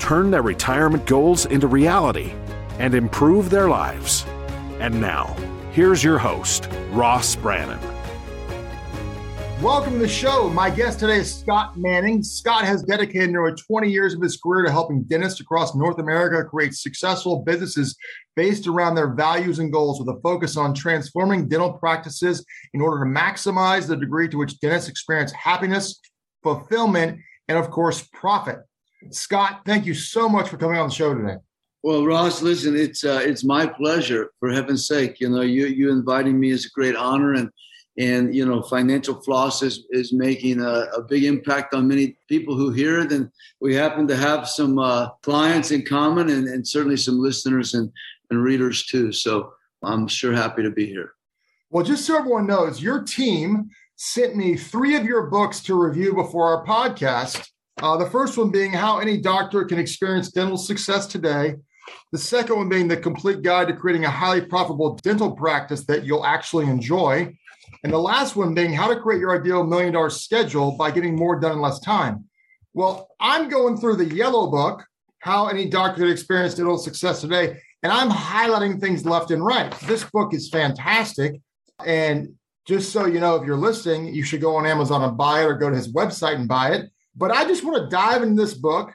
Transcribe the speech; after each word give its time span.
turn 0.00 0.30
their 0.30 0.42
retirement 0.42 1.06
goals 1.06 1.46
into 1.46 1.68
reality, 1.68 2.32
and 2.78 2.94
improve 2.94 3.50
their 3.50 3.68
lives. 3.68 4.24
And 4.80 5.00
now, 5.00 5.36
here's 5.72 6.02
your 6.02 6.18
host, 6.18 6.68
Ross 6.90 7.36
Brannan. 7.36 7.78
Welcome 9.62 9.92
to 9.92 9.98
the 9.98 10.08
show. 10.08 10.48
My 10.48 10.70
guest 10.70 11.00
today 11.00 11.18
is 11.18 11.34
Scott 11.34 11.76
Manning. 11.76 12.22
Scott 12.22 12.64
has 12.64 12.82
dedicated 12.82 13.30
nearly 13.30 13.52
20 13.54 13.90
years 13.90 14.14
of 14.14 14.22
his 14.22 14.38
career 14.38 14.64
to 14.64 14.72
helping 14.72 15.02
dentists 15.02 15.40
across 15.40 15.74
North 15.74 15.98
America 15.98 16.48
create 16.48 16.72
successful 16.72 17.42
businesses 17.42 17.94
based 18.36 18.66
around 18.66 18.94
their 18.94 19.12
values 19.12 19.58
and 19.58 19.70
goals 19.70 20.00
with 20.00 20.08
a 20.16 20.18
focus 20.22 20.56
on 20.56 20.72
transforming 20.72 21.46
dental 21.46 21.74
practices 21.74 22.42
in 22.72 22.80
order 22.80 23.04
to 23.04 23.10
maximize 23.10 23.86
the 23.86 23.98
degree 23.98 24.30
to 24.30 24.38
which 24.38 24.58
dentists 24.60 24.88
experience 24.88 25.30
happiness, 25.32 26.00
fulfillment, 26.42 27.20
and 27.48 27.58
of 27.58 27.70
course, 27.70 28.08
profit. 28.14 28.60
Scott, 29.10 29.62
thank 29.64 29.86
you 29.86 29.94
so 29.94 30.28
much 30.28 30.48
for 30.48 30.56
coming 30.56 30.78
on 30.78 30.88
the 30.88 30.94
show 30.94 31.14
today. 31.14 31.36
Well, 31.82 32.04
Ross, 32.04 32.42
listen, 32.42 32.76
it's 32.76 33.04
uh, 33.04 33.22
it's 33.24 33.42
my 33.42 33.66
pleasure. 33.66 34.32
For 34.38 34.50
heaven's 34.50 34.86
sake, 34.86 35.18
you 35.18 35.30
know, 35.30 35.40
you 35.40 35.66
you 35.66 35.90
inviting 35.90 36.38
me 36.38 36.50
is 36.50 36.66
a 36.66 36.70
great 36.70 36.94
honor, 36.94 37.32
and 37.34 37.50
and 37.96 38.34
you 38.34 38.44
know, 38.44 38.62
financial 38.62 39.20
floss 39.22 39.62
is 39.62 39.86
is 39.90 40.12
making 40.12 40.60
a, 40.60 40.86
a 40.94 41.02
big 41.02 41.24
impact 41.24 41.72
on 41.72 41.88
many 41.88 42.18
people 42.28 42.54
who 42.54 42.70
hear 42.70 43.00
it, 43.00 43.12
and 43.12 43.30
we 43.60 43.74
happen 43.74 44.06
to 44.08 44.16
have 44.16 44.46
some 44.46 44.78
uh, 44.78 45.08
clients 45.22 45.70
in 45.70 45.84
common, 45.86 46.28
and, 46.28 46.48
and 46.48 46.68
certainly 46.68 46.98
some 46.98 47.18
listeners 47.18 47.72
and 47.72 47.90
and 48.30 48.42
readers 48.42 48.84
too. 48.84 49.10
So 49.10 49.54
I'm 49.82 50.06
sure 50.06 50.34
happy 50.34 50.62
to 50.62 50.70
be 50.70 50.84
here. 50.84 51.12
Well, 51.70 51.84
just 51.84 52.04
so 52.04 52.18
everyone 52.18 52.46
knows, 52.46 52.82
your 52.82 53.02
team 53.02 53.70
sent 53.96 54.36
me 54.36 54.56
three 54.56 54.96
of 54.96 55.04
your 55.04 55.28
books 55.28 55.60
to 55.62 55.80
review 55.80 56.14
before 56.14 56.56
our 56.56 56.66
podcast. 56.66 57.48
Uh, 57.82 57.96
the 57.96 58.10
first 58.10 58.36
one 58.36 58.50
being 58.50 58.72
How 58.72 58.98
Any 58.98 59.16
Doctor 59.16 59.64
Can 59.64 59.78
Experience 59.78 60.30
Dental 60.30 60.58
Success 60.58 61.06
Today. 61.06 61.54
The 62.12 62.18
second 62.18 62.56
one 62.56 62.68
being 62.68 62.88
The 62.88 62.96
Complete 62.96 63.40
Guide 63.40 63.68
to 63.68 63.74
Creating 63.74 64.04
a 64.04 64.10
Highly 64.10 64.42
Profitable 64.42 64.96
Dental 64.96 65.32
Practice 65.32 65.86
That 65.86 66.04
You'll 66.04 66.26
Actually 66.26 66.66
Enjoy. 66.66 67.34
And 67.82 67.90
the 67.90 67.98
last 67.98 68.36
one 68.36 68.52
being 68.52 68.74
How 68.74 68.92
to 68.92 69.00
Create 69.00 69.20
Your 69.20 69.40
Ideal 69.40 69.64
Million 69.64 69.94
Dollar 69.94 70.10
Schedule 70.10 70.72
by 70.72 70.90
Getting 70.90 71.16
More 71.16 71.40
Done 71.40 71.52
in 71.52 71.60
Less 71.62 71.80
Time. 71.80 72.26
Well, 72.74 73.08
I'm 73.18 73.48
going 73.48 73.78
through 73.78 73.96
the 73.96 74.14
yellow 74.14 74.50
book, 74.50 74.84
How 75.20 75.48
Any 75.48 75.70
Doctor 75.70 76.02
Can 76.02 76.10
Experience 76.10 76.54
Dental 76.56 76.76
Success 76.76 77.22
Today, 77.22 77.56
and 77.82 77.90
I'm 77.90 78.10
highlighting 78.10 78.78
things 78.78 79.06
left 79.06 79.30
and 79.30 79.42
right. 79.42 79.72
This 79.86 80.04
book 80.04 80.34
is 80.34 80.50
fantastic. 80.50 81.40
And 81.84 82.34
just 82.66 82.92
so 82.92 83.06
you 83.06 83.20
know, 83.20 83.36
if 83.36 83.46
you're 83.46 83.56
listening, 83.56 84.14
you 84.14 84.22
should 84.22 84.42
go 84.42 84.56
on 84.56 84.66
Amazon 84.66 85.02
and 85.02 85.16
buy 85.16 85.40
it 85.40 85.46
or 85.46 85.54
go 85.54 85.70
to 85.70 85.76
his 85.76 85.90
website 85.90 86.34
and 86.34 86.46
buy 86.46 86.72
it. 86.72 86.90
But 87.16 87.30
I 87.30 87.44
just 87.44 87.64
want 87.64 87.82
to 87.82 87.94
dive 87.94 88.22
into 88.22 88.40
this 88.40 88.54
book 88.54 88.94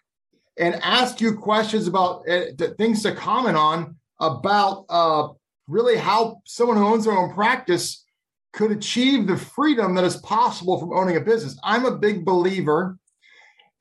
and 0.57 0.75
ask 0.75 1.19
you 1.19 1.35
questions 1.35 1.87
about 1.87 2.27
uh, 2.29 2.45
things 2.77 3.03
to 3.03 3.13
comment 3.13 3.57
on 3.57 3.97
about 4.19 4.85
uh, 4.89 5.27
really 5.67 5.97
how 5.97 6.41
someone 6.45 6.77
who 6.77 6.85
owns 6.85 7.05
their 7.05 7.17
own 7.17 7.33
practice 7.33 8.05
could 8.53 8.71
achieve 8.71 9.27
the 9.27 9.35
freedom 9.35 9.95
that 9.95 10.05
is 10.05 10.17
possible 10.17 10.79
from 10.79 10.93
owning 10.93 11.17
a 11.17 11.21
business. 11.21 11.59
I'm 11.61 11.85
a 11.85 11.97
big 11.97 12.23
believer, 12.23 12.97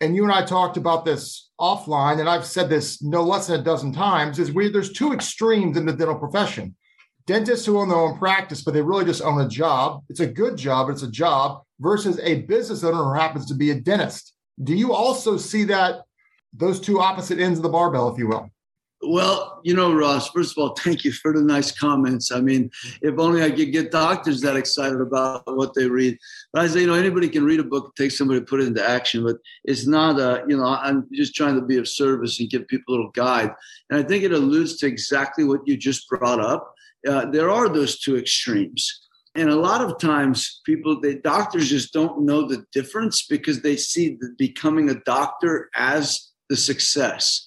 and 0.01 0.17
you 0.17 0.25
and 0.25 0.33
I 0.33 0.45
talked 0.45 0.77
about 0.77 1.05
this 1.05 1.51
offline, 1.61 2.19
and 2.19 2.29
I've 2.29 2.45
said 2.45 2.69
this 2.69 3.01
no 3.01 3.23
less 3.23 3.47
than 3.47 3.61
a 3.61 3.65
dozen 3.65 3.93
times, 3.93 4.41
is 4.41 4.51
we 4.51 4.69
there's 4.69 4.93
two 4.93 5.13
extremes 5.13 5.77
in 5.77 5.87
the 5.87 5.93
dental 5.93 6.19
profession 6.19 6.75
dentists 7.27 7.65
who 7.65 7.79
own 7.79 7.89
their 7.89 7.99
own 7.99 8.19
practice, 8.19 8.63
but 8.63 8.75
they 8.75 8.83
really 8.83 9.05
just 9.05 9.23
own 9.23 9.41
a 9.41 9.49
job. 9.49 10.03
It's 10.09 10.21
a 10.21 10.27
good 10.27 10.57
job, 10.57 10.91
it's 10.91 11.03
a 11.03 11.11
job 11.11 11.63
versus 11.81 12.19
a 12.21 12.43
business 12.43 12.85
owner 12.85 13.03
who 13.03 13.15
happens 13.15 13.47
to 13.47 13.55
be 13.55 13.71
a 13.71 13.81
dentist. 13.81 14.34
Do 14.63 14.75
you 14.75 14.93
also 14.93 15.37
see 15.37 15.65
that 15.65 16.03
those 16.53 16.81
two 16.81 17.01
opposite 17.01 17.41
ends 17.41 17.59
of 17.59 17.63
the 17.63 17.69
barbell, 17.69 18.13
if 18.13 18.19
you 18.19 18.29
will? 18.29 18.51
Well, 19.07 19.61
you 19.65 19.75
know, 19.75 19.93
Ross, 19.93 20.31
first 20.31 20.53
of 20.53 20.63
all, 20.63 20.75
thank 20.77 21.05
you 21.05 21.13
for 21.13 21.33
the 21.33 21.43
nice 21.43 21.71
comments. 21.73 22.33
I 22.33 22.41
mean, 22.41 22.71
if 23.03 23.19
only 23.19 23.43
I 23.43 23.51
could 23.51 23.73
get 23.73 23.91
doctors 23.91 24.41
that 24.41 24.57
excited 24.57 25.01
about 25.01 25.43
what 25.47 25.75
they 25.75 25.87
read. 25.87 26.17
But 26.53 26.63
I 26.63 26.69
say, 26.69 26.81
you 26.81 26.87
know, 26.87 26.95
anybody 26.95 27.29
can 27.29 27.45
read 27.45 27.61
a 27.61 27.65
book, 27.65 27.95
take 27.97 28.13
somebody 28.13 28.41
to 28.41 28.47
put 28.47 28.61
it 28.61 28.69
into 28.69 28.89
action, 28.89 29.25
but 29.25 29.37
it's 29.65 29.87
not 29.87 30.19
a, 30.19 30.45
you 30.49 30.57
know, 30.57 30.65
I'm 30.65 31.07
just 31.13 31.35
trying 31.35 31.57
to 31.57 31.61
be 31.61 31.77
of 31.77 31.89
service 31.89 32.41
and 32.41 32.49
give 32.49 32.67
people 32.69 32.95
a 32.95 32.97
little 32.97 33.11
guide. 33.11 33.53
And 33.91 33.99
I 33.99 34.03
think 34.03 34.25
it 34.25 34.33
alludes 34.33 34.79
to 34.79 34.87
exactly 34.87 35.45
what 35.45 35.67
you 35.67 35.77
just 35.77 36.09
brought 36.09 36.41
up 36.41 36.75
uh, 37.09 37.27
there 37.27 37.51
are 37.51 37.69
those 37.69 37.99
two 38.01 38.17
extremes. 38.17 39.04
And 39.37 39.51
a 39.51 39.57
lot 39.57 39.81
of 39.81 39.99
times, 39.99 40.61
people, 40.65 41.01
the 41.01 41.17
doctors 41.17 41.69
just 41.69 41.93
don't 41.93 42.23
know 42.23 42.47
the 42.47 42.65
difference 42.73 43.27
because 43.27 43.63
they 43.63 43.77
see 43.77 44.17
the, 44.21 44.35
becoming 44.39 44.89
a 44.89 45.01
doctor 45.01 45.71
as 45.75 46.31
the 46.49 46.57
success. 46.57 47.45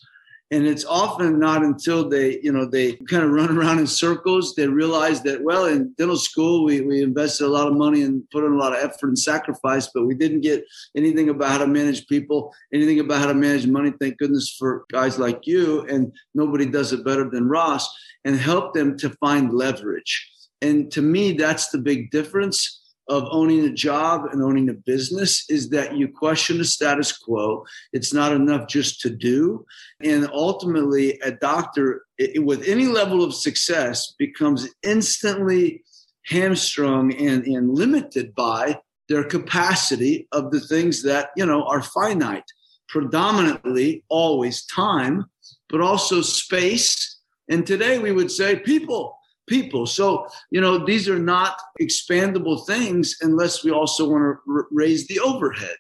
And 0.49 0.65
it's 0.65 0.85
often 0.85 1.39
not 1.39 1.61
until 1.63 2.07
they, 2.07 2.39
you 2.41 2.53
know, 2.53 2.65
they 2.65 2.93
kind 3.09 3.23
of 3.23 3.31
run 3.31 3.49
around 3.57 3.79
in 3.79 3.87
circles, 3.87 4.55
they 4.55 4.67
realize 4.67 5.21
that, 5.23 5.43
well, 5.43 5.65
in 5.65 5.93
dental 5.97 6.17
school, 6.17 6.65
we, 6.65 6.81
we 6.81 7.01
invested 7.01 7.45
a 7.45 7.49
lot 7.49 7.67
of 7.67 7.73
money 7.73 8.01
and 8.01 8.29
put 8.31 8.45
in 8.45 8.53
a 8.53 8.57
lot 8.57 8.73
of 8.73 8.83
effort 8.83 9.07
and 9.07 9.19
sacrifice, 9.19 9.89
but 9.93 10.05
we 10.05 10.15
didn't 10.15 10.41
get 10.41 10.65
anything 10.95 11.29
about 11.29 11.51
how 11.51 11.57
to 11.59 11.67
manage 11.67 12.07
people, 12.07 12.53
anything 12.73 12.99
about 12.99 13.19
how 13.19 13.27
to 13.27 13.33
manage 13.33 13.67
money. 13.67 13.91
Thank 13.99 14.17
goodness 14.17 14.55
for 14.57 14.85
guys 14.91 15.19
like 15.19 15.45
you. 15.45 15.81
And 15.87 16.13
nobody 16.33 16.65
does 16.65 16.93
it 16.93 17.05
better 17.05 17.29
than 17.29 17.49
Ross 17.49 17.89
and 18.23 18.37
help 18.37 18.73
them 18.73 18.97
to 18.99 19.09
find 19.21 19.53
leverage. 19.53 20.31
And 20.61 20.91
to 20.91 21.01
me, 21.01 21.33
that's 21.33 21.69
the 21.69 21.77
big 21.77 22.11
difference 22.11 22.81
of 23.09 23.27
owning 23.31 23.63
a 23.63 23.71
job 23.71 24.25
and 24.31 24.41
owning 24.41 24.69
a 24.69 24.73
business 24.73 25.45
is 25.49 25.69
that 25.69 25.95
you 25.95 26.07
question 26.09 26.57
the 26.57 26.65
status 26.65 27.17
quo. 27.17 27.63
It's 27.93 28.13
not 28.13 28.33
enough 28.33 28.67
just 28.67 28.99
to 29.01 29.09
do. 29.09 29.65
And 30.01 30.27
ultimately, 30.33 31.19
a 31.21 31.31
doctor 31.31 32.03
it, 32.17 32.43
with 32.43 32.67
any 32.67 32.87
level 32.87 33.23
of 33.23 33.33
success 33.33 34.13
becomes 34.17 34.67
instantly 34.83 35.83
hamstrung 36.25 37.13
and, 37.13 37.45
and 37.45 37.73
limited 37.73 38.35
by 38.35 38.79
their 39.07 39.23
capacity 39.23 40.27
of 40.33 40.51
the 40.51 40.59
things 40.59 41.03
that, 41.03 41.29
you 41.37 41.45
know, 41.45 41.63
are 41.63 41.81
finite, 41.81 42.43
predominantly 42.89 44.03
always 44.09 44.65
time, 44.65 45.25
but 45.69 45.79
also 45.79 46.21
space. 46.21 47.19
And 47.47 47.65
today 47.65 47.99
we 47.99 48.11
would 48.11 48.31
say 48.31 48.57
people 48.57 49.16
people. 49.47 49.85
So, 49.85 50.27
you 50.51 50.61
know, 50.61 50.85
these 50.85 51.09
are 51.09 51.19
not 51.19 51.59
expandable 51.81 52.65
things 52.67 53.17
unless 53.21 53.63
we 53.63 53.71
also 53.71 54.09
want 54.09 54.23
to 54.23 54.53
r- 54.53 54.67
raise 54.71 55.07
the 55.07 55.19
overhead. 55.19 55.77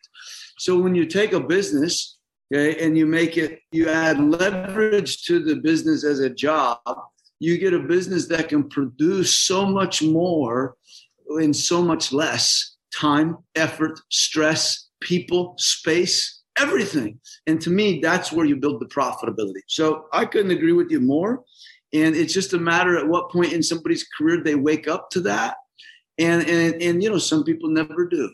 So 0.57 0.79
when 0.79 0.95
you 0.95 1.05
take 1.05 1.33
a 1.33 1.39
business, 1.39 2.17
okay, 2.53 2.83
and 2.83 2.97
you 2.97 3.05
make 3.05 3.37
it, 3.37 3.59
you 3.71 3.89
add 3.89 4.19
leverage 4.19 5.23
to 5.25 5.43
the 5.43 5.57
business 5.57 6.03
as 6.03 6.19
a 6.19 6.29
job, 6.29 6.79
you 7.39 7.57
get 7.57 7.73
a 7.73 7.79
business 7.79 8.27
that 8.27 8.49
can 8.49 8.67
produce 8.69 9.37
so 9.37 9.65
much 9.65 10.01
more 10.01 10.75
in 11.39 11.53
so 11.53 11.81
much 11.81 12.11
less 12.11 12.77
time, 12.95 13.37
effort, 13.55 13.99
stress, 14.09 14.87
people, 15.01 15.53
space, 15.57 16.41
everything. 16.57 17.19
And 17.45 17.61
to 17.61 17.69
me, 17.69 17.99
that's 17.99 18.31
where 18.31 18.45
you 18.45 18.55
build 18.55 18.81
the 18.81 18.87
profitability. 18.87 19.61
So 19.67 20.05
I 20.13 20.25
couldn't 20.25 20.51
agree 20.51 20.71
with 20.73 20.89
you 20.89 20.99
more. 20.99 21.43
And 21.93 22.15
it's 22.15 22.33
just 22.33 22.53
a 22.53 22.57
matter 22.57 22.97
at 22.97 23.07
what 23.07 23.31
point 23.31 23.53
in 23.53 23.63
somebody's 23.63 24.05
career 24.17 24.43
they 24.43 24.55
wake 24.55 24.87
up 24.87 25.09
to 25.11 25.21
that. 25.21 25.55
And, 26.17 26.47
and, 26.47 26.81
and 26.81 27.03
you 27.03 27.09
know, 27.09 27.17
some 27.17 27.43
people 27.43 27.69
never 27.69 28.07
do. 28.07 28.33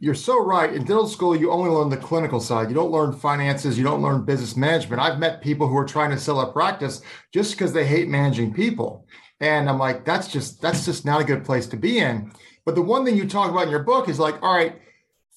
You're 0.00 0.14
so 0.14 0.44
right. 0.44 0.72
In 0.72 0.84
dental 0.84 1.06
school, 1.06 1.34
you 1.34 1.50
only 1.50 1.70
learn 1.70 1.88
the 1.88 1.96
clinical 1.96 2.40
side. 2.40 2.68
You 2.68 2.74
don't 2.74 2.90
learn 2.90 3.12
finances. 3.12 3.78
You 3.78 3.84
don't 3.84 4.02
learn 4.02 4.24
business 4.24 4.56
management. 4.56 5.00
I've 5.00 5.18
met 5.18 5.40
people 5.40 5.66
who 5.66 5.76
are 5.76 5.84
trying 5.84 6.10
to 6.10 6.18
sell 6.18 6.40
a 6.40 6.52
practice 6.52 7.00
just 7.32 7.52
because 7.52 7.72
they 7.72 7.86
hate 7.86 8.08
managing 8.08 8.52
people. 8.52 9.06
And 9.40 9.68
I'm 9.68 9.78
like, 9.78 10.04
that's 10.04 10.28
just 10.28 10.60
that's 10.60 10.84
just 10.84 11.04
not 11.04 11.20
a 11.20 11.24
good 11.24 11.44
place 11.44 11.66
to 11.68 11.76
be 11.76 11.98
in. 11.98 12.32
But 12.64 12.74
the 12.74 12.82
one 12.82 13.04
thing 13.04 13.16
you 13.16 13.28
talk 13.28 13.50
about 13.50 13.64
in 13.64 13.70
your 13.70 13.82
book 13.82 14.08
is 14.08 14.18
like, 14.18 14.42
all 14.42 14.54
right, 14.54 14.76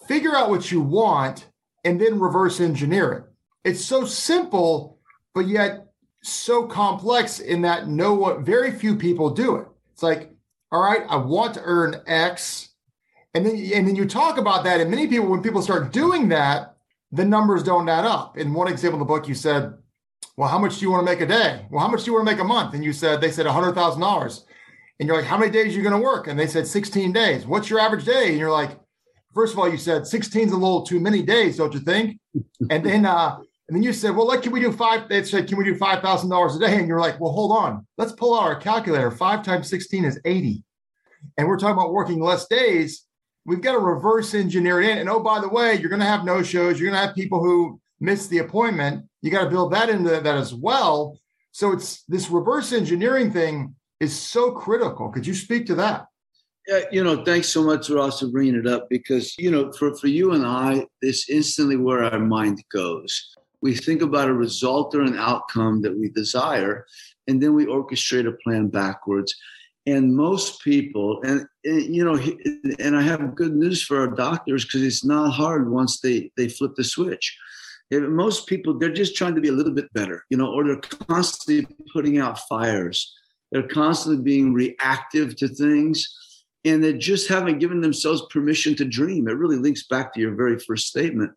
figure 0.07 0.35
out 0.35 0.49
what 0.49 0.71
you 0.71 0.81
want 0.81 1.47
and 1.83 1.99
then 1.99 2.19
reverse 2.19 2.59
engineer 2.59 3.11
it. 3.13 3.23
It's 3.69 3.85
so 3.85 4.05
simple, 4.05 4.99
but 5.33 5.47
yet 5.47 5.86
so 6.23 6.65
complex 6.65 7.39
in 7.39 7.61
that 7.61 7.87
no 7.87 8.13
what 8.13 8.41
very 8.41 8.71
few 8.71 8.95
people 8.95 9.29
do 9.29 9.55
it. 9.55 9.67
It's 9.93 10.03
like, 10.03 10.31
all 10.71 10.81
right, 10.81 11.03
I 11.09 11.17
want 11.17 11.53
to 11.55 11.61
earn 11.63 12.01
X. 12.05 12.69
And 13.33 13.45
then 13.45 13.55
and 13.73 13.87
then 13.87 13.95
you 13.95 14.05
talk 14.05 14.37
about 14.37 14.63
that. 14.63 14.81
And 14.81 14.89
many 14.89 15.07
people, 15.07 15.27
when 15.27 15.43
people 15.43 15.61
start 15.61 15.91
doing 15.91 16.29
that, 16.29 16.75
the 17.11 17.25
numbers 17.25 17.63
don't 17.63 17.87
add 17.87 18.05
up. 18.05 18.37
In 18.37 18.53
one 18.53 18.67
example 18.67 18.95
in 18.95 18.99
the 18.99 19.05
book, 19.05 19.27
you 19.27 19.35
said 19.35 19.73
well, 20.37 20.47
how 20.47 20.59
much 20.59 20.77
do 20.77 20.85
you 20.85 20.91
want 20.91 21.05
to 21.05 21.11
make 21.11 21.21
a 21.21 21.25
day? 21.25 21.65
Well, 21.71 21.83
how 21.83 21.89
much 21.89 22.03
do 22.03 22.11
you 22.11 22.13
want 22.13 22.27
to 22.27 22.31
make 22.31 22.41
a 22.41 22.47
month? 22.47 22.75
And 22.75 22.83
you 22.83 22.93
said, 22.93 23.19
they 23.19 23.31
said 23.31 23.47
$100,000. 23.47 24.43
And 24.99 25.07
you're 25.07 25.17
like, 25.17 25.25
how 25.25 25.37
many 25.37 25.51
days 25.51 25.73
are 25.73 25.77
you 25.77 25.81
going 25.81 25.99
to 25.99 26.01
work? 26.01 26.27
And 26.27 26.39
they 26.39 26.45
said 26.45 26.67
16 26.67 27.11
days. 27.11 27.45
What's 27.45 27.71
your 27.71 27.79
average 27.79 28.05
day? 28.05 28.29
And 28.29 28.37
you're 28.37 28.51
like, 28.51 28.79
first 29.33 29.53
of 29.53 29.59
all, 29.59 29.69
you 29.69 29.77
said 29.77 30.05
16 30.05 30.47
is 30.47 30.53
a 30.53 30.55
little 30.55 30.83
too 30.83 30.99
many 30.99 31.23
days, 31.23 31.57
don't 31.57 31.73
you 31.73 31.79
think? 31.79 32.19
and 32.69 32.85
then, 32.85 33.05
uh, 33.07 33.39
and 33.67 33.75
then 33.75 33.83
you 33.83 33.91
said, 33.91 34.15
well, 34.15 34.27
like, 34.27 34.43
can 34.43 34.53
we 34.53 34.61
do 34.61 34.71
five? 34.71 35.09
They 35.09 35.23
said, 35.23 35.47
can 35.47 35.57
we 35.57 35.65
do 35.65 35.75
$5,000 35.75 36.55
a 36.55 36.59
day? 36.59 36.77
And 36.77 36.87
you're 36.87 37.01
like, 37.01 37.19
well, 37.19 37.33
hold 37.33 37.51
on. 37.51 37.85
Let's 37.97 38.13
pull 38.13 38.33
out 38.33 38.43
our 38.43 38.55
calculator. 38.55 39.11
Five 39.11 39.43
times 39.43 39.69
16 39.69 40.05
is 40.05 40.19
80. 40.23 40.63
And 41.37 41.47
we're 41.47 41.57
talking 41.57 41.73
about 41.73 41.91
working 41.91 42.21
less 42.21 42.47
days. 42.47 43.05
We've 43.45 43.61
got 43.61 43.73
to 43.73 43.79
reverse 43.79 44.33
engineer 44.33 44.81
it 44.81 44.89
in. 44.89 44.99
And 44.99 45.09
oh, 45.09 45.19
by 45.19 45.41
the 45.41 45.49
way, 45.49 45.75
you're 45.75 45.89
going 45.89 45.99
to 45.99 46.05
have 46.05 46.23
no 46.23 46.43
shows. 46.43 46.79
You're 46.79 46.89
going 46.89 47.01
to 47.01 47.05
have 47.05 47.15
people 47.15 47.43
who 47.43 47.79
miss 47.99 48.27
the 48.27 48.37
appointment. 48.37 49.05
You 49.21 49.31
got 49.31 49.43
to 49.43 49.49
build 49.49 49.73
that 49.73 49.89
into 49.89 50.09
that 50.11 50.25
as 50.25 50.53
well. 50.53 51.19
So 51.51 51.73
it's 51.73 52.03
this 52.03 52.29
reverse 52.29 52.71
engineering 52.71 53.33
thing 53.33 53.75
is 53.99 54.17
so 54.17 54.51
critical. 54.51 55.09
Could 55.09 55.27
you 55.27 55.33
speak 55.33 55.65
to 55.67 55.75
that? 55.75 56.05
Yeah, 56.67 56.81
you 56.91 57.03
know, 57.03 57.23
thanks 57.23 57.49
so 57.49 57.63
much, 57.63 57.89
Ross, 57.89 58.19
for 58.19 58.27
bringing 58.27 58.55
it 58.55 58.67
up 58.67 58.89
because, 58.89 59.37
you 59.37 59.49
know, 59.49 59.71
for, 59.71 59.95
for 59.95 60.07
you 60.07 60.33
and 60.33 60.45
I, 60.45 60.85
it's 61.01 61.29
instantly 61.29 61.77
where 61.77 62.03
our 62.03 62.19
mind 62.19 62.61
goes. 62.71 63.33
We 63.61 63.75
think 63.75 64.01
about 64.01 64.29
a 64.29 64.33
result 64.33 64.93
or 64.95 65.01
an 65.01 65.17
outcome 65.17 65.81
that 65.81 65.97
we 65.97 66.09
desire, 66.09 66.85
and 67.27 67.41
then 67.41 67.53
we 67.53 67.65
orchestrate 67.65 68.27
a 68.27 68.31
plan 68.43 68.67
backwards. 68.67 69.35
And 69.85 70.15
most 70.15 70.61
people, 70.61 71.21
and, 71.23 71.45
and 71.63 71.95
you 71.95 72.03
know, 72.03 72.19
and 72.79 72.95
I 72.95 73.01
have 73.01 73.35
good 73.35 73.55
news 73.55 73.81
for 73.81 73.99
our 73.99 74.09
doctors 74.09 74.65
because 74.65 74.83
it's 74.83 75.05
not 75.05 75.31
hard 75.31 75.71
once 75.71 76.01
they 76.01 76.31
they 76.37 76.49
flip 76.49 76.75
the 76.75 76.83
switch. 76.83 77.37
Most 77.89 78.47
people 78.47 78.77
they're 78.77 78.91
just 78.91 79.15
trying 79.15 79.35
to 79.35 79.41
be 79.41 79.47
a 79.47 79.53
little 79.53 79.73
bit 79.73 79.91
better 79.93 80.25
you 80.29 80.35
know 80.35 80.51
or 80.51 80.65
they're 80.65 80.81
constantly 81.07 81.65
putting 81.93 82.17
out 82.19 82.39
fires. 82.49 83.13
They're 83.51 83.67
constantly 83.67 84.21
being 84.21 84.53
reactive 84.53 85.37
to 85.37 85.47
things 85.47 86.05
and 86.67 86.83
they 86.83 86.93
just 86.93 87.27
haven't 87.27 87.59
given 87.59 87.81
themselves 87.81 88.23
permission 88.29 88.75
to 88.75 88.85
dream 88.85 89.27
it 89.27 89.33
really 89.33 89.57
links 89.57 89.87
back 89.87 90.13
to 90.13 90.19
your 90.19 90.35
very 90.35 90.59
first 90.59 90.87
statement. 90.87 91.31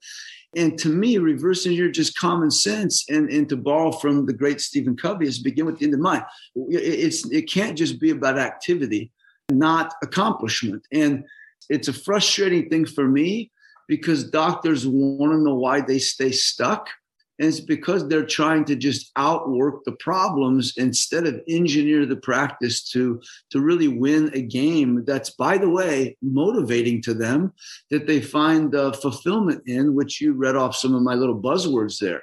And 0.57 0.77
to 0.81 0.89
me 0.89 1.17
reverse 1.19 1.65
engineer 1.65 1.93
just 1.93 2.19
common 2.19 2.51
sense 2.51 3.05
and, 3.09 3.31
and 3.31 3.49
to 3.51 3.57
borrow 3.57 3.93
from 3.93 4.27
the 4.27 4.33
great 4.33 4.61
stephen 4.61 4.97
covey 4.97 5.27
is 5.27 5.39
begin 5.39 5.67
with 5.67 5.79
the 5.79 5.85
end 5.85 5.95
in 5.95 6.03
mind. 6.03 6.25
It's 6.57 7.31
it 7.31 7.51
can't 7.51 7.79
just 7.79 8.01
be 8.01 8.11
about 8.11 8.39
activity 8.39 9.13
not 9.51 9.95
accomplishment. 10.03 10.87
And 10.93 11.25
it's 11.69 11.89
a 11.89 11.93
frustrating 11.93 12.69
thing 12.69 12.87
for 12.87 13.07
me 13.07 13.51
because 13.89 14.31
doctors 14.31 14.87
want 14.87 15.33
to 15.33 15.39
know 15.39 15.55
why 15.55 15.81
they 15.81 15.99
stay 15.99 16.31
stuck. 16.31 16.89
And 17.41 17.49
it's 17.49 17.59
because 17.61 18.07
they're 18.07 18.27
trying 18.27 18.67
to 18.67 18.77
just 18.77 19.11
outwork 19.17 19.83
the 19.85 19.93
problems 19.93 20.75
instead 20.77 21.27
of 21.27 21.41
engineer 21.49 22.05
the 22.05 22.17
practice 22.17 22.89
to, 22.91 23.19
to 23.51 23.61
really 23.61 23.89
win 23.89 24.31
a 24.35 24.43
game 24.43 25.05
that's, 25.07 25.31
by 25.31 25.57
the 25.57 25.71
way, 25.71 26.19
motivating 26.21 27.01
to 27.03 27.15
them, 27.15 27.55
that 27.91 28.07
they 28.07 28.21
find 28.21 28.75
uh, 28.75 28.93
fulfillment 28.93 29.63
in, 29.67 29.95
which 29.95 30.21
you 30.21 30.35
read 30.35 30.55
off 30.55 30.77
some 30.77 30.95
of 30.95 31.01
my 31.01 31.15
little 31.15 31.41
buzzwords 31.41 31.99
there. 31.99 32.23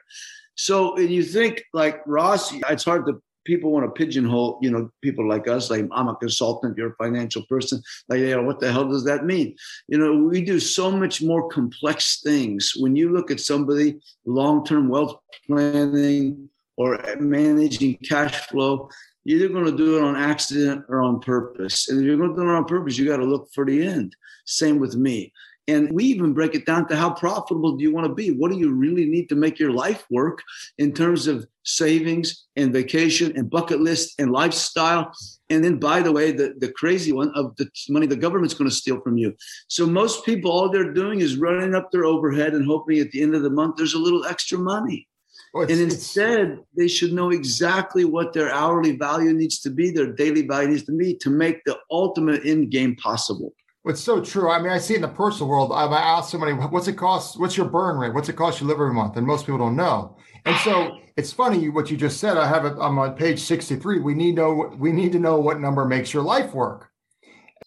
So, 0.53 0.95
and 0.97 1.09
you 1.09 1.23
think 1.23 1.63
like 1.73 2.01
Ross, 2.05 2.53
it's 2.69 2.85
hard 2.85 3.07
to 3.07 3.19
people 3.47 3.71
want 3.71 3.85
to 3.85 3.91
pigeonhole, 3.91 4.59
you 4.61 4.69
know, 4.69 4.91
people 5.01 5.27
like 5.27 5.47
us, 5.47 5.71
like 5.71 5.88
I'm 5.91 6.09
a 6.09 6.15
consultant, 6.17 6.77
you're 6.77 6.91
a 6.91 7.03
financial 7.03 7.44
person. 7.44 7.81
Like, 8.09 8.19
know, 8.19 8.44
what 8.44 8.59
the 8.59 8.71
hell 8.71 8.88
does 8.88 9.05
that 9.05 9.25
mean? 9.25 9.55
You 9.88 9.97
know, 9.97 10.13
we 10.15 10.41
do 10.44 10.59
so 10.59 10.91
much 10.91 11.23
more 11.23 11.47
complex 11.47 12.19
things. 12.21 12.73
When 12.75 12.95
you 12.95 13.11
look 13.11 13.31
at 13.31 13.39
somebody 13.39 13.99
long-term 14.25 14.89
wealth 14.89 15.17
planning 15.47 16.49
or 16.75 16.99
managing 17.19 17.97
cash 17.97 18.35
flow, 18.47 18.89
you're 19.23 19.39
either 19.39 19.53
going 19.53 19.65
to 19.65 19.75
do 19.75 19.97
it 19.97 20.03
on 20.03 20.15
accident 20.15 20.85
or 20.89 21.01
on 21.01 21.19
purpose. 21.21 21.89
And 21.89 21.99
if 21.99 22.05
you're 22.05 22.17
going 22.17 22.35
to 22.35 22.35
do 22.35 22.47
it 22.47 22.53
on 22.53 22.65
purpose, 22.65 22.97
you 22.97 23.07
got 23.07 23.17
to 23.17 23.25
look 23.25 23.49
for 23.53 23.65
the 23.65 23.85
end. 23.85 24.15
Same 24.45 24.77
with 24.77 24.95
me. 24.95 25.33
And 25.67 25.91
we 25.91 26.05
even 26.05 26.33
break 26.33 26.55
it 26.55 26.65
down 26.65 26.87
to 26.87 26.95
how 26.95 27.11
profitable 27.11 27.75
do 27.75 27.83
you 27.83 27.93
want 27.93 28.07
to 28.07 28.13
be? 28.13 28.31
What 28.31 28.51
do 28.51 28.57
you 28.57 28.71
really 28.71 29.05
need 29.05 29.27
to 29.29 29.35
make 29.35 29.59
your 29.59 29.71
life 29.71 30.05
work 30.09 30.41
in 30.77 30.93
terms 30.93 31.27
of 31.27 31.45
savings 31.63 32.45
and 32.55 32.71
vacation 32.71 33.33
and 33.35 33.49
bucket 33.49 33.81
list 33.81 34.15
and 34.17 34.31
lifestyle? 34.31 35.11
And 35.49 35.63
then, 35.63 35.77
by 35.77 36.01
the 36.01 36.11
way, 36.11 36.31
the, 36.31 36.55
the 36.57 36.71
crazy 36.71 37.11
one 37.11 37.31
of 37.35 37.55
the 37.57 37.69
money 37.89 38.07
the 38.07 38.15
government's 38.15 38.53
going 38.53 38.69
to 38.69 38.75
steal 38.75 39.01
from 39.01 39.17
you. 39.17 39.35
So, 39.67 39.85
most 39.85 40.25
people, 40.25 40.51
all 40.51 40.69
they're 40.69 40.93
doing 40.93 41.19
is 41.19 41.37
running 41.37 41.75
up 41.75 41.91
their 41.91 42.05
overhead 42.05 42.53
and 42.53 42.65
hoping 42.65 42.99
at 42.99 43.11
the 43.11 43.21
end 43.21 43.35
of 43.35 43.43
the 43.43 43.49
month 43.49 43.75
there's 43.75 43.93
a 43.93 43.99
little 43.99 44.25
extra 44.25 44.57
money. 44.57 45.07
Oh, 45.53 45.61
and 45.61 45.71
instead, 45.71 46.59
they 46.75 46.87
should 46.87 47.13
know 47.13 47.31
exactly 47.31 48.05
what 48.05 48.33
their 48.33 48.53
hourly 48.53 48.97
value 48.97 49.33
needs 49.33 49.59
to 49.61 49.69
be, 49.69 49.91
their 49.91 50.13
daily 50.13 50.45
value 50.45 50.69
needs 50.69 50.83
to 50.83 50.97
be 50.97 51.15
to 51.15 51.29
make 51.29 51.63
the 51.65 51.77
ultimate 51.89 52.45
end 52.45 52.69
game 52.69 52.95
possible. 52.95 53.53
It's 53.89 54.01
so 54.01 54.21
true. 54.21 54.49
I 54.49 54.59
mean, 54.59 54.71
I 54.71 54.77
see 54.77 54.93
it 54.93 54.97
in 54.97 55.01
the 55.01 55.07
personal 55.07 55.49
world. 55.49 55.71
I 55.71 55.85
ask 55.85 56.29
somebody, 56.29 56.53
"What's 56.53 56.87
it 56.87 56.97
cost? 56.97 57.39
What's 57.39 57.57
your 57.57 57.67
burn 57.67 57.97
rate? 57.97 58.13
What's 58.13 58.29
it 58.29 58.35
cost 58.35 58.61
you 58.61 58.67
live 58.67 58.77
every 58.77 58.93
month?" 58.93 59.17
And 59.17 59.25
most 59.25 59.45
people 59.45 59.59
don't 59.59 59.75
know. 59.75 60.17
And 60.45 60.55
so 60.57 60.97
it's 61.17 61.31
funny 61.31 61.69
what 61.69 61.89
you 61.89 61.97
just 61.97 62.19
said. 62.19 62.37
I 62.37 62.47
have 62.47 62.65
it. 62.65 62.73
I'm 62.79 62.99
on 62.99 63.15
page 63.15 63.39
63. 63.39 63.99
We 63.99 64.13
need 64.13 64.35
know. 64.35 64.75
We 64.77 64.91
need 64.91 65.11
to 65.13 65.19
know 65.19 65.39
what 65.39 65.59
number 65.59 65.85
makes 65.85 66.13
your 66.13 66.23
life 66.23 66.53
work. 66.53 66.89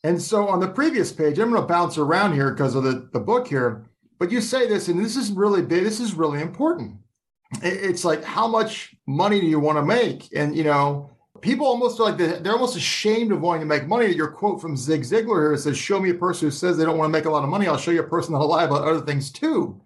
And 0.03 0.21
so 0.21 0.49
on 0.49 0.61
the 0.61 0.69
previous 0.69 1.13
page, 1.13 1.39
I'm 1.39 1.51
going 1.51 1.61
to 1.61 1.69
bounce 1.69 1.99
around 1.99 2.35
here 2.35 2.51
because 2.51 2.75
of 2.75 2.85
the 2.85 3.09
the 3.13 3.21
book 3.21 3.49
here. 3.49 3.87
But 4.19 4.31
you 4.31 4.41
say 4.41 4.69
this, 4.69 4.89
and 4.89 5.03
this 5.03 5.17
is 5.17 5.33
really 5.33 5.63
big. 5.63 5.85
This 5.85 6.01
is 6.01 6.15
really 6.15 6.41
important. 6.41 6.97
It's 7.63 8.05
like 8.05 8.23
how 8.23 8.47
much 8.47 8.95
money 9.07 9.41
do 9.41 9.47
you 9.47 9.59
want 9.59 9.79
to 9.79 9.85
make? 9.85 10.29
And 10.35 10.57
you 10.57 10.65
know, 10.65 11.10
people 11.41 11.67
almost 11.67 11.97
feel 11.97 12.07
like 12.07 12.19
they're 12.19 12.53
almost 12.53 12.77
ashamed 12.77 13.33
of 13.33 13.41
wanting 13.41 13.61
to 13.61 13.67
make 13.67 13.87
money. 13.87 14.07
Your 14.15 14.29
quote 14.29 14.61
from 14.61 14.77
Zig 14.77 15.03
Ziglar 15.03 15.41
here 15.43 15.57
says, 15.57 15.77
"Show 15.77 16.01
me 16.01 16.11
a 16.11 16.15
person 16.15 16.47
who 16.47 16.51
says 16.51 16.77
they 16.77 16.85
don't 16.85 16.99
want 16.99 17.13
to 17.13 17.19
make 17.19 17.25
a 17.25 17.31
lot 17.31 17.45
of 17.45 17.51
money. 17.51 17.67
I'll 17.67 17.77
show 17.77 17.91
you 17.91 18.01
a 18.01 18.09
person 18.09 18.33
that'll 18.33 18.49
lie 18.49 18.65
about 18.65 18.87
other 18.87 19.01
things 19.01 19.31
too." 19.31 19.81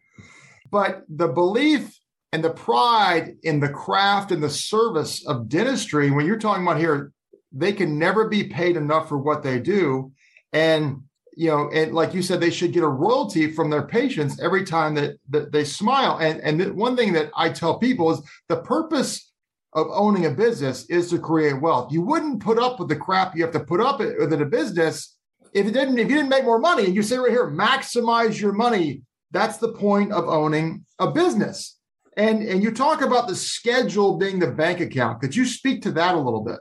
But 0.71 1.05
the 1.09 1.29
belief 1.29 1.99
and 2.33 2.43
the 2.43 2.51
pride 2.51 3.37
in 3.43 3.61
the 3.61 3.69
craft 3.69 4.33
and 4.33 4.43
the 4.43 4.51
service 4.51 5.25
of 5.27 5.49
dentistry, 5.49 6.11
when 6.11 6.27
you're 6.27 6.39
talking 6.39 6.65
about 6.65 6.79
here, 6.79 7.13
they 7.53 7.73
can 7.73 7.99
never 7.99 8.29
be 8.29 8.45
paid 8.45 8.77
enough 8.77 9.09
for 9.09 9.19
what 9.19 9.43
they 9.43 9.61
do, 9.61 10.13
and 10.53 11.03
you 11.37 11.51
know, 11.51 11.69
and 11.73 11.95
like 11.95 12.15
you 12.15 12.23
said, 12.23 12.41
they 12.41 12.51
should 12.51 12.73
get 12.73 12.85
a 12.85 12.89
royalty 12.89 13.51
from 13.51 13.69
their 13.71 13.83
patients 13.83 14.41
every 14.41 14.65
time 14.65 14.95
that, 14.95 15.17
that 15.31 15.51
they 15.51 15.65
smile. 15.65 16.19
And 16.19 16.41
and 16.41 16.75
one 16.77 16.97
thing 16.97 17.13
that 17.15 17.31
I 17.37 17.49
tell 17.49 17.79
people 17.79 18.11
is 18.11 18.21
the 18.49 18.57
purpose 18.57 19.33
of 19.75 19.89
owning 19.91 20.27
a 20.27 20.31
business 20.31 20.87
is 20.87 21.11
to 21.11 21.19
create 21.19 21.61
wealth. 21.61 21.93
You 21.93 22.03
wouldn't 22.03 22.43
put 22.43 22.59
up 22.59 22.79
with 22.79 22.89
the 22.89 22.97
crap 22.97 23.35
you 23.35 23.43
have 23.43 23.53
to 23.53 23.61
put 23.61 23.81
up 23.81 23.99
with 23.99 24.33
in 24.33 24.43
a 24.43 24.47
business 24.47 25.17
if 25.53 25.67
it 25.67 25.73
didn't 25.73 25.99
if 25.99 26.09
you 26.09 26.17
didn't 26.17 26.29
make 26.29 26.45
more 26.45 26.59
money. 26.59 26.85
And 26.85 26.95
you 26.95 27.03
say 27.03 27.17
right 27.17 27.31
here, 27.31 27.51
maximize 27.51 28.41
your 28.41 28.53
money. 28.53 29.03
That's 29.33 29.59
the 29.59 29.73
point 29.73 30.13
of 30.13 30.29
owning 30.29 30.85
a 30.99 31.11
business. 31.11 31.79
And 32.17 32.43
and 32.43 32.63
you 32.63 32.71
talk 32.71 33.03
about 33.03 33.27
the 33.27 33.35
schedule 33.35 34.17
being 34.17 34.39
the 34.39 34.51
bank 34.51 34.81
account. 34.81 35.21
Could 35.21 35.35
you 35.35 35.45
speak 35.45 35.83
to 35.83 35.93
that 35.93 36.15
a 36.15 36.21
little 36.21 36.43
bit? 36.43 36.59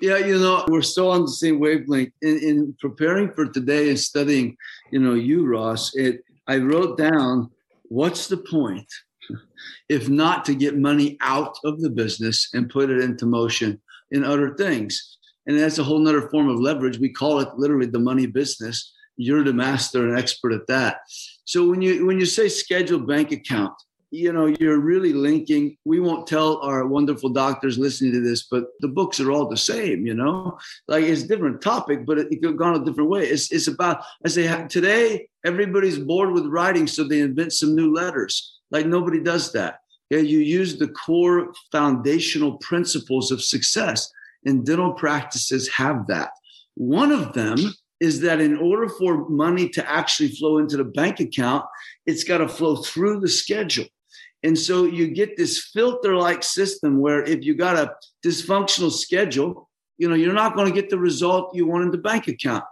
Yeah, 0.00 0.18
you 0.18 0.38
know, 0.38 0.64
we're 0.68 0.82
still 0.82 1.10
on 1.10 1.22
the 1.22 1.30
same 1.30 1.60
wavelength. 1.60 2.12
In, 2.20 2.38
in 2.38 2.76
preparing 2.80 3.32
for 3.32 3.46
today 3.46 3.90
and 3.90 3.98
studying, 3.98 4.56
you 4.90 4.98
know, 4.98 5.14
you, 5.14 5.46
Ross, 5.46 5.94
it 5.94 6.24
I 6.46 6.56
wrote 6.56 6.98
down 6.98 7.50
what's 7.84 8.26
the 8.26 8.38
point 8.38 8.90
if 9.88 10.08
not 10.08 10.44
to 10.46 10.54
get 10.54 10.78
money 10.78 11.16
out 11.20 11.58
of 11.64 11.80
the 11.80 11.90
business 11.90 12.48
and 12.54 12.70
put 12.70 12.90
it 12.90 13.02
into 13.02 13.26
motion 13.26 13.80
in 14.10 14.24
other 14.24 14.54
things. 14.54 15.18
And 15.46 15.58
that's 15.58 15.78
a 15.78 15.84
whole 15.84 15.98
nother 15.98 16.28
form 16.28 16.48
of 16.48 16.60
leverage. 16.60 16.98
We 16.98 17.12
call 17.12 17.40
it 17.40 17.48
literally 17.56 17.86
the 17.86 17.98
money 17.98 18.26
business. 18.26 18.92
You're 19.16 19.44
the 19.44 19.52
master 19.52 20.08
and 20.08 20.18
expert 20.18 20.52
at 20.52 20.66
that. 20.68 20.98
So 21.44 21.68
when 21.68 21.82
you 21.82 22.06
when 22.06 22.18
you 22.18 22.26
say 22.26 22.48
scheduled 22.48 23.06
bank 23.06 23.30
account, 23.30 23.74
you 24.14 24.32
know 24.32 24.46
you're 24.46 24.78
really 24.78 25.12
linking 25.12 25.76
we 25.84 25.98
won't 25.98 26.26
tell 26.26 26.58
our 26.58 26.86
wonderful 26.86 27.30
doctors 27.30 27.78
listening 27.78 28.12
to 28.12 28.20
this 28.20 28.44
but 28.44 28.66
the 28.80 28.88
books 28.88 29.18
are 29.18 29.32
all 29.32 29.48
the 29.48 29.56
same 29.56 30.06
you 30.06 30.14
know 30.14 30.56
like 30.86 31.04
it's 31.04 31.22
a 31.22 31.28
different 31.28 31.60
topic 31.60 32.06
but 32.06 32.18
it, 32.18 32.28
could 32.40 32.56
go 32.56 32.64
on 32.64 32.80
a 32.80 32.84
different 32.84 33.10
way 33.10 33.26
it's, 33.26 33.50
it's 33.50 33.66
about 33.66 34.04
i 34.24 34.28
say 34.28 34.66
today 34.68 35.28
everybody's 35.44 35.98
bored 35.98 36.30
with 36.30 36.46
writing 36.46 36.86
so 36.86 37.02
they 37.02 37.20
invent 37.20 37.52
some 37.52 37.74
new 37.74 37.92
letters 37.92 38.53
like 38.74 38.86
nobody 38.86 39.20
does 39.20 39.52
that. 39.52 39.78
Yeah, 40.10 40.18
you 40.18 40.40
use 40.40 40.76
the 40.76 40.88
core 40.88 41.52
foundational 41.72 42.58
principles 42.58 43.30
of 43.30 43.42
success, 43.42 44.12
and 44.44 44.66
dental 44.66 44.92
practices 44.92 45.68
have 45.68 46.06
that. 46.08 46.30
One 46.74 47.12
of 47.12 47.32
them 47.32 47.58
is 48.00 48.20
that 48.20 48.40
in 48.40 48.58
order 48.58 48.88
for 48.88 49.28
money 49.30 49.68
to 49.70 49.90
actually 49.90 50.28
flow 50.28 50.58
into 50.58 50.76
the 50.76 50.84
bank 50.84 51.20
account, 51.20 51.64
it's 52.04 52.24
got 52.24 52.38
to 52.38 52.48
flow 52.48 52.76
through 52.76 53.20
the 53.20 53.28
schedule. 53.28 53.86
And 54.42 54.58
so 54.58 54.84
you 54.84 55.08
get 55.08 55.38
this 55.38 55.70
filter 55.72 56.16
like 56.16 56.42
system 56.42 57.00
where 57.00 57.22
if 57.22 57.44
you 57.44 57.54
got 57.54 57.76
a 57.76 57.94
dysfunctional 58.26 58.92
schedule, 58.92 59.70
you 59.96 60.08
know, 60.08 60.16
you're 60.16 60.34
not 60.34 60.56
going 60.56 60.66
to 60.66 60.80
get 60.80 60.90
the 60.90 60.98
result 60.98 61.54
you 61.54 61.66
want 61.66 61.84
in 61.84 61.90
the 61.92 61.98
bank 61.98 62.28
account. 62.28 62.64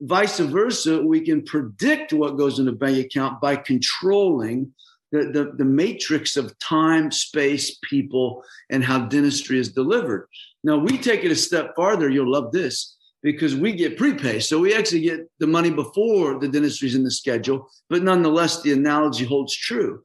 Vice 0.00 0.40
versa, 0.40 1.00
we 1.00 1.20
can 1.20 1.44
predict 1.44 2.12
what 2.12 2.36
goes 2.36 2.58
in 2.58 2.64
the 2.64 2.72
bank 2.72 2.98
account 3.06 3.40
by 3.40 3.54
controlling 3.54 4.72
the, 5.12 5.24
the, 5.24 5.52
the 5.58 5.64
matrix 5.64 6.36
of 6.36 6.58
time, 6.58 7.12
space, 7.12 7.78
people, 7.88 8.42
and 8.70 8.82
how 8.82 9.06
dentistry 9.06 9.58
is 9.58 9.72
delivered. 9.72 10.26
Now 10.64 10.78
we 10.78 10.98
take 10.98 11.22
it 11.22 11.30
a 11.30 11.36
step 11.36 11.74
farther. 11.76 12.10
You'll 12.10 12.32
love 12.32 12.50
this 12.50 12.96
because 13.22 13.54
we 13.54 13.72
get 13.72 13.96
prepay. 13.96 14.40
So 14.40 14.58
we 14.58 14.74
actually 14.74 15.02
get 15.02 15.30
the 15.38 15.46
money 15.46 15.70
before 15.70 16.40
the 16.40 16.48
dentistry's 16.48 16.94
in 16.94 17.04
the 17.04 17.10
schedule, 17.10 17.68
but 17.88 18.02
nonetheless, 18.02 18.62
the 18.62 18.72
analogy 18.72 19.24
holds 19.24 19.54
true. 19.54 20.02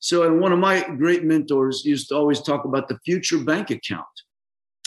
So, 0.00 0.24
and 0.24 0.40
one 0.40 0.52
of 0.52 0.58
my 0.58 0.86
great 0.96 1.24
mentors 1.24 1.84
used 1.84 2.08
to 2.08 2.16
always 2.16 2.40
talk 2.40 2.64
about 2.64 2.88
the 2.88 2.98
future 3.04 3.38
bank 3.38 3.70
account. 3.70 4.06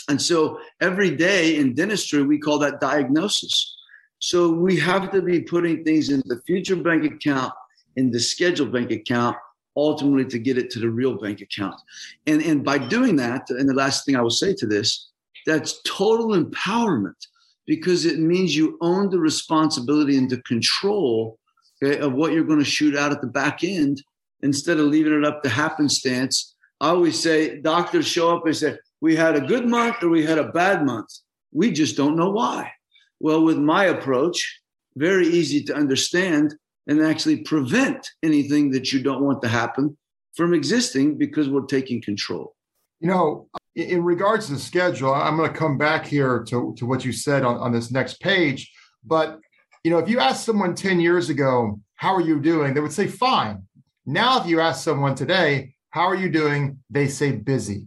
And 0.08 0.20
so 0.20 0.58
every 0.80 1.14
day 1.14 1.56
in 1.56 1.74
dentistry, 1.74 2.22
we 2.22 2.38
call 2.38 2.58
that 2.60 2.80
diagnosis. 2.80 3.76
So 4.18 4.50
we 4.50 4.78
have 4.78 5.10
to 5.12 5.22
be 5.22 5.40
putting 5.40 5.84
things 5.84 6.10
in 6.10 6.22
the 6.26 6.40
future 6.46 6.76
bank 6.76 7.04
account, 7.04 7.52
in 7.96 8.10
the 8.10 8.20
scheduled 8.20 8.72
bank 8.72 8.90
account, 8.90 9.36
ultimately 9.76 10.24
to 10.26 10.38
get 10.38 10.58
it 10.58 10.70
to 10.70 10.78
the 10.78 10.90
real 10.90 11.18
bank 11.18 11.40
account. 11.40 11.80
And, 12.26 12.42
and 12.42 12.64
by 12.64 12.78
doing 12.78 13.16
that, 13.16 13.48
and 13.50 13.68
the 13.68 13.74
last 13.74 14.04
thing 14.04 14.16
I 14.16 14.22
will 14.22 14.30
say 14.30 14.54
to 14.54 14.66
this, 14.66 15.10
that's 15.46 15.80
total 15.82 16.28
empowerment 16.28 17.14
because 17.66 18.04
it 18.04 18.18
means 18.18 18.56
you 18.56 18.76
own 18.80 19.10
the 19.10 19.18
responsibility 19.18 20.16
and 20.16 20.28
the 20.28 20.42
control 20.42 21.38
okay, 21.82 21.98
of 21.98 22.12
what 22.12 22.32
you're 22.32 22.44
going 22.44 22.58
to 22.58 22.64
shoot 22.64 22.96
out 22.96 23.12
at 23.12 23.20
the 23.20 23.26
back 23.26 23.64
end 23.64 24.02
instead 24.42 24.78
of 24.78 24.86
leaving 24.86 25.12
it 25.12 25.24
up 25.24 25.42
to 25.42 25.48
happenstance. 25.48 26.54
I 26.80 26.88
always 26.88 27.20
say 27.20 27.60
doctors 27.60 28.06
show 28.06 28.36
up 28.36 28.44
and 28.44 28.56
say, 28.56 28.78
we 29.00 29.16
had 29.16 29.36
a 29.36 29.40
good 29.40 29.66
month 29.66 30.02
or 30.02 30.08
we 30.08 30.24
had 30.24 30.38
a 30.38 30.52
bad 30.52 30.84
month. 30.84 31.08
We 31.52 31.70
just 31.70 31.96
don't 31.96 32.16
know 32.16 32.30
why. 32.30 32.72
Well, 33.20 33.44
with 33.44 33.58
my 33.58 33.84
approach, 33.84 34.60
very 34.96 35.26
easy 35.26 35.62
to 35.64 35.74
understand 35.74 36.54
and 36.86 37.00
actually 37.00 37.38
prevent 37.38 38.10
anything 38.22 38.70
that 38.70 38.92
you 38.92 39.02
don't 39.02 39.22
want 39.22 39.40
to 39.42 39.48
happen 39.48 39.96
from 40.34 40.54
existing 40.54 41.16
because 41.16 41.48
we're 41.48 41.66
taking 41.66 42.02
control. 42.02 42.54
You 43.00 43.08
know, 43.08 43.48
in 43.74 44.02
regards 44.02 44.46
to 44.46 44.54
the 44.54 44.58
schedule, 44.58 45.14
I'm 45.14 45.36
going 45.36 45.52
to 45.52 45.58
come 45.58 45.78
back 45.78 46.06
here 46.06 46.44
to, 46.48 46.74
to 46.76 46.86
what 46.86 47.04
you 47.04 47.12
said 47.12 47.44
on, 47.44 47.56
on 47.56 47.72
this 47.72 47.90
next 47.90 48.20
page. 48.20 48.70
But, 49.04 49.40
you 49.84 49.90
know, 49.90 49.98
if 49.98 50.08
you 50.08 50.20
asked 50.20 50.44
someone 50.44 50.74
10 50.74 51.00
years 51.00 51.28
ago, 51.28 51.80
how 51.94 52.14
are 52.14 52.20
you 52.20 52.40
doing? 52.40 52.74
They 52.74 52.80
would 52.80 52.92
say, 52.92 53.06
fine. 53.06 53.62
Now, 54.06 54.40
if 54.40 54.46
you 54.46 54.60
ask 54.60 54.82
someone 54.82 55.14
today, 55.14 55.74
how 55.90 56.02
are 56.02 56.14
you 56.14 56.30
doing? 56.30 56.78
They 56.90 57.08
say 57.08 57.32
busy. 57.32 57.86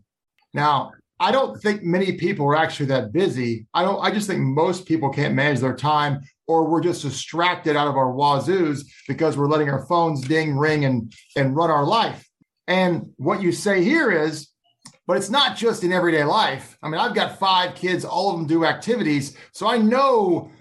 Now, 0.53 0.91
I 1.19 1.31
don't 1.31 1.61
think 1.61 1.83
many 1.83 2.13
people 2.13 2.45
are 2.45 2.55
actually 2.55 2.87
that 2.87 3.13
busy. 3.13 3.67
I 3.73 3.83
don't, 3.83 4.03
I 4.03 4.11
just 4.11 4.27
think 4.27 4.41
most 4.41 4.85
people 4.85 5.09
can't 5.09 5.33
manage 5.33 5.59
their 5.59 5.75
time 5.75 6.21
or 6.47 6.69
we're 6.69 6.81
just 6.81 7.01
distracted 7.01 7.75
out 7.75 7.87
of 7.87 7.95
our 7.95 8.13
wazoos 8.13 8.81
because 9.07 9.37
we're 9.37 9.47
letting 9.47 9.69
our 9.69 9.85
phones 9.85 10.21
ding, 10.21 10.57
ring, 10.57 10.85
and, 10.85 11.13
and 11.35 11.55
run 11.55 11.71
our 11.71 11.85
life. 11.85 12.27
And 12.67 13.13
what 13.17 13.41
you 13.41 13.51
say 13.51 13.83
here 13.83 14.11
is, 14.11 14.49
but 15.07 15.17
it's 15.17 15.29
not 15.29 15.55
just 15.55 15.83
in 15.83 15.93
everyday 15.93 16.23
life. 16.23 16.77
I 16.81 16.89
mean, 16.89 16.99
I've 16.99 17.15
got 17.15 17.39
five 17.39 17.75
kids, 17.75 18.03
all 18.03 18.31
of 18.31 18.37
them 18.37 18.47
do 18.47 18.65
activities. 18.65 19.37
So 19.53 19.67
I 19.67 19.77
know 19.77 20.51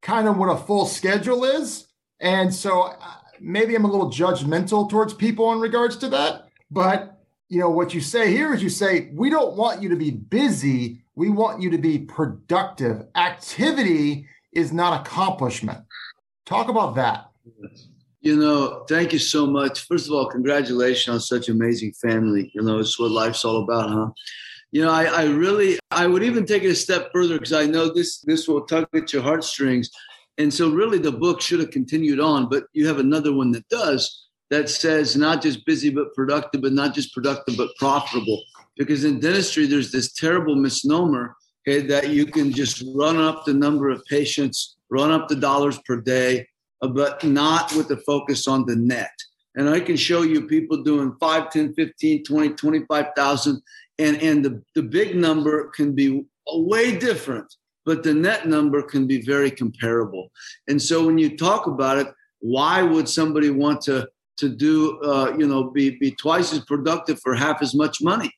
kind 0.00 0.28
of 0.28 0.36
what 0.36 0.48
a 0.48 0.56
full 0.56 0.86
schedule 0.86 1.44
is. 1.44 1.88
And 2.20 2.54
so 2.54 2.82
uh, 2.82 2.96
maybe 3.40 3.74
I'm 3.74 3.84
a 3.84 3.90
little 3.90 4.10
judgmental 4.10 4.88
towards 4.88 5.12
people 5.12 5.52
in 5.52 5.60
regards 5.60 5.96
to 5.98 6.08
that. 6.10 6.48
But, 6.70 7.19
you 7.50 7.58
know, 7.58 7.68
what 7.68 7.92
you 7.92 8.00
say 8.00 8.30
here 8.30 8.54
is 8.54 8.62
you 8.62 8.70
say, 8.70 9.10
we 9.12 9.28
don't 9.28 9.56
want 9.56 9.82
you 9.82 9.88
to 9.88 9.96
be 9.96 10.12
busy. 10.12 11.02
We 11.16 11.30
want 11.30 11.60
you 11.60 11.68
to 11.70 11.78
be 11.78 11.98
productive. 11.98 13.02
Activity 13.16 14.28
is 14.52 14.72
not 14.72 15.00
accomplishment. 15.00 15.80
Talk 16.46 16.68
about 16.68 16.94
that. 16.94 17.26
You 18.20 18.36
know, 18.36 18.84
thank 18.88 19.12
you 19.12 19.18
so 19.18 19.46
much. 19.46 19.80
First 19.86 20.06
of 20.06 20.12
all, 20.12 20.28
congratulations 20.28 21.12
on 21.12 21.20
such 21.20 21.48
amazing 21.48 21.92
family. 21.94 22.52
You 22.54 22.62
know, 22.62 22.78
it's 22.78 23.00
what 23.00 23.10
life's 23.10 23.44
all 23.44 23.64
about, 23.64 23.90
huh? 23.90 24.10
You 24.70 24.84
know, 24.84 24.92
I, 24.92 25.04
I 25.06 25.24
really, 25.24 25.80
I 25.90 26.06
would 26.06 26.22
even 26.22 26.46
take 26.46 26.62
it 26.62 26.70
a 26.70 26.74
step 26.76 27.10
further 27.12 27.34
because 27.34 27.52
I 27.52 27.66
know 27.66 27.92
this 27.92 28.20
this 28.20 28.46
will 28.46 28.60
tug 28.60 28.86
at 28.94 29.12
your 29.12 29.22
heartstrings. 29.22 29.90
And 30.38 30.54
so, 30.54 30.70
really, 30.70 30.98
the 30.98 31.10
book 31.10 31.40
should 31.40 31.58
have 31.58 31.72
continued 31.72 32.20
on, 32.20 32.48
but 32.48 32.66
you 32.72 32.86
have 32.86 33.00
another 33.00 33.34
one 33.34 33.50
that 33.52 33.68
does 33.68 34.28
that 34.50 34.68
says 34.68 35.16
not 35.16 35.42
just 35.42 35.64
busy 35.64 35.90
but 35.90 36.14
productive, 36.14 36.62
but 36.62 36.72
not 36.72 36.94
just 36.94 37.14
productive 37.14 37.56
but 37.56 37.70
profitable. 37.76 38.42
Because 38.76 39.04
in 39.04 39.20
dentistry, 39.20 39.66
there's 39.66 39.92
this 39.92 40.12
terrible 40.12 40.56
misnomer 40.56 41.36
okay, 41.66 41.86
that 41.86 42.10
you 42.10 42.26
can 42.26 42.52
just 42.52 42.82
run 42.94 43.16
up 43.16 43.44
the 43.44 43.54
number 43.54 43.90
of 43.90 44.04
patients, 44.06 44.76
run 44.88 45.10
up 45.10 45.28
the 45.28 45.36
dollars 45.36 45.78
per 45.86 46.00
day, 46.00 46.46
uh, 46.82 46.88
but 46.88 47.22
not 47.24 47.74
with 47.74 47.88
the 47.88 47.98
focus 47.98 48.48
on 48.48 48.64
the 48.66 48.76
net. 48.76 49.12
And 49.56 49.68
I 49.68 49.80
can 49.80 49.96
show 49.96 50.22
you 50.22 50.46
people 50.46 50.82
doing 50.82 51.16
5, 51.20 51.50
10, 51.50 51.74
15, 51.74 52.24
20, 52.24 52.48
25,000. 52.50 53.62
And, 53.98 54.22
and 54.22 54.44
the, 54.44 54.62
the 54.74 54.82
big 54.82 55.16
number 55.16 55.70
can 55.70 55.94
be 55.94 56.24
way 56.48 56.96
different, 56.96 57.52
but 57.84 58.02
the 58.02 58.14
net 58.14 58.46
number 58.46 58.82
can 58.82 59.06
be 59.06 59.20
very 59.20 59.50
comparable. 59.50 60.30
And 60.68 60.80
so 60.80 61.04
when 61.04 61.18
you 61.18 61.36
talk 61.36 61.66
about 61.66 61.98
it, 61.98 62.08
why 62.38 62.82
would 62.82 63.08
somebody 63.08 63.50
want 63.50 63.82
to, 63.82 64.08
to 64.40 64.48
do, 64.48 64.98
uh, 65.00 65.34
you 65.38 65.46
know, 65.46 65.70
be, 65.70 65.90
be 65.90 66.10
twice 66.10 66.52
as 66.52 66.60
productive 66.64 67.20
for 67.22 67.34
half 67.34 67.62
as 67.62 67.74
much 67.74 68.02
money? 68.02 68.32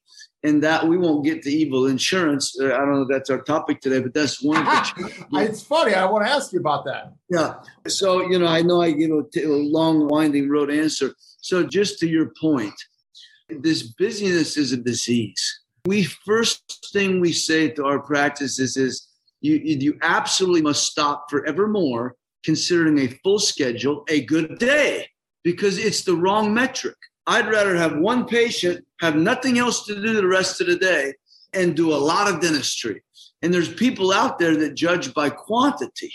and 0.44 0.62
that 0.62 0.86
we 0.86 0.98
won't 0.98 1.24
get 1.24 1.42
to 1.42 1.50
evil 1.50 1.86
insurance. 1.86 2.58
Uh, 2.60 2.66
I 2.66 2.78
don't 2.78 2.92
know 2.92 3.02
if 3.02 3.08
that's 3.08 3.30
our 3.30 3.42
topic 3.42 3.80
today, 3.80 4.00
but 4.00 4.12
that's 4.12 4.42
one 4.42 4.58
of 4.58 4.64
the. 4.64 5.26
it's 5.34 5.62
funny. 5.62 5.94
I 5.94 6.04
want 6.06 6.26
to 6.26 6.32
ask 6.32 6.52
you 6.52 6.58
about 6.58 6.84
that. 6.86 7.12
Yeah. 7.30 7.54
So, 7.86 8.28
you 8.28 8.38
know, 8.38 8.46
I 8.46 8.62
know 8.62 8.82
I 8.82 8.90
give 8.90 9.10
a, 9.10 9.22
a 9.40 9.46
long, 9.46 10.08
winding 10.08 10.48
road 10.48 10.70
answer. 10.70 11.14
So, 11.40 11.62
just 11.62 11.98
to 12.00 12.08
your 12.08 12.32
point, 12.40 12.74
this 13.48 13.82
busyness 13.82 14.56
is 14.56 14.72
a 14.72 14.76
disease. 14.76 15.60
We 15.84 16.04
first 16.04 16.88
thing 16.92 17.20
we 17.20 17.32
say 17.32 17.68
to 17.70 17.84
our 17.84 18.00
practices 18.00 18.76
is 18.76 19.08
you, 19.40 19.56
you 19.56 19.98
absolutely 20.02 20.62
must 20.62 20.84
stop 20.84 21.26
forevermore 21.30 22.16
considering 22.44 22.98
a 22.98 23.08
full 23.22 23.38
schedule 23.38 24.04
a 24.08 24.24
good 24.24 24.58
day 24.58 25.08
because 25.42 25.78
it's 25.78 26.02
the 26.02 26.16
wrong 26.16 26.52
metric. 26.54 26.96
I'd 27.26 27.48
rather 27.48 27.76
have 27.76 27.96
one 27.96 28.26
patient, 28.26 28.84
have 29.00 29.16
nothing 29.16 29.58
else 29.58 29.84
to 29.86 29.94
do 29.94 30.14
the 30.14 30.26
rest 30.26 30.60
of 30.60 30.66
the 30.66 30.76
day, 30.76 31.14
and 31.52 31.76
do 31.76 31.92
a 31.92 31.96
lot 31.96 32.32
of 32.32 32.40
dentistry. 32.40 33.02
And 33.42 33.52
there's 33.52 33.72
people 33.72 34.12
out 34.12 34.38
there 34.38 34.56
that 34.56 34.74
judge 34.74 35.12
by 35.14 35.30
quantity. 35.30 36.12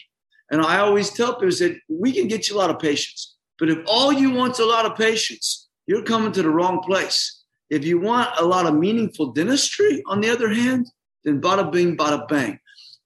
And 0.50 0.62
I 0.62 0.80
always 0.80 1.10
tell 1.10 1.36
people 1.36 1.50
that 1.50 1.80
we 1.90 2.12
can 2.12 2.28
get 2.28 2.50
you 2.50 2.56
a 2.56 2.60
lot 2.60 2.70
of 2.70 2.80
patients, 2.80 3.36
but 3.60 3.70
if 3.70 3.80
all 3.88 4.14
you 4.14 4.32
want 4.32 4.54
is 4.54 4.60
a 4.60 4.66
lot 4.66 4.86
of 4.86 4.98
patients, 4.98 5.68
you're 5.88 6.04
coming 6.04 6.32
to 6.34 6.42
the 6.42 6.50
wrong 6.50 6.82
place. 6.82 7.44
If 7.70 7.84
you 7.84 8.00
want 8.00 8.30
a 8.38 8.46
lot 8.46 8.66
of 8.66 8.76
meaningful 8.76 9.34
dentistry, 9.34 10.02
on 10.06 10.22
the 10.22 10.30
other 10.30 10.54
hand, 10.54 10.88
then 11.24 11.42
bada 11.42 11.70
bing, 11.70 11.98
bada 11.98 12.28
bang. 12.28 12.60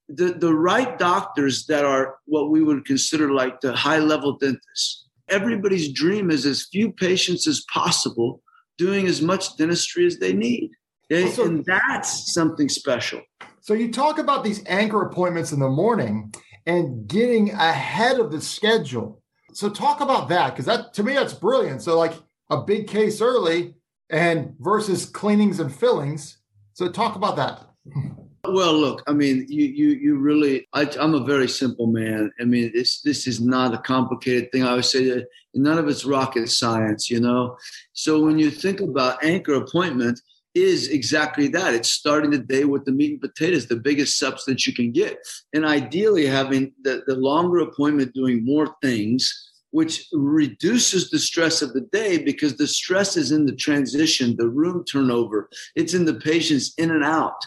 The, 0.10 0.34
the 0.34 0.54
right 0.54 0.98
doctors 1.00 1.66
that 1.68 1.86
are 1.86 2.18
what 2.25 2.51
we 2.51 2.62
would 2.62 2.86
consider 2.86 3.32
like 3.32 3.62
the 3.62 3.74
high 3.74 4.00
level 4.00 4.38
dentists, 4.38 5.08
everybody's 5.32 5.92
dream 5.92 6.30
is 6.30 6.46
as 6.46 6.68
few 6.72 6.92
patients 6.92 7.48
as 7.48 7.64
possible 7.72 8.42
doing 8.78 9.08
as 9.08 9.22
much 9.22 9.58
dentistry 9.58 10.06
as 10.06 10.18
they 10.18 10.34
need. 10.34 10.72
And, 11.10 11.30
so, 11.30 11.46
and 11.46 11.66
that's 11.66 12.34
something 12.34 12.70
special. 12.70 13.22
So 13.62 13.74
you 13.74 13.92
talk 13.92 14.18
about 14.18 14.44
these 14.44 14.64
anchor 14.66 15.02
appointments 15.04 15.52
in 15.52 15.60
the 15.60 15.70
morning 15.70 16.34
and 16.66 17.08
getting 17.08 17.52
ahead 17.52 18.20
of 18.20 18.32
the 18.32 18.42
schedule. 18.42 19.22
So 19.54 19.70
talk 19.70 20.02
about 20.02 20.30
that 20.30 20.52
because 20.52 20.66
that 20.66 20.94
to 20.96 21.04
me 21.04 21.14
that's 21.14 21.34
brilliant. 21.34 21.82
So 21.82 21.98
like 21.98 22.14
a 22.50 22.62
big 22.62 22.88
case 22.88 23.22
early 23.22 23.76
and 24.10 24.56
versus 24.60 25.06
cleanings 25.06 25.60
and 25.60 25.74
fillings. 25.74 26.38
So 26.74 26.90
talk 26.90 27.16
about 27.16 27.36
that. 27.36 27.68
Well, 28.44 28.74
look, 28.74 29.04
I 29.08 29.14
mean, 29.14 29.46
you 29.50 29.66
you 29.66 29.90
you 29.90 30.18
really. 30.18 30.68
I, 30.74 30.90
am 31.00 31.14
a 31.14 31.24
very 31.24 31.48
simple 31.48 31.88
man. 31.88 32.32
I 32.40 32.44
mean, 32.44 32.72
this 32.74 33.02
this 33.02 33.28
is 33.28 33.40
not 33.40 33.74
a 33.74 33.78
complicated 33.78 34.52
thing. 34.52 34.64
I 34.64 34.74
would 34.74 34.86
say 34.86 35.06
that 35.10 35.28
none 35.54 35.78
of 35.78 35.88
it's 35.88 36.06
rocket 36.06 36.50
science, 36.50 37.10
you 37.10 37.20
know. 37.20 37.58
So 37.94 38.20
when 38.24 38.40
you 38.40 38.50
think 38.50 38.80
about 38.80 39.24
anchor 39.24 39.54
appointment, 39.54 40.20
is 40.56 40.90
exactly 40.90 41.48
that. 41.50 41.74
It's 41.74 41.92
starting 41.92 42.32
the 42.32 42.40
day 42.40 42.66
with 42.66 42.86
the 42.86 42.92
meat 42.92 43.12
and 43.12 43.22
potatoes, 43.22 43.68
the 43.68 43.76
biggest 43.76 44.18
substance 44.18 44.68
you 44.68 44.74
can 44.74 44.92
get, 44.92 45.20
and 45.54 45.66
ideally 45.66 46.26
having 46.26 46.74
the, 46.84 47.04
the 47.08 47.16
longer 47.16 47.60
appointment, 47.60 48.14
doing 48.14 48.44
more 48.44 48.76
things 48.82 49.50
which 49.72 50.08
reduces 50.12 51.10
the 51.10 51.20
stress 51.20 51.62
of 51.62 51.74
the 51.74 51.88
day 51.94 52.18
because 52.18 52.58
the 52.58 52.68
stress 52.68 53.16
is 53.16 53.32
in 53.32 53.46
the 53.46 53.56
transition, 53.56 54.36
the 54.36 54.50
room 54.50 54.84
turnover, 54.84 55.50
it's 55.76 55.94
in 55.94 56.04
the 56.04 56.16
patients 56.16 56.74
in 56.78 56.92
and 56.92 57.04
out. 57.04 57.42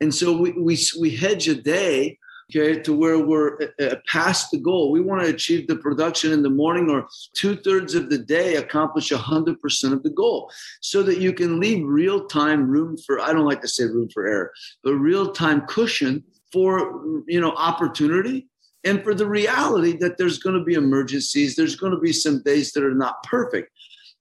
And 0.00 0.14
so 0.14 0.36
we, 0.36 0.52
we, 0.52 0.78
we 1.00 1.10
hedge 1.10 1.48
a 1.48 1.54
day 1.54 2.18
okay, 2.50 2.80
to 2.80 2.92
where 2.92 3.18
we're 3.18 3.56
uh, 3.80 3.84
uh, 3.84 3.94
past 4.06 4.50
the 4.50 4.58
goal. 4.58 4.90
We 4.90 5.00
want 5.00 5.22
to 5.22 5.28
achieve 5.28 5.66
the 5.66 5.76
production 5.76 6.32
in 6.32 6.42
the 6.42 6.50
morning 6.50 6.90
or 6.90 7.08
two 7.34 7.56
thirds 7.56 7.94
of 7.94 8.10
the 8.10 8.18
day, 8.18 8.56
accomplish 8.56 9.10
100% 9.10 9.92
of 9.92 10.02
the 10.02 10.10
goal 10.10 10.50
so 10.80 11.02
that 11.02 11.18
you 11.18 11.32
can 11.32 11.60
leave 11.60 11.84
real 11.84 12.26
time 12.26 12.68
room 12.68 12.96
for, 12.96 13.20
I 13.20 13.32
don't 13.32 13.46
like 13.46 13.62
to 13.62 13.68
say 13.68 13.84
room 13.84 14.08
for 14.12 14.26
error, 14.26 14.52
but 14.84 14.94
real 14.94 15.32
time 15.32 15.62
cushion 15.62 16.22
for, 16.52 17.22
you 17.26 17.40
know, 17.40 17.52
opportunity 17.52 18.48
and 18.84 19.02
for 19.02 19.14
the 19.14 19.28
reality 19.28 19.96
that 19.98 20.16
there's 20.16 20.38
going 20.38 20.56
to 20.56 20.64
be 20.64 20.74
emergencies. 20.74 21.56
There's 21.56 21.76
going 21.76 21.92
to 21.92 21.98
be 21.98 22.12
some 22.12 22.42
days 22.42 22.72
that 22.72 22.84
are 22.84 22.94
not 22.94 23.22
perfect. 23.24 23.72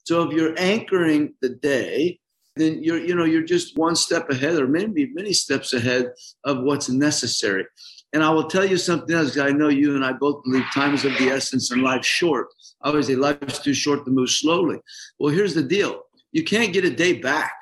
So 0.05 0.23
if 0.23 0.33
you're 0.33 0.57
anchoring 0.57 1.33
the 1.41 1.49
day, 1.49 2.19
then 2.55 2.83
you're 2.83 3.03
you 3.03 3.15
know 3.15 3.25
you're 3.25 3.43
just 3.43 3.77
one 3.77 3.95
step 3.95 4.29
ahead 4.29 4.55
or 4.55 4.67
maybe 4.67 5.11
many 5.13 5.33
steps 5.33 5.73
ahead 5.73 6.11
of 6.43 6.61
what's 6.63 6.89
necessary. 6.89 7.65
And 8.13 8.23
I 8.23 8.29
will 8.29 8.47
tell 8.47 8.63
you 8.63 8.77
something 8.77 9.13
else. 9.13 9.37
I 9.37 9.49
know 9.49 9.67
you 9.67 9.95
and 9.95 10.05
I 10.05 10.13
both 10.13 10.43
believe 10.45 10.63
time 10.73 10.93
is 10.93 11.03
of 11.03 11.17
the 11.17 11.27
essence 11.27 11.71
and 11.71 11.81
life's 11.81 12.07
short. 12.07 12.47
I 12.81 12.89
always 12.89 13.07
say 13.07 13.15
life's 13.15 13.59
too 13.59 13.73
short 13.73 14.05
to 14.05 14.11
move 14.11 14.29
slowly. 14.29 14.77
Well, 15.19 15.33
here's 15.33 15.53
the 15.53 15.63
deal: 15.63 16.03
you 16.31 16.43
can't 16.43 16.73
get 16.73 16.85
a 16.85 16.89
day 16.89 17.13
back, 17.19 17.53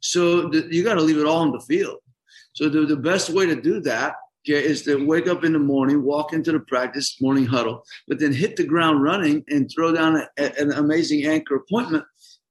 so 0.00 0.52
you 0.52 0.84
got 0.84 0.94
to 0.94 1.02
leave 1.02 1.18
it 1.18 1.26
all 1.26 1.42
on 1.42 1.52
the 1.52 1.60
field. 1.60 1.98
So 2.52 2.68
the, 2.68 2.86
the 2.86 2.96
best 2.96 3.30
way 3.30 3.46
to 3.46 3.60
do 3.60 3.80
that 3.80 4.14
okay, 4.48 4.64
is 4.64 4.82
to 4.82 5.04
wake 5.04 5.26
up 5.26 5.44
in 5.44 5.52
the 5.52 5.58
morning, 5.58 6.02
walk 6.02 6.32
into 6.32 6.52
the 6.52 6.60
practice 6.60 7.20
morning 7.20 7.44
huddle, 7.44 7.84
but 8.06 8.18
then 8.18 8.32
hit 8.32 8.56
the 8.56 8.64
ground 8.64 9.02
running 9.02 9.44
and 9.48 9.70
throw 9.70 9.92
down 9.92 10.22
a, 10.38 10.60
an 10.60 10.72
amazing 10.72 11.26
anchor 11.26 11.56
appointment 11.56 12.04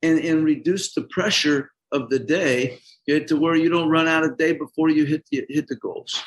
and, 0.04 0.20
and 0.20 0.44
reduce 0.44 0.94
the 0.94 1.04
pressure 1.04 1.72
of 1.96 2.10
the 2.10 2.20
day 2.20 2.80
okay, 3.10 3.26
to 3.26 3.36
where 3.38 3.56
you 3.56 3.70
don't 3.70 3.90
run 3.90 4.08
out 4.08 4.24
of 4.24 4.38
day 4.38 4.54
before 4.54 4.90
you 4.90 5.06
hit 5.06 5.26
the, 5.32 5.46
hit 5.50 5.68
the 5.68 5.76
goals. 5.76 6.22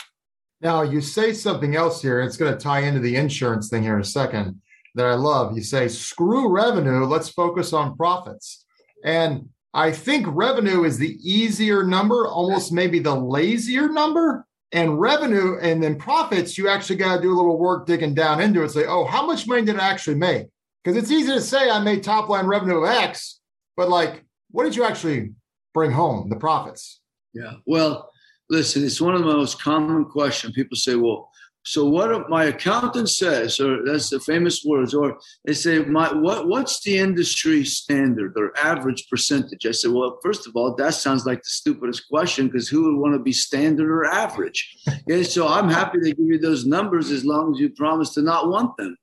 Now, 0.61 0.83
you 0.83 1.01
say 1.01 1.33
something 1.33 1.77
else 1.77 2.03
here. 2.03 2.21
It's 2.21 2.37
going 2.37 2.53
to 2.53 2.59
tie 2.59 2.81
into 2.81 3.01
the 3.01 3.17
insurance 3.17 3.69
thing 3.69 3.83
here 3.83 3.95
in 3.95 4.01
a 4.01 4.05
second 4.05 4.61
that 4.95 5.07
I 5.07 5.15
love. 5.15 5.57
You 5.57 5.63
say, 5.63 5.87
screw 5.87 6.49
revenue, 6.49 7.05
let's 7.05 7.29
focus 7.29 7.73
on 7.73 7.97
profits. 7.97 8.65
And 9.05 9.49
I 9.73 9.93
think 9.93 10.27
revenue 10.29 10.85
is 10.85 10.99
the 10.99 11.17
easier 11.23 11.85
number, 11.85 12.27
almost 12.27 12.73
maybe 12.73 12.99
the 12.99 13.15
lazier 13.15 13.89
number. 13.89 14.45
And 14.73 15.01
revenue 15.01 15.57
and 15.63 15.83
then 15.83 15.97
profits, 15.97 16.59
you 16.59 16.69
actually 16.69 16.97
got 16.97 17.17
to 17.17 17.23
do 17.23 17.33
a 17.33 17.37
little 17.37 17.59
work 17.59 17.87
digging 17.87 18.13
down 18.13 18.41
into 18.41 18.63
it. 18.63 18.71
Say, 18.71 18.85
oh, 18.85 19.05
how 19.05 19.25
much 19.25 19.47
money 19.47 19.63
did 19.63 19.79
I 19.79 19.89
actually 19.89 20.17
make? 20.17 20.49
Because 20.83 20.97
it's 20.97 21.11
easy 21.11 21.33
to 21.33 21.41
say 21.41 21.71
I 21.71 21.81
made 21.81 22.03
top 22.03 22.29
line 22.29 22.47
revenue 22.47 22.79
of 22.79 22.89
X, 22.89 23.41
but 23.77 23.89
like, 23.89 24.25
what 24.51 24.65
did 24.65 24.77
you 24.77 24.85
actually 24.85 25.33
bring 25.79 25.93
home, 25.93 26.29
the 26.29 26.37
profits? 26.37 27.01
Yeah. 27.33 27.55
Well, 27.65 28.11
listen, 28.51 28.85
it's 28.85 29.01
one 29.01 29.15
of 29.15 29.21
the 29.21 29.33
most 29.33 29.63
common 29.63 30.05
questions. 30.07 30.55
People 30.55 30.77
say, 30.77 30.97
well, 30.97 31.31
so 31.63 31.85
what 31.85 32.31
my 32.31 32.45
accountant 32.45 33.11
says, 33.11 33.61
or 33.61 33.85
that's 33.85 34.11
the 34.11 34.19
famous 34.21 34.65
words, 34.65 34.93
or 34.95 35.19
they 35.45 35.53
say, 35.53 35.81
my 35.81 36.13
what 36.13 36.49
what's 36.49 36.81
the 36.83 36.97
industry 36.97 37.63
standard 37.65 38.33
or 38.37 38.57
average 38.57 39.07
percentage? 39.11 39.67
I 39.67 39.73
said, 39.73 39.93
well, 39.93 40.19
first 40.23 40.47
of 40.49 40.57
all, 40.57 40.75
that 40.77 40.95
sounds 40.95 41.27
like 41.27 41.43
the 41.43 41.57
stupidest 41.61 42.09
question 42.09 42.47
because 42.47 42.69
who 42.69 42.81
would 42.85 43.01
want 43.03 43.15
to 43.15 43.23
be 43.31 43.33
standard 43.33 43.91
or 43.91 44.05
average? 44.07 44.61
Okay, 45.11 45.23
so 45.23 45.49
I'm 45.49 45.71
happy 45.71 45.99
to 46.01 46.13
give 46.13 46.27
you 46.33 46.39
those 46.39 46.67
numbers 46.67 47.11
as 47.11 47.25
long 47.25 47.55
as 47.55 47.61
you 47.61 47.71
promise 47.71 48.13
to 48.15 48.23
not 48.23 48.49
want 48.49 48.77
them. 48.77 48.95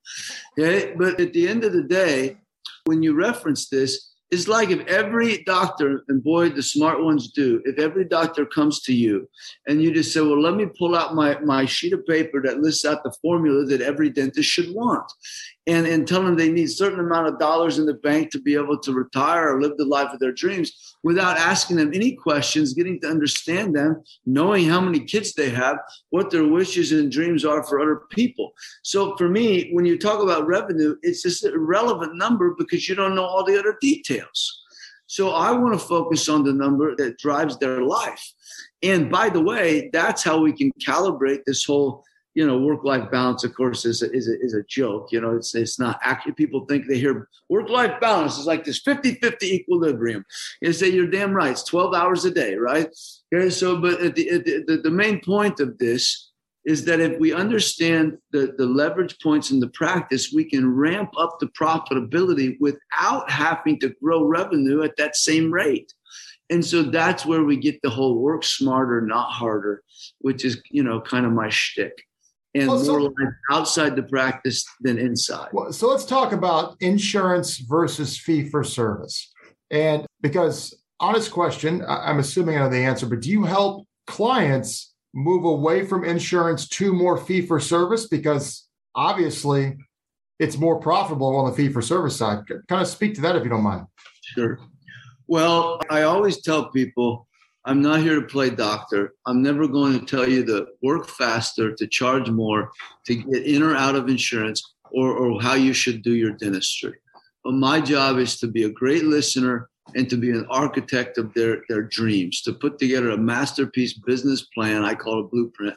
Okay, 0.53 0.93
but 0.95 1.19
at 1.19 1.33
the 1.33 1.47
end 1.47 1.63
of 1.63 1.73
the 1.73 1.87
day, 2.03 2.37
when 2.85 3.01
you 3.01 3.15
reference 3.15 3.69
this, 3.69 4.14
it's 4.31 4.47
like 4.47 4.69
if 4.69 4.85
every 4.87 5.43
doctor, 5.43 6.03
and 6.07 6.23
boy, 6.23 6.49
the 6.49 6.63
smart 6.63 7.03
ones 7.03 7.31
do, 7.31 7.61
if 7.65 7.77
every 7.77 8.05
doctor 8.05 8.45
comes 8.45 8.81
to 8.81 8.93
you 8.93 9.29
and 9.67 9.81
you 9.81 9.93
just 9.93 10.13
say, 10.13 10.21
Well, 10.21 10.41
let 10.41 10.55
me 10.55 10.65
pull 10.77 10.95
out 10.95 11.15
my, 11.15 11.39
my 11.39 11.65
sheet 11.65 11.93
of 11.93 12.05
paper 12.05 12.41
that 12.41 12.59
lists 12.59 12.85
out 12.85 13.03
the 13.03 13.15
formula 13.21 13.65
that 13.65 13.81
every 13.81 14.09
dentist 14.09 14.49
should 14.49 14.73
want 14.73 15.11
and, 15.67 15.87
and 15.87 16.07
tell 16.07 16.23
them 16.23 16.35
they 16.35 16.51
need 16.51 16.65
a 16.65 16.67
certain 16.67 16.99
amount 16.99 17.27
of 17.27 17.39
dollars 17.39 17.79
in 17.79 17.85
the 17.85 17.93
bank 17.95 18.31
to 18.31 18.39
be 18.39 18.55
able 18.55 18.77
to 18.79 18.93
retire 18.93 19.49
or 19.49 19.61
live 19.61 19.77
the 19.77 19.85
life 19.85 20.13
of 20.13 20.19
their 20.19 20.31
dreams 20.31 20.95
without 21.03 21.37
asking 21.37 21.77
them 21.77 21.91
any 21.93 22.13
questions, 22.13 22.73
getting 22.73 22.99
to 23.01 23.07
understand 23.07 23.75
them, 23.75 24.03
knowing 24.25 24.67
how 24.67 24.79
many 24.79 24.99
kids 24.99 25.33
they 25.33 25.49
have, 25.49 25.77
what 26.09 26.29
their 26.29 26.47
wishes 26.47 26.91
and 26.91 27.11
dreams 27.11 27.43
are 27.43 27.63
for 27.63 27.79
other 27.79 28.01
people. 28.09 28.51
So 28.83 29.15
for 29.17 29.27
me, 29.27 29.71
when 29.73 29.85
you 29.85 29.97
talk 29.97 30.21
about 30.21 30.45
revenue, 30.45 30.95
it's 31.01 31.23
just 31.23 31.43
an 31.43 31.53
irrelevant 31.53 32.15
number 32.15 32.55
because 32.57 32.87
you 32.87 32.95
don't 32.95 33.15
know 33.15 33.25
all 33.25 33.43
the 33.43 33.57
other 33.57 33.77
details. 33.81 34.61
So 35.07 35.31
I 35.31 35.51
want 35.51 35.79
to 35.79 35.87
focus 35.87 36.29
on 36.29 36.43
the 36.43 36.53
number 36.53 36.95
that 36.95 37.17
drives 37.19 37.57
their 37.57 37.83
life. 37.83 38.33
And 38.81 39.09
by 39.09 39.29
the 39.29 39.41
way, 39.41 39.89
that's 39.93 40.23
how 40.23 40.39
we 40.39 40.51
can 40.53 40.71
calibrate 40.73 41.43
this 41.45 41.63
whole 41.63 42.03
you 42.35 42.45
know, 42.45 42.57
work-life 42.57 43.09
balance, 43.09 43.45
of 43.45 43.55
course, 43.55 43.85
is 43.85 44.01
a, 44.01 44.11
is 44.11 44.27
a, 44.27 44.39
is 44.41 44.53
a 44.53 44.63
joke. 44.63 45.11
You 45.11 45.21
know, 45.21 45.37
it's, 45.37 45.55
it's 45.55 45.79
not 45.79 45.99
actually, 46.03 46.33
people 46.33 46.65
think 46.65 46.85
they 46.85 46.99
hear 46.99 47.29
work-life 47.49 48.01
balance 48.01 48.37
is 48.37 48.45
like 48.45 48.65
this 48.65 48.83
50-50 48.83 49.41
equilibrium. 49.43 50.25
You 50.61 50.73
say 50.73 50.89
you're 50.89 51.07
damn 51.07 51.33
right. 51.33 51.51
It's 51.51 51.63
12 51.63 51.95
hours 51.95 52.25
a 52.25 52.31
day, 52.31 52.55
right? 52.55 52.89
Okay, 53.33 53.49
so, 53.49 53.79
but 53.79 54.01
at 54.01 54.15
the, 54.15 54.29
at 54.29 54.45
the, 54.45 54.81
the 54.83 54.91
main 54.91 55.21
point 55.21 55.61
of 55.61 55.77
this 55.77 56.33
is 56.65 56.83
that 56.85 56.99
if 56.99 57.17
we 57.19 57.31
understand 57.31 58.17
the, 58.31 58.53
the 58.57 58.65
leverage 58.65 59.15
points 59.23 59.51
in 59.51 59.61
the 59.61 59.69
practice, 59.69 60.33
we 60.33 60.43
can 60.43 60.69
ramp 60.69 61.11
up 61.17 61.39
the 61.39 61.47
profitability 61.47 62.57
without 62.59 63.29
having 63.29 63.79
to 63.79 63.95
grow 64.03 64.25
revenue 64.25 64.83
at 64.83 64.97
that 64.97 65.15
same 65.15 65.53
rate. 65.53 65.93
And 66.49 66.65
so 66.65 66.83
that's 66.83 67.25
where 67.25 67.43
we 67.43 67.55
get 67.55 67.81
the 67.81 67.89
whole 67.89 68.19
work 68.19 68.43
smarter, 68.43 68.99
not 68.99 69.31
harder, 69.31 69.83
which 70.19 70.43
is, 70.43 70.61
you 70.69 70.83
know, 70.83 70.99
kind 70.99 71.25
of 71.25 71.31
my 71.31 71.49
shtick 71.49 71.93
and 72.55 72.69
well, 72.69 72.79
so, 72.79 72.91
more 72.93 73.01
life 73.01 73.33
outside 73.51 73.95
the 73.95 74.03
practice 74.03 74.65
than 74.79 74.97
inside. 74.97 75.49
Well, 75.51 75.73
so 75.73 75.89
let's 75.89 76.05
talk 76.05 76.31
about 76.31 76.77
insurance 76.79 77.57
versus 77.57 78.17
fee 78.17 78.49
for 78.49 78.63
service. 78.63 79.33
And 79.71 80.05
because, 80.21 80.73
honest 80.99 81.31
question, 81.31 81.83
I'm 81.87 82.19
assuming 82.19 82.55
I 82.55 82.59
know 82.61 82.69
the 82.69 82.77
answer, 82.77 83.05
but 83.07 83.19
do 83.19 83.29
you 83.29 83.43
help 83.43 83.85
clients 84.07 84.93
move 85.13 85.43
away 85.43 85.85
from 85.85 86.05
insurance 86.05 86.67
to 86.69 86.93
more 86.93 87.17
fee 87.17 87.41
for 87.41 87.59
service? 87.59 88.07
Because 88.07 88.67
obviously 88.95 89.75
it's 90.39 90.57
more 90.57 90.79
profitable 90.79 91.35
on 91.35 91.49
the 91.49 91.55
fee 91.55 91.69
for 91.69 91.81
service 91.81 92.15
side. 92.15 92.39
Kind 92.69 92.81
of 92.81 92.87
speak 92.87 93.15
to 93.15 93.21
that 93.21 93.35
if 93.35 93.43
you 93.43 93.49
don't 93.49 93.63
mind. 93.63 93.85
Sure. 94.21 94.59
Well, 95.27 95.81
I 95.89 96.03
always 96.03 96.41
tell 96.41 96.69
people 96.69 97.27
I'm 97.67 97.81
not 97.81 98.01
here 98.01 98.15
to 98.15 98.27
play 98.27 98.51
doctor. 98.51 99.15
I'm 99.25 99.41
never 99.41 99.67
going 99.67 99.99
to 99.99 100.05
tell 100.05 100.29
you 100.29 100.45
to 100.45 100.67
work 100.83 101.07
faster, 101.09 101.73
to 101.73 101.87
charge 101.87 102.29
more, 102.29 102.71
to 103.07 103.15
get 103.15 103.43
in 103.43 103.63
or 103.63 103.75
out 103.75 103.95
of 103.95 104.07
insurance, 104.07 104.75
or, 104.91 105.11
or 105.11 105.41
how 105.41 105.55
you 105.55 105.73
should 105.73 106.03
do 106.03 106.13
your 106.13 106.33
dentistry. 106.33 106.93
But 107.43 107.53
my 107.53 107.81
job 107.81 108.17
is 108.17 108.39
to 108.39 108.47
be 108.47 108.63
a 108.63 108.69
great 108.69 109.03
listener 109.03 109.69
and 109.95 110.07
to 110.09 110.17
be 110.17 110.29
an 110.29 110.45
architect 110.49 111.17
of 111.17 111.33
their, 111.33 111.63
their 111.67 111.81
dreams, 111.81 112.41
to 112.43 112.53
put 112.53 112.77
together 112.77 113.11
a 113.11 113.17
masterpiece 113.17 113.93
business 113.93 114.43
plan, 114.53 114.83
I 114.83 114.93
call 114.93 115.21
it 115.21 115.31
blueprint, 115.31 115.75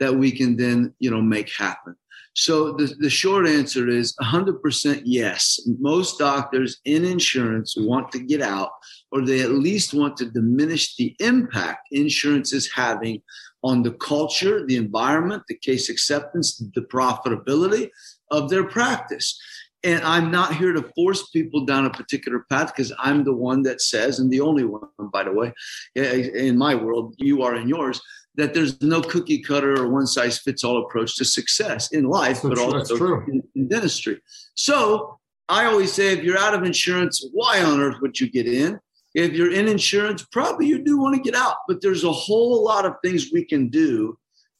that 0.00 0.14
we 0.14 0.30
can 0.30 0.56
then, 0.56 0.94
you 0.98 1.10
know, 1.10 1.22
make 1.22 1.50
happen. 1.52 1.96
So 2.36 2.72
the, 2.72 2.94
the 2.98 3.08
short 3.08 3.48
answer 3.48 3.88
is 3.88 4.14
100% 4.20 5.02
yes. 5.06 5.58
Most 5.80 6.18
doctors 6.18 6.78
in 6.84 7.02
insurance 7.04 7.74
want 7.78 8.12
to 8.12 8.18
get 8.18 8.42
out, 8.42 8.70
or 9.10 9.24
they 9.24 9.40
at 9.40 9.52
least 9.52 9.94
want 9.94 10.18
to 10.18 10.30
diminish 10.30 10.96
the 10.96 11.16
impact 11.18 11.88
insurance 11.92 12.52
is 12.52 12.70
having 12.70 13.22
on 13.64 13.82
the 13.82 13.92
culture, 13.92 14.66
the 14.66 14.76
environment, 14.76 15.44
the 15.48 15.56
case 15.56 15.88
acceptance, 15.88 16.62
the 16.74 16.82
profitability 16.82 17.88
of 18.30 18.50
their 18.50 18.64
practice. 18.64 19.40
And 19.82 20.04
I'm 20.04 20.30
not 20.30 20.56
here 20.56 20.74
to 20.74 20.90
force 20.94 21.30
people 21.30 21.64
down 21.64 21.86
a 21.86 21.90
particular 21.90 22.44
path 22.50 22.74
because 22.74 22.92
I'm 22.98 23.24
the 23.24 23.34
one 23.34 23.62
that 23.62 23.80
says, 23.80 24.18
and 24.18 24.30
the 24.30 24.40
only 24.40 24.64
one, 24.64 24.88
by 25.10 25.24
the 25.24 25.32
way, 25.32 25.54
in 25.94 26.58
my 26.58 26.74
world, 26.74 27.14
you 27.16 27.42
are 27.42 27.54
in 27.54 27.68
yours, 27.68 28.00
that 28.36 28.54
there's 28.54 28.80
no 28.82 29.00
cookie 29.00 29.42
cutter 29.42 29.80
or 29.80 29.88
one 29.88 30.06
size 30.06 30.38
fits 30.38 30.62
all 30.62 30.84
approach 30.84 31.16
to 31.16 31.24
success 31.24 31.92
in 31.92 32.04
life, 32.04 32.42
that's 32.42 32.48
but 32.48 32.58
also 32.58 33.20
in, 33.26 33.42
in, 33.54 33.68
dentistry. 33.68 34.20
So 34.54 35.18
I 35.48 35.64
always 35.64 35.92
say, 35.92 36.12
if 36.12 36.22
you're 36.22 36.38
out 36.38 36.54
of 36.54 36.62
insurance, 36.62 37.26
why 37.32 37.62
on 37.62 37.80
earth 37.80 37.96
would 38.00 38.20
you 38.20 38.30
get 38.30 38.46
in? 38.46 38.78
If 39.14 39.32
you're 39.32 39.52
in 39.52 39.68
insurance, 39.68 40.26
probably 40.30 40.66
you 40.66 40.82
do 40.84 40.98
want 40.98 41.16
to 41.16 41.22
get 41.22 41.34
out, 41.34 41.56
but 41.66 41.80
there's 41.80 42.04
a 42.04 42.12
whole 42.12 42.62
lot 42.62 42.84
of 42.84 42.94
things 43.02 43.30
we 43.32 43.44
can 43.44 43.68
do, 43.68 44.18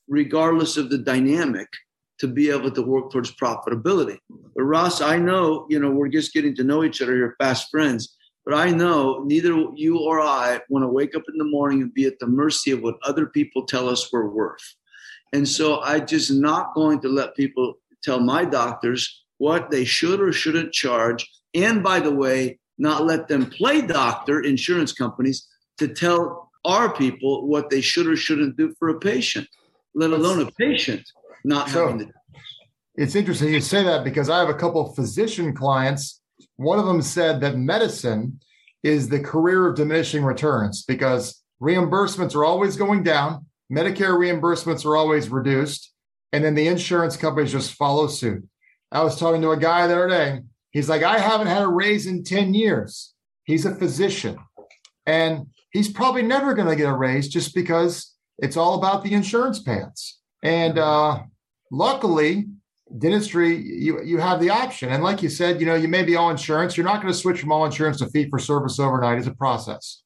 regardless 0.09 0.79
of 0.79 0.89
the 0.89 0.99
dynamic, 0.99 1.69
to 2.19 2.27
be 2.27 2.49
able 2.49 2.71
to 2.71 2.83
work 2.83 3.13
towards 3.13 3.37
profitability. 3.37 4.17
But 4.55 4.63
Ross, 4.63 5.03
I 5.03 5.19
know, 5.19 5.67
you 5.69 5.79
know, 5.79 5.91
we're 5.91 6.09
just 6.09 6.33
getting 6.33 6.55
to 6.57 6.65
know 6.65 6.85
each 6.85 7.03
other 7.03 7.15
here, 7.15 7.37
fast 7.39 7.71
friends. 7.71 8.16
But 8.47 8.55
I 8.55 8.71
know 8.71 9.25
neither 9.27 9.67
you 9.75 9.99
or 9.99 10.21
I 10.21 10.61
want 10.69 10.85
to 10.85 10.89
wake 10.89 11.17
up 11.17 11.25
in 11.29 11.37
the 11.37 11.45
morning 11.45 11.83
and 11.83 11.93
be 11.93 12.05
at 12.05 12.21
the 12.21 12.29
mercy 12.29 12.71
of 12.71 12.81
what 12.81 12.95
other 13.03 13.27
people 13.27 13.67
tell 13.67 13.89
us 13.89 14.11
we're 14.13 14.29
worth. 14.29 14.63
And 15.33 15.47
so 15.49 15.81
I 15.81 15.99
just 15.99 16.31
not 16.31 16.73
going 16.75 17.01
to 17.01 17.09
let 17.09 17.35
people 17.35 17.75
tell 18.05 18.21
my 18.21 18.45
doctors 18.45 19.25
what 19.39 19.71
they 19.71 19.85
should 19.85 20.21
or 20.21 20.33
shouldn't 20.33 20.73
charge. 20.73 21.29
And 21.55 21.83
by 21.83 21.99
the 21.99 22.15
way, 22.15 22.61
not 22.79 23.05
let 23.05 23.27
them 23.27 23.47
play 23.47 23.83
doctor, 23.83 24.41
insurance 24.41 24.93
companies, 24.93 25.49
to 25.79 25.89
tell 25.89 26.53
our 26.65 26.95
people 26.95 27.49
what 27.49 27.69
they 27.69 27.81
should 27.81 28.07
or 28.07 28.17
shouldn't 28.17 28.57
do 28.57 28.73
for 28.79 28.91
a 28.91 28.99
patient, 29.01 29.49
let 29.95 30.13
alone 30.13 30.41
a 30.41 30.51
patient 30.53 31.03
not 31.45 31.69
so, 31.69 31.89
having 31.89 32.07
to. 32.07 32.13
It's 32.95 33.17
interesting 33.17 33.53
you 33.53 33.61
say 33.61 33.83
that 33.83 34.05
because 34.05 34.31
I 34.31 34.39
have 34.39 34.49
a 34.49 34.55
couple 34.55 34.89
of 34.89 34.95
physician 34.95 35.53
clients 35.53 36.21
one 36.57 36.79
of 36.79 36.87
them 36.87 37.03
said 37.03 37.41
that 37.41 37.57
medicine 37.57 38.41
is 38.83 39.09
the 39.09 39.21
career 39.21 39.67
of 39.67 39.77
diminishing 39.77 40.25
returns 40.25 40.85
because 40.85 41.43
reimbursements 41.61 42.35
are 42.35 42.45
always 42.45 42.77
going 42.77 43.03
down, 43.03 43.47
Medicare 43.73 44.17
reimbursements 44.17 44.85
are 44.85 44.97
always 44.97 45.29
reduced, 45.29 45.93
and 46.33 46.45
then 46.45 46.55
the 46.55 46.69
insurance 46.69 47.17
companies 47.17 47.53
just 47.53 47.75
follow 47.75 48.07
suit. 48.07 48.47
I 48.93 49.03
was 49.03 49.19
talking 49.19 49.43
to 49.43 49.51
a 49.51 49.57
guy 49.57 49.87
the 49.87 49.95
other 49.95 50.09
day. 50.09 50.41
He's 50.71 50.89
like, 50.89 51.03
I 51.03 51.19
haven't 51.19 51.49
had 51.49 51.63
a 51.63 51.69
raise 51.69 52.07
in 52.07 52.23
10 52.23 52.55
years. 52.55 53.13
he's 53.45 53.67
a 53.67 53.75
physician, 53.75 54.37
and 55.05 55.47
he's 55.71 55.89
probably 55.89 56.23
never 56.23 56.55
going 56.55 56.69
to 56.69 56.77
get 56.77 56.89
a 56.89 56.95
raise 56.95 57.29
just 57.29 57.55
because 57.55 58.15
it's 58.39 58.57
all 58.57 58.75
about 58.75 59.03
the 59.03 59.15
insurance 59.15 59.61
pants. 59.61 60.21
And 60.43 60.79
uh, 60.79 61.23
luckily, 61.71 62.47
dentistry, 62.99 63.57
you 63.57 64.03
you 64.03 64.19
have 64.19 64.41
the 64.41 64.51
option. 64.51 64.91
And 64.91 65.03
like 65.03 65.23
you 65.23 65.29
said, 65.29 65.61
you 65.61 65.67
know, 65.67 65.75
you 65.75 65.89
may 65.89 66.03
be 66.03 66.17
all 66.17 66.31
insurance. 66.31 66.77
You're 66.77 66.87
not 66.87 67.03
going 67.03 67.13
to 67.13 67.19
switch 67.19 67.41
from 67.41 67.53
all 67.53 67.65
insurance 67.65 67.99
to 67.99 68.07
fee 68.09 68.29
for 68.29 68.39
service 68.39 68.79
overnight. 68.79 69.19
It's 69.19 69.27
a 69.27 69.35
process. 69.35 70.03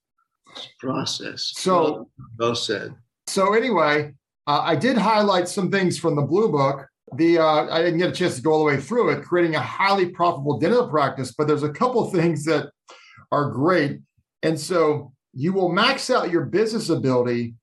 Process. 0.79 1.53
So 1.57 1.83
well, 1.83 2.11
well 2.39 2.55
said. 2.55 2.95
So 3.27 3.55
anyway, 3.55 4.13
uh, 4.47 4.63
I 4.65 4.75
did 4.75 4.97
highlight 4.97 5.49
some 5.49 5.71
things 5.71 5.99
from 5.99 6.17
the 6.17 6.23
blue 6.23 6.51
book. 6.51 6.87
The 7.17 7.39
uh, 7.39 7.69
I 7.71 7.83
didn't 7.83 7.99
get 7.99 8.11
a 8.11 8.13
chance 8.13 8.37
to 8.37 8.43
go 8.43 8.53
all 8.53 8.59
the 8.61 8.65
way 8.65 8.81
through 8.81 9.11
it, 9.11 9.23
creating 9.23 9.57
a 9.57 9.61
highly 9.61 10.11
profitable 10.11 10.59
dental 10.59 10.89
practice. 10.89 11.35
But 11.37 11.49
there's 11.49 11.63
a 11.63 11.73
couple 11.73 12.05
things 12.11 12.45
that 12.45 12.71
are 13.33 13.51
great, 13.51 14.01
and 14.43 14.59
so 14.59 15.13
you 15.33 15.53
will 15.53 15.71
max 15.71 16.11
out 16.11 16.31
your 16.31 16.47
business 16.47 16.89
ability 16.89 17.55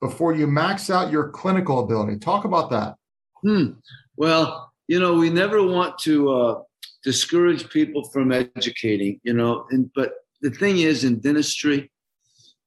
before 0.00 0.34
you 0.34 0.46
max 0.46 0.90
out 0.90 1.10
your 1.10 1.30
clinical 1.30 1.80
ability. 1.80 2.18
Talk 2.18 2.44
about 2.44 2.70
that. 2.70 2.94
Hmm. 3.42 3.72
Well, 4.16 4.72
you 4.88 5.00
know, 5.00 5.14
we 5.14 5.30
never 5.30 5.62
want 5.62 5.98
to 6.00 6.30
uh, 6.32 6.62
discourage 7.02 7.68
people 7.68 8.04
from 8.10 8.32
educating. 8.32 9.20
You 9.22 9.34
know, 9.34 9.66
and 9.70 9.90
but 9.94 10.14
the 10.42 10.50
thing 10.50 10.78
is, 10.78 11.04
in 11.04 11.20
dentistry, 11.20 11.90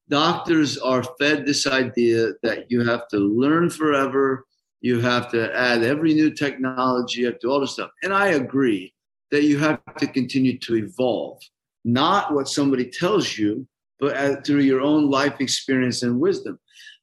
doctors 0.10 0.78
are 0.78 1.04
fed 1.20 1.46
this 1.46 1.68
idea 1.68 2.32
that 2.44 2.70
you 2.70 2.84
have 2.84 3.08
to 3.10 3.18
learn 3.18 3.70
forever, 3.70 4.46
you 4.82 5.00
have 5.00 5.30
to 5.32 5.56
add 5.56 5.84
every 5.84 6.14
new 6.14 6.32
technology, 6.32 7.22
you 7.22 7.28
have 7.28 7.40
to 7.40 7.48
do 7.48 7.52
all 7.52 7.60
this 7.60 7.74
stuff. 7.74 7.92
And 8.04 8.14
I 8.14 8.30
agree 8.30 8.94
that 9.32 9.44
you 9.44 9.60
have 9.60 9.80
to 9.98 10.08
continue 10.08 10.58
to 10.60 10.76
evolve, 10.78 11.40
not 11.86 12.34
what 12.34 12.48
somebody 12.48 12.90
tells 12.90 13.38
you, 13.38 13.68
but 14.00 14.46
through 14.46 14.62
your 14.62 14.82
own 14.82 15.10
life 15.10 15.40
experience 15.40 16.04
and 16.04 16.20
wisdom. 16.20 16.58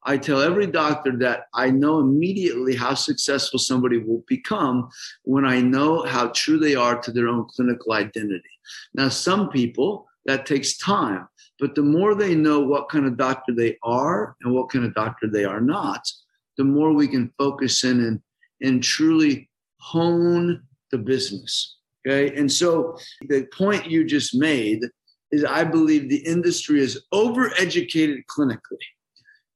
I 0.07 0.17
tell 0.17 0.41
every 0.41 0.69
doctor 0.69 1.17
that 1.19 1.47
I 1.53 1.71
know 1.71 2.01
immediately 2.01 2.77
how 2.77 2.95
successful 2.95 3.59
somebody 3.59 3.99
will 3.99 4.25
become 4.29 4.89
when 5.25 5.45
I 5.45 5.61
know 5.61 6.05
how 6.05 6.29
true 6.29 6.59
they 6.59 6.75
are 6.75 6.99
to 7.01 7.13
their 7.13 7.29
own 7.29 7.47
clinical 7.51 7.93
identity. 7.93 8.43
Now, 8.95 9.09
some 9.09 9.51
people, 9.51 10.07
that 10.27 10.45
takes 10.45 10.77
time. 10.77 11.27
But 11.59 11.75
the 11.75 11.83
more 11.83 12.15
they 12.15 12.35
know 12.35 12.61
what 12.61 12.89
kind 12.89 13.07
of 13.07 13.17
doctor 13.17 13.55
they 13.55 13.79
are 13.83 14.37
and 14.43 14.53
what 14.53 14.69
kind 14.69 14.85
of 14.85 14.95
doctor 14.95 15.29
they 15.29 15.45
are 15.45 15.61
not, 15.61 16.07
the 16.59 16.65
more 16.65 16.93
we 16.93 17.09
can 17.09 17.33
focus 17.39 17.85
in 17.85 18.01
and, 18.01 18.21
and 18.61 18.83
truly 18.83 19.49
hone 19.81 20.63
the 20.91 20.99
business. 20.99 21.77
Okay. 22.07 22.37
And 22.37 22.51
so 22.51 22.99
the 23.29 23.47
point 23.57 23.91
you 23.91 24.05
just 24.05 24.35
made 24.35 24.83
is 25.33 25.45
I 25.45 25.65
believe 25.65 26.09
the 26.09 26.25
industry 26.25 26.81
is 26.81 27.05
overeducated 27.13 28.23
clinically. 28.27 28.87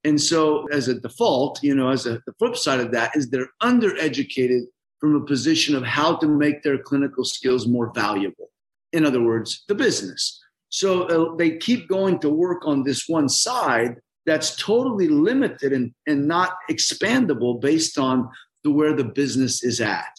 And 0.03 0.19
so, 0.19 0.67
as 0.71 0.87
a 0.87 0.99
default, 0.99 1.61
you 1.61 1.75
know, 1.75 1.89
as 1.89 2.05
a, 2.05 2.21
the 2.25 2.33
flip 2.39 2.57
side 2.57 2.79
of 2.79 2.91
that 2.91 3.15
is 3.15 3.29
they're 3.29 3.51
undereducated 3.61 4.63
from 4.99 5.15
a 5.15 5.25
position 5.25 5.75
of 5.75 5.83
how 5.83 6.15
to 6.17 6.27
make 6.27 6.63
their 6.63 6.77
clinical 6.77 7.23
skills 7.23 7.67
more 7.67 7.91
valuable. 7.93 8.49
In 8.93 9.05
other 9.05 9.21
words, 9.21 9.63
the 9.67 9.75
business. 9.75 10.39
So 10.69 11.03
uh, 11.03 11.35
they 11.35 11.57
keep 11.57 11.87
going 11.87 12.19
to 12.19 12.29
work 12.29 12.65
on 12.65 12.83
this 12.83 13.07
one 13.07 13.29
side 13.29 13.97
that's 14.25 14.55
totally 14.55 15.07
limited 15.07 15.73
and, 15.73 15.93
and 16.07 16.27
not 16.27 16.55
expandable 16.69 17.59
based 17.59 17.97
on 17.97 18.29
the, 18.63 18.71
where 18.71 18.93
the 18.93 19.03
business 19.03 19.63
is 19.63 19.81
at. 19.81 20.11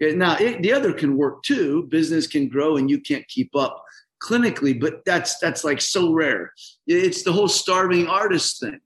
Okay, 0.00 0.14
now, 0.14 0.36
it, 0.36 0.62
the 0.62 0.72
other 0.72 0.92
can 0.92 1.16
work 1.16 1.42
too. 1.42 1.86
Business 1.90 2.26
can 2.26 2.48
grow 2.48 2.76
and 2.76 2.90
you 2.90 3.00
can't 3.00 3.26
keep 3.28 3.54
up 3.54 3.82
clinically, 4.22 4.78
but 4.78 5.04
that's 5.04 5.38
that's 5.38 5.64
like 5.64 5.80
so 5.80 6.12
rare. 6.12 6.52
It's 6.86 7.22
the 7.22 7.32
whole 7.32 7.48
starving 7.48 8.06
artist 8.06 8.60
thing. 8.60 8.80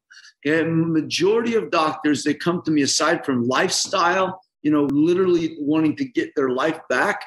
Okay, 0.47 0.69
majority 0.69 1.55
of 1.55 1.71
doctors 1.71 2.23
they 2.23 2.35
come 2.35 2.63
to 2.63 2.71
me 2.71 2.83
aside 2.83 3.25
from 3.25 3.49
lifestyle, 3.49 4.41
you 4.63 4.71
know, 4.71 4.85
literally 4.85 5.57
wanting 5.59 5.97
to 5.97 6.05
get 6.05 6.31
their 6.37 6.51
life 6.51 6.79
back 6.89 7.23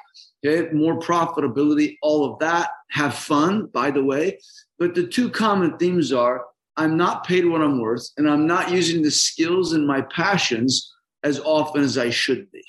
okay, 0.46 0.72
more 0.72 1.00
profitability, 1.00 1.98
all 2.02 2.32
of 2.32 2.40
that. 2.40 2.70
Have 2.92 3.16
fun, 3.16 3.68
by 3.68 3.92
the 3.92 4.04
way. 4.04 4.40
But 4.78 4.96
the 4.96 5.06
two 5.06 5.30
common 5.30 5.78
themes 5.78 6.12
are 6.12 6.46
I'm 6.78 6.96
not 6.96 7.26
paid 7.26 7.46
what 7.46 7.62
I'm 7.62 7.82
worth, 7.82 8.10
and 8.18 8.30
I'm 8.30 8.48
not 8.48 8.72
using 8.72 9.02
the 9.02 9.12
skills 9.12 9.74
and 9.74 9.86
my 9.86 10.02
passions 10.02 10.94
as 11.24 11.40
often 11.42 11.84
as 11.84 11.98
I 11.98 12.10
should 12.10 12.50
be. 12.52 12.64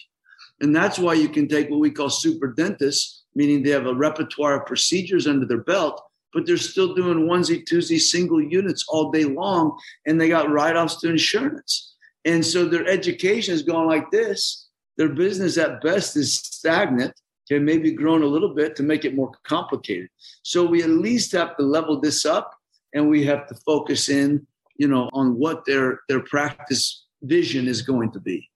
And 0.60 0.74
that's 0.74 0.98
why 0.98 1.14
you 1.14 1.28
can 1.28 1.46
take 1.46 1.70
what 1.70 1.78
we 1.78 1.90
call 1.90 2.10
super 2.10 2.48
dentists, 2.48 3.22
meaning 3.34 3.62
they 3.62 3.70
have 3.70 3.86
a 3.86 3.94
repertoire 3.94 4.60
of 4.60 4.66
procedures 4.66 5.28
under 5.28 5.46
their 5.46 5.62
belt, 5.62 6.02
but 6.32 6.46
they're 6.46 6.56
still 6.56 6.94
doing 6.94 7.26
onesie, 7.26 7.64
twosie, 7.64 8.00
single 8.00 8.40
units 8.40 8.84
all 8.88 9.10
day 9.10 9.24
long, 9.24 9.76
and 10.06 10.20
they 10.20 10.28
got 10.28 10.50
write 10.50 10.76
offs 10.76 10.96
to 10.96 11.10
insurance. 11.10 11.94
And 12.24 12.44
so 12.44 12.64
their 12.64 12.86
education 12.86 13.54
is 13.54 13.62
going 13.62 13.88
like 13.88 14.10
this. 14.10 14.68
Their 14.96 15.08
business 15.08 15.56
at 15.58 15.80
best 15.80 16.16
is 16.16 16.36
stagnant 16.36 17.14
can 17.48 17.64
maybe 17.64 17.90
grown 17.90 18.22
a 18.22 18.26
little 18.26 18.54
bit 18.54 18.76
to 18.76 18.82
make 18.82 19.04
it 19.04 19.14
more 19.14 19.32
complicated. 19.44 20.08
So 20.42 20.64
we 20.64 20.82
at 20.82 20.90
least 20.90 21.32
have 21.32 21.56
to 21.56 21.64
level 21.64 22.00
this 22.00 22.24
up 22.24 22.54
and 22.94 23.08
we 23.08 23.24
have 23.24 23.48
to 23.48 23.54
focus 23.66 24.08
in, 24.08 24.46
you 24.76 24.86
know, 24.86 25.10
on 25.12 25.36
what 25.36 25.64
their 25.64 26.00
their 26.08 26.20
practice 26.20 27.06
vision 27.22 27.66
is 27.66 27.82
going 27.82 28.12
to 28.12 28.20
be. 28.20 28.48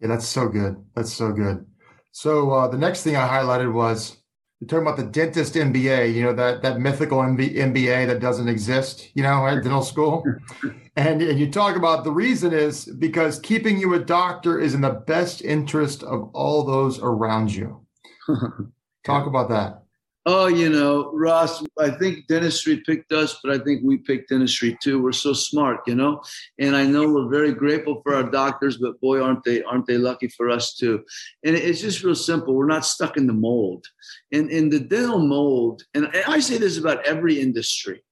Yeah, 0.00 0.08
that's 0.08 0.26
so 0.26 0.48
good. 0.48 0.84
That's 0.96 1.12
so 1.12 1.30
good. 1.30 1.64
So 2.10 2.50
uh, 2.50 2.68
the 2.68 2.78
next 2.78 3.04
thing 3.04 3.16
I 3.16 3.28
highlighted 3.28 3.72
was 3.72 4.16
you're 4.62 4.68
talking 4.68 4.86
about 4.86 4.96
the 4.96 5.10
dentist 5.10 5.54
MBA, 5.54 6.14
you 6.14 6.22
know, 6.22 6.32
that 6.34 6.62
that 6.62 6.78
mythical 6.78 7.18
MBA 7.18 8.06
that 8.06 8.20
doesn't 8.20 8.48
exist, 8.48 9.10
you 9.12 9.24
know, 9.24 9.44
at 9.44 9.64
dental 9.64 9.82
school. 9.82 10.22
and, 10.96 11.20
and 11.20 11.36
you 11.36 11.50
talk 11.50 11.74
about 11.74 12.04
the 12.04 12.12
reason 12.12 12.52
is 12.52 12.84
because 12.84 13.40
keeping 13.40 13.76
you 13.76 13.94
a 13.94 13.98
doctor 13.98 14.60
is 14.60 14.74
in 14.74 14.80
the 14.80 15.02
best 15.04 15.42
interest 15.42 16.04
of 16.04 16.30
all 16.32 16.62
those 16.62 17.00
around 17.00 17.52
you. 17.52 17.84
Talk 19.04 19.26
about 19.26 19.48
that. 19.48 19.81
Oh, 20.24 20.46
you 20.46 20.68
know, 20.68 21.10
Ross, 21.12 21.64
I 21.80 21.90
think 21.90 22.28
dentistry 22.28 22.76
picked 22.86 23.10
us, 23.10 23.40
but 23.42 23.52
I 23.52 23.64
think 23.64 23.82
we 23.82 23.96
picked 23.96 24.28
dentistry 24.28 24.78
too. 24.80 25.02
We're 25.02 25.10
so 25.10 25.32
smart, 25.32 25.80
you 25.84 25.96
know, 25.96 26.22
and 26.60 26.76
I 26.76 26.86
know 26.86 27.08
we're 27.08 27.28
very 27.28 27.52
grateful 27.52 28.00
for 28.02 28.14
our 28.14 28.30
doctors, 28.30 28.76
but 28.76 29.00
boy, 29.00 29.20
aren't 29.20 29.42
they 29.42 29.64
aren't 29.64 29.86
they 29.86 29.98
lucky 29.98 30.28
for 30.28 30.48
us 30.48 30.74
too? 30.74 31.02
And 31.44 31.56
it's 31.56 31.80
just 31.80 32.04
real 32.04 32.14
simple. 32.14 32.54
We're 32.54 32.66
not 32.66 32.86
stuck 32.86 33.16
in 33.16 33.26
the 33.26 33.32
mold, 33.32 33.84
and 34.30 34.48
in 34.48 34.68
the 34.68 34.78
dental 34.78 35.18
mold, 35.18 35.82
and 35.92 36.08
I 36.28 36.38
say 36.38 36.56
this 36.56 36.78
about 36.78 37.04
every 37.04 37.40
industry. 37.40 38.04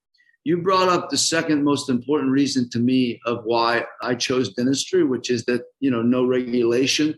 You 0.43 0.57
brought 0.57 0.89
up 0.89 1.09
the 1.09 1.17
second 1.17 1.63
most 1.63 1.87
important 1.87 2.31
reason 2.31 2.67
to 2.71 2.79
me 2.79 3.21
of 3.25 3.45
why 3.45 3.85
I 4.01 4.15
chose 4.15 4.53
dentistry, 4.53 5.05
which 5.05 5.29
is 5.29 5.45
that 5.45 5.61
you 5.79 5.89
know 5.89 6.01
no 6.01 6.25
regulation, 6.25 7.17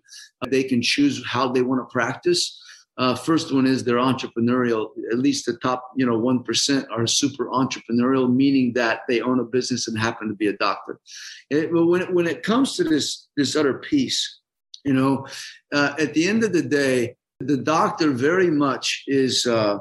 they 0.50 0.64
can 0.64 0.84
choose 0.84 1.26
how 1.26 1.52
they 1.52 1.64
want 1.64 1.82
to 1.82 1.92
practice 1.92 2.60
uh, 2.98 3.16
first 3.16 3.54
one 3.54 3.66
is 3.66 3.84
they're 3.84 3.96
entrepreneurial. 3.96 4.90
At 5.12 5.18
least 5.18 5.46
the 5.46 5.58
top, 5.58 5.92
you 5.96 6.06
know, 6.06 6.18
one 6.18 6.44
percent 6.44 6.86
are 6.92 7.08
super 7.08 7.48
entrepreneurial, 7.48 8.34
meaning 8.34 8.74
that 8.74 9.02
they 9.08 9.22
own 9.22 9.40
a 9.40 9.44
business 9.44 9.88
and 9.88 9.98
happen 9.98 10.28
to 10.28 10.36
be 10.36 10.48
a 10.48 10.58
doctor. 10.58 11.00
It, 11.50 11.72
but 11.74 11.88
when 11.88 12.02
it, 12.04 12.14
when 12.14 12.28
it 12.28 12.44
comes 12.44 12.76
to 12.76 12.84
this 12.84 13.28
this 13.36 13.56
other 13.56 13.76
piece, 13.76 14.40
you 14.86 14.94
know, 14.94 15.26
uh, 15.74 15.96
at 16.00 16.14
the 16.14 16.28
end 16.28 16.44
of 16.44 16.54
the 16.54 16.62
day, 16.62 17.16
the 17.40 17.58
doctor 17.58 18.12
very 18.12 18.52
much 18.52 19.04
is 19.08 19.48
uh, 19.48 19.80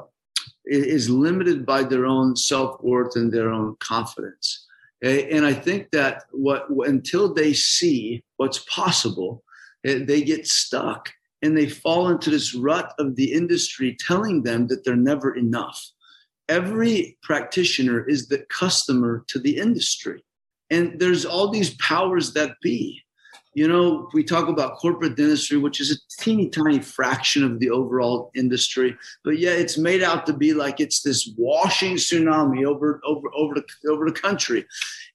is 0.65 1.07
limited 1.07 1.67
by 1.67 1.83
their 1.83 2.07
own 2.07 2.35
self 2.35 2.81
worth 2.81 3.15
and 3.15 3.31
their 3.31 3.51
own 3.51 3.75
confidence. 3.79 4.65
And 5.03 5.45
I 5.45 5.53
think 5.53 5.91
that 5.91 6.23
what 6.31 6.67
until 6.69 7.33
they 7.33 7.53
see 7.53 8.23
what's 8.37 8.59
possible, 8.59 9.43
eh, 9.83 9.99
they 10.03 10.21
get 10.23 10.47
stuck 10.47 11.11
and 11.43 11.57
they 11.57 11.67
fall 11.67 12.07
into 12.07 12.29
this 12.29 12.55
rut 12.55 12.93
of 12.97 13.17
the 13.17 13.33
industry 13.33 13.95
telling 13.99 14.43
them 14.43 14.65
that 14.67 14.83
they're 14.85 14.95
never 14.95 15.35
enough. 15.35 15.91
Every 16.47 17.17
practitioner 17.21 18.07
is 18.07 18.29
the 18.29 18.45
customer 18.49 19.25
to 19.27 19.39
the 19.39 19.57
industry. 19.57 20.23
And 20.71 20.99
there's 20.99 21.25
all 21.25 21.49
these 21.49 21.75
powers 21.75 22.33
that 22.33 22.55
be. 22.61 23.01
You 23.55 23.67
know, 23.67 24.09
we 24.13 24.23
talk 24.23 24.47
about 24.47 24.77
corporate 24.77 25.15
dentistry, 25.15 25.57
which 25.57 25.79
is 25.79 25.91
a 25.91 26.23
teeny 26.23 26.49
tiny 26.49 26.79
fraction 26.79 27.43
of 27.43 27.59
the 27.59 27.69
overall 27.69 28.31
industry, 28.33 28.97
but 29.23 29.37
yeah, 29.37 29.51
it's 29.51 29.77
made 29.77 30.01
out 30.01 30.25
to 30.25 30.33
be 30.33 30.53
like 30.53 30.79
it's 30.79 31.03
this 31.03 31.29
washing 31.37 31.97
tsunami 31.97 32.65
over 32.65 32.99
over 33.05 33.27
over 33.35 33.53
the 33.53 33.91
over 33.91 34.05
the 34.05 34.19
country. 34.19 34.65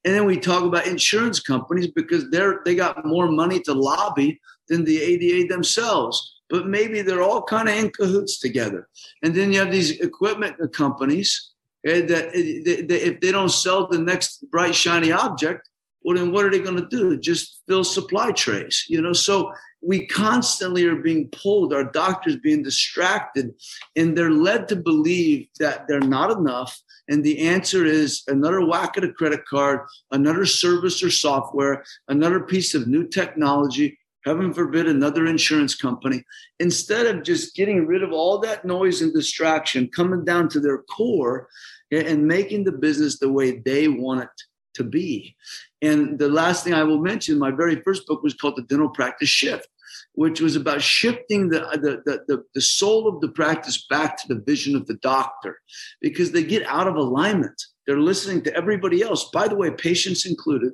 And 0.05 0.15
then 0.15 0.25
we 0.25 0.39
talk 0.39 0.63
about 0.63 0.87
insurance 0.87 1.41
companies 1.41 1.89
because 1.89 2.31
they're 2.31 2.61
they 2.65 2.77
got 2.77 3.05
more 3.05 3.29
money 3.29 3.61
to 3.63 3.73
lobby 3.73 4.41
than 4.69 4.85
the 4.85 5.01
ADA 5.01 5.49
themselves. 5.49 6.35
But 6.51 6.67
maybe 6.67 7.03
they're 7.03 7.23
all 7.23 7.43
kind 7.43 7.69
of 7.69 7.75
in 7.75 7.91
cahoots 7.91 8.39
together. 8.39 8.89
And 9.23 9.35
then 9.35 9.53
you 9.53 9.61
have 9.61 9.71
these 9.71 10.01
equipment 10.01 10.57
companies 10.73 11.53
eh, 11.87 12.07
that 12.07 12.29
eh, 12.29 12.63
if 12.65 13.21
they 13.21 13.33
don't 13.33 13.51
sell 13.51 13.87
the 13.87 13.99
next 13.99 14.45
bright 14.51 14.75
shiny 14.75 15.13
object, 15.13 15.69
well, 16.03 16.17
then 16.17 16.33
what 16.33 16.47
are 16.47 16.51
they 16.51 16.61
going 16.61 16.77
to 16.77 16.89
do? 16.89 17.19
Just 17.19 17.61
fill 17.69 17.85
supply 17.85 18.33
trays, 18.33 18.85
you 18.89 19.03
know? 19.03 19.13
So 19.13 19.53
we 19.83 20.07
constantly 20.07 20.87
are 20.87 20.97
being 20.97 21.29
pulled, 21.29 21.75
our 21.75 21.85
doctors 21.85 22.37
being 22.37 22.63
distracted, 22.63 23.53
and 23.95 24.17
they're 24.17 24.31
led 24.31 24.69
to 24.69 24.77
believe 24.77 25.49
that 25.59 25.87
they're 25.87 26.01
not 26.01 26.31
enough 26.31 26.81
And 27.09 27.25
the 27.25 27.41
answer 27.41 27.87
is 27.87 28.23
another 28.29 28.65
whack 28.65 28.99
at 28.99 29.05
a 29.05 29.13
credit 29.13 29.47
card, 29.47 29.81
another 30.11 30.45
service 30.45 31.03
or 31.03 31.11
software, 31.11 31.85
another 32.09 32.41
piece 32.41 32.75
of 32.75 32.87
new 32.87 33.09
technology, 33.09 33.98
heaven 34.25 34.53
forbid, 34.53 34.87
another 34.87 35.27
insurance 35.27 35.75
company. 35.75 36.23
Instead 36.61 37.07
of 37.07 37.23
just 37.23 37.55
getting 37.55 37.87
rid 37.87 38.03
of 38.03 38.13
all 38.13 38.39
that 38.39 38.65
noise 38.65 39.03
and 39.03 39.13
distraction, 39.13 39.89
coming 39.89 40.25
down 40.25 40.49
to 40.51 40.61
their 40.61 40.79
core 40.79 41.49
and 41.91 42.27
making 42.27 42.65
the 42.65 42.73
business 42.73 43.19
the 43.19 43.33
way 43.33 43.59
they 43.59 43.89
want 43.89 44.23
it 44.23 44.29
to 44.75 44.85
be. 44.85 45.37
And 45.81 46.19
the 46.19 46.29
last 46.29 46.65
thing 46.65 46.75
I 46.75 46.85
will 46.85 47.01
mention, 47.01 47.39
my 47.39 47.51
very 47.51 47.81
first 47.83 48.07
book 48.07 48.23
was 48.23 48.35
called 48.35 48.57
The 48.57 48.63
Dental 48.63 48.91
Practice 48.91 49.29
Shift 49.29 49.69
which 50.19 50.41
was 50.41 50.57
about 50.57 50.83
shifting 50.83 51.49
the, 51.49 51.61
the, 52.05 52.21
the, 52.27 52.45
the, 52.53 52.61
soul 52.61 53.07
of 53.07 53.21
the 53.21 53.29
practice 53.29 53.87
back 53.87 54.17
to 54.17 54.27
the 54.27 54.41
vision 54.41 54.75
of 54.75 54.85
the 54.87 54.95
doctor 54.97 55.61
because 56.01 56.33
they 56.33 56.43
get 56.43 56.67
out 56.67 56.89
of 56.89 56.97
alignment. 56.97 57.63
They're 57.87 58.01
listening 58.01 58.43
to 58.43 58.57
everybody 58.57 59.01
else, 59.01 59.31
by 59.31 59.47
the 59.47 59.55
way, 59.55 59.71
patients 59.71 60.27
included. 60.27 60.73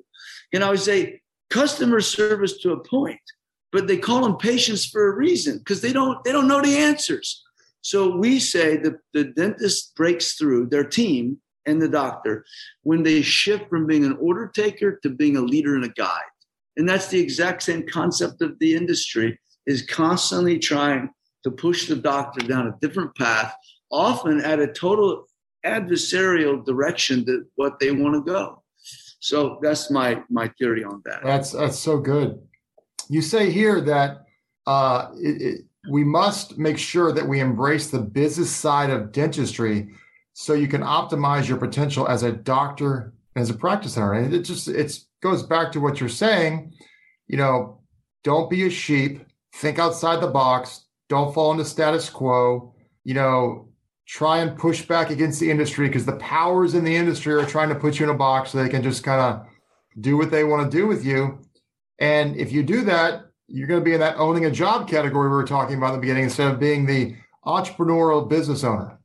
And 0.53 0.65
I 0.65 0.71
would 0.71 0.81
say 0.81 1.21
customer 1.51 2.01
service 2.01 2.59
to 2.59 2.73
a 2.73 2.85
point, 2.85 3.21
but 3.73 3.87
they 3.87 3.97
call 3.97 4.23
them 4.23 4.37
patients 4.37 4.85
for 4.87 5.09
a 5.09 5.17
reason 5.17 5.59
because 5.59 5.81
they 5.81 5.93
don't, 5.93 6.23
they 6.25 6.33
don't 6.33 6.49
know 6.49 6.63
the 6.63 6.77
answers. 6.77 7.43
So 7.83 8.17
we 8.17 8.41
say 8.41 8.77
that 8.79 8.95
the 9.13 9.25
dentist 9.25 9.95
breaks 9.95 10.35
through 10.35 10.69
their 10.69 10.85
team 10.85 11.39
and 11.67 11.81
the 11.81 11.89
doctor 11.89 12.45
when 12.83 13.03
they 13.03 13.23
shift 13.23 13.69
from 13.69 13.87
being 13.87 14.05
an 14.05 14.17
order 14.21 14.51
taker 14.55 14.99
to 15.03 15.11
being 15.11 15.37
a 15.37 15.43
leader 15.43 15.75
and 15.75 15.85
a 15.85 15.91
guide. 15.91 16.23
And 16.77 16.89
that's 16.89 17.09
the 17.09 17.21
exact 17.21 17.63
same 17.63 17.87
concept 17.87 18.43
of 18.43 18.59
the 18.59 18.75
industry 18.75 19.39
is 19.67 19.83
constantly 19.83 20.59
trying 20.59 21.11
to 21.45 21.51
push 21.51 21.87
the 21.87 21.97
doctor 21.97 22.47
down 22.47 22.67
a 22.67 22.77
different 22.81 23.15
path, 23.17 23.55
often 23.91 24.41
at 24.41 24.61
a 24.61 24.73
total 24.73 25.27
adversarial 25.65 26.65
direction 26.65 27.25
to 27.27 27.45
what 27.57 27.79
they 27.79 27.91
want 27.91 28.15
to 28.15 28.33
go. 28.33 28.64
So 29.25 29.59
that's 29.63 29.91
my 29.91 30.23
my 30.29 30.49
theory 30.59 30.85
on 30.85 31.01
that. 31.07 31.23
That's 31.25 31.53
that's 31.53 31.79
so 31.79 31.97
good. 31.97 32.39
You 33.09 33.23
say 33.23 33.51
here 33.51 33.81
that 33.81 34.27
uh, 34.67 35.13
it, 35.15 35.41
it, 35.41 35.61
we 35.91 36.05
must 36.05 36.59
make 36.59 36.77
sure 36.77 37.11
that 37.11 37.27
we 37.27 37.41
embrace 37.41 37.87
the 37.89 38.01
business 38.01 38.51
side 38.51 38.91
of 38.91 39.13
dentistry 39.13 39.95
so 40.35 40.53
you 40.53 40.69
can 40.69 40.83
optimize 40.83 41.49
your 41.49 41.57
potential 41.57 42.07
as 42.07 42.23
a 42.23 42.33
doctor 42.33 43.15
as 43.35 43.49
a 43.49 43.55
practice 43.55 43.97
owner. 43.97 44.13
And 44.13 44.35
it 44.35 44.43
just 44.43 44.69
it's 44.69 45.07
goes 45.23 45.43
back 45.43 45.73
to 45.73 45.81
what 45.81 46.01
you're 46.01 46.11
saying. 46.11 46.75
You 47.27 47.39
know, 47.39 47.81
don't 48.25 48.51
be 48.51 48.67
a 48.67 48.71
sheep. 48.71 49.25
Think 49.55 49.79
outside 49.79 50.21
the 50.21 50.27
box. 50.27 50.85
Don't 51.09 51.33
fall 51.33 51.51
into 51.51 51.65
status 51.65 52.11
quo. 52.11 52.75
You 53.05 53.15
know, 53.15 53.69
try 54.07 54.39
and 54.39 54.59
push 54.59 54.87
back 54.87 55.11
against 55.11 55.41
the 55.41 55.51
industry 55.51 55.89
because 55.89 56.05
the 56.05 56.17
powers 56.17 56.75
in 56.75 56.85
the 56.85 56.95
industry 56.95 57.33
are 57.35 57.47
trying 57.47 57.71
to 57.71 57.75
put 57.75 57.99
you 57.99 58.05
in 58.05 58.11
a 58.11 58.19
box 58.19 58.51
so 58.51 58.59
they 58.59 58.69
can 58.69 58.83
just 58.83 59.03
kind 59.03 59.21
of 59.21 59.47
do 60.01 60.17
what 60.17 60.31
they 60.31 60.45
want 60.45 60.71
to 60.71 60.77
do 60.77 60.87
with 60.87 61.05
you. 61.05 61.39
And 61.99 62.37
if 62.37 62.53
you 62.53 62.63
do 62.63 62.83
that, 62.85 63.27
you're 63.49 63.69
going 63.69 63.81
to 63.81 63.85
be 63.85 63.95
in 63.95 64.01
that 64.01 64.17
owning 64.17 64.47
a 64.47 64.51
job 64.51 64.89
category 64.89 65.29
we 65.29 65.35
were 65.35 65.45
talking 65.45 65.77
about 65.77 65.89
in 65.89 65.95
the 65.95 66.01
beginning 66.01 66.25
instead 66.25 66.51
of 66.51 66.59
being 66.59 66.87
the 66.87 67.17
entrepreneurial 67.47 68.29
business 68.29 68.65
owner 68.65 68.99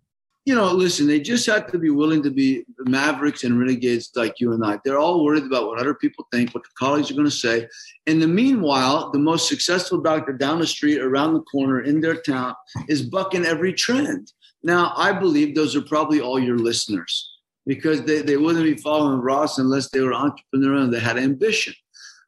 you 0.50 0.56
know, 0.56 0.74
listen, 0.74 1.06
they 1.06 1.20
just 1.20 1.46
have 1.46 1.72
to 1.72 1.78
be 1.78 1.92
willing 1.92 2.24
to 2.24 2.32
be 2.32 2.66
mavericks 2.80 3.44
and 3.44 3.60
renegades 3.60 4.10
like 4.16 4.40
you 4.40 4.52
and 4.52 4.66
I. 4.66 4.80
They're 4.84 4.98
all 4.98 5.24
worried 5.24 5.44
about 5.44 5.68
what 5.68 5.78
other 5.78 5.94
people 5.94 6.26
think, 6.32 6.56
what 6.56 6.64
the 6.64 6.72
colleagues 6.76 7.12
are 7.12 7.14
going 7.14 7.26
to 7.26 7.32
say. 7.32 7.68
In 8.08 8.20
the 8.20 8.28
meanwhile, 8.28 9.12
the 9.12 9.20
most 9.20 9.48
successful 9.48 10.02
doctor 10.02 10.34
down 10.34 10.58
the 10.58 10.66
street, 10.66 11.02
around 11.02 11.36
the 11.36 11.42
corner 11.42 11.82
in 11.82 12.02
their 12.02 12.20
town, 12.20 12.56
is 12.88 13.04
bucking 13.04 13.46
every 13.46 13.74
trend. 13.74 14.34
Now, 14.64 14.92
I 14.98 15.12
believe 15.12 15.54
those 15.54 15.76
are 15.76 15.84
probably 15.84 16.20
all 16.20 16.40
your 16.40 16.58
listeners 16.58 17.32
because 17.68 18.02
they, 18.06 18.24
they 18.24 18.38
wouldn't 18.38 18.66
be 18.66 18.82
following 18.82 19.20
Ross 19.20 19.60
unless 19.60 19.92
they 19.92 20.00
were 20.00 20.14
entrepreneurial 20.14 20.86
and 20.86 20.92
they 20.92 21.00
had 21.00 21.20
ambition. 21.20 21.76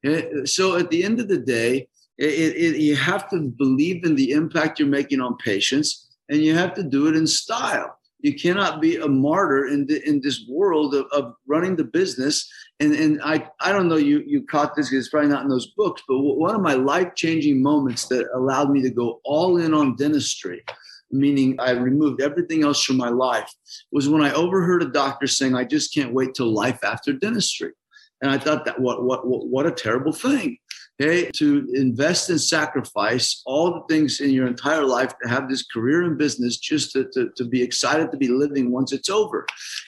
Eh, 0.05 0.45
so 0.45 0.75
at 0.75 0.91
the 0.91 1.03
end 1.03 1.19
of 1.19 1.27
the 1.27 1.39
day, 1.39 1.87
it, 2.19 2.55
it, 2.55 2.77
you 2.77 2.95
have 2.95 3.27
to 3.31 3.39
believe 3.39 4.05
in 4.05 4.13
the 4.13 4.29
impact 4.29 4.77
you're 4.77 4.87
making 4.87 5.21
on 5.21 5.37
patients 5.37 6.07
and 6.29 6.43
you 6.43 6.55
have 6.55 6.75
to 6.75 6.83
do 6.83 7.07
it 7.07 7.15
in 7.15 7.25
style 7.25 7.97
you 8.21 8.35
cannot 8.35 8.81
be 8.81 8.97
a 8.97 9.07
martyr 9.07 9.67
in 9.67 9.87
the, 9.87 10.07
in 10.07 10.21
this 10.21 10.45
world 10.47 10.93
of, 10.93 11.05
of 11.11 11.33
running 11.47 11.75
the 11.75 11.83
business. 11.83 12.49
And 12.79 12.93
and 12.93 13.21
I 13.23 13.47
I 13.59 13.71
don't 13.71 13.87
know 13.87 13.97
you 13.97 14.23
you 14.25 14.43
caught 14.43 14.75
this 14.75 14.89
because 14.89 15.05
it's 15.05 15.11
probably 15.11 15.29
not 15.29 15.43
in 15.43 15.49
those 15.49 15.71
books, 15.77 16.01
but 16.07 16.19
one 16.19 16.55
of 16.55 16.61
my 16.61 16.73
life 16.73 17.15
changing 17.15 17.61
moments 17.61 18.07
that 18.07 18.27
allowed 18.33 18.71
me 18.71 18.81
to 18.81 18.89
go 18.89 19.21
all 19.23 19.57
in 19.57 19.73
on 19.73 19.95
dentistry, 19.95 20.63
meaning 21.11 21.55
I 21.59 21.71
removed 21.71 22.21
everything 22.21 22.63
else 22.63 22.83
from 22.83 22.97
my 22.97 23.09
life, 23.09 23.51
was 23.91 24.09
when 24.09 24.23
I 24.23 24.33
overheard 24.33 24.83
a 24.83 24.89
doctor 24.89 25.27
saying, 25.27 25.55
"I 25.55 25.63
just 25.63 25.93
can't 25.93 26.13
wait 26.13 26.33
till 26.33 26.53
life 26.53 26.83
after 26.83 27.13
dentistry." 27.13 27.73
And 28.21 28.31
I 28.31 28.37
thought 28.37 28.65
that 28.65 28.79
what 28.79 29.03
what 29.03 29.27
what, 29.27 29.47
what 29.47 29.65
a 29.65 29.71
terrible 29.71 30.13
thing 30.13 30.57
okay, 31.01 31.29
to 31.31 31.67
invest 31.73 32.29
and 32.29 32.39
sacrifice 32.39 33.41
all 33.45 33.73
the 33.73 33.93
things 33.93 34.19
in 34.19 34.29
your 34.29 34.47
entire 34.47 34.83
life 34.83 35.13
to 35.21 35.29
have 35.29 35.49
this 35.49 35.65
career 35.65 36.03
in 36.03 36.17
business 36.17 36.57
just 36.57 36.91
to, 36.91 37.09
to, 37.13 37.29
to 37.35 37.45
be 37.45 37.61
excited 37.61 38.11
to 38.11 38.17
be 38.17 38.27
living 38.27 38.71
once 38.71 38.91
it's 38.91 39.09
over. 39.09 39.45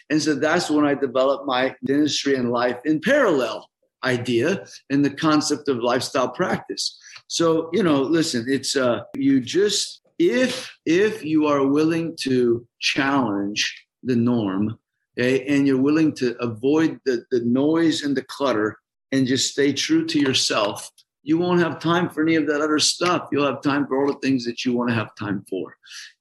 And 0.10 0.22
so 0.22 0.36
that's 0.36 0.70
when 0.70 0.86
I 0.86 0.96
developed 0.96 1.46
my 1.46 1.76
dentistry 1.86 2.36
and 2.36 2.52
life 2.52 2.78
in 2.86 3.00
parallel 3.00 3.70
idea 4.04 4.66
and 4.90 5.06
the 5.06 5.10
concept 5.10 5.70
of 5.70 5.78
lifestyle 5.78 6.30
practice. 6.30 7.00
So, 7.28 7.70
you 7.72 7.84
know, 7.84 8.02
listen, 8.02 8.46
it's 8.48 8.76
uh 8.76 9.02
you 9.16 9.40
just 9.40 10.02
if 10.20 10.76
if 10.86 11.24
you 11.24 11.48
are 11.48 11.66
willing 11.66 12.16
to 12.22 12.68
challenge 12.80 13.86
the 14.04 14.16
norm 14.16 14.78
okay, 15.18 15.46
and 15.46 15.66
you're 15.66 15.82
willing 15.82 16.14
to 16.16 16.36
avoid 16.42 17.00
the, 17.06 17.24
the 17.32 17.42
noise 17.42 18.04
and 18.04 18.16
the 18.16 18.24
clutter 18.24 18.78
and 19.14 19.28
just 19.28 19.52
stay 19.52 19.72
true 19.72 20.06
to 20.08 20.20
yourself, 20.20 20.90
you 21.24 21.38
won't 21.38 21.62
have 21.62 21.80
time 21.80 22.10
for 22.10 22.22
any 22.22 22.36
of 22.36 22.46
that 22.48 22.62
other 22.62 22.80
stuff. 22.80 23.30
You'll 23.32 23.46
have 23.46 23.62
time 23.62 23.88
for 23.88 24.00
all 24.00 24.08
the 24.08 24.20
things 24.20 24.46
that 24.46 24.66
you 24.66 24.74
want 24.74 24.90
to 24.90 24.96
have 24.96 25.16
time 25.16 25.44
for. 25.50 25.76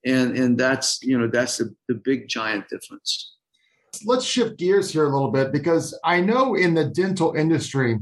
And 0.06 0.36
and 0.36 0.56
that's, 0.56 1.02
you 1.02 1.18
know, 1.18 1.26
that's 1.26 1.58
the, 1.58 1.74
the 1.88 1.94
big 1.94 2.28
giant 2.28 2.68
difference. 2.68 3.34
Let's 4.06 4.24
shift 4.24 4.58
gears 4.58 4.90
here 4.92 5.04
a 5.04 5.12
little 5.12 5.30
bit 5.30 5.52
because 5.52 5.98
I 6.04 6.20
know 6.20 6.54
in 6.54 6.72
the 6.74 6.86
dental 6.86 7.34
industry, 7.34 7.98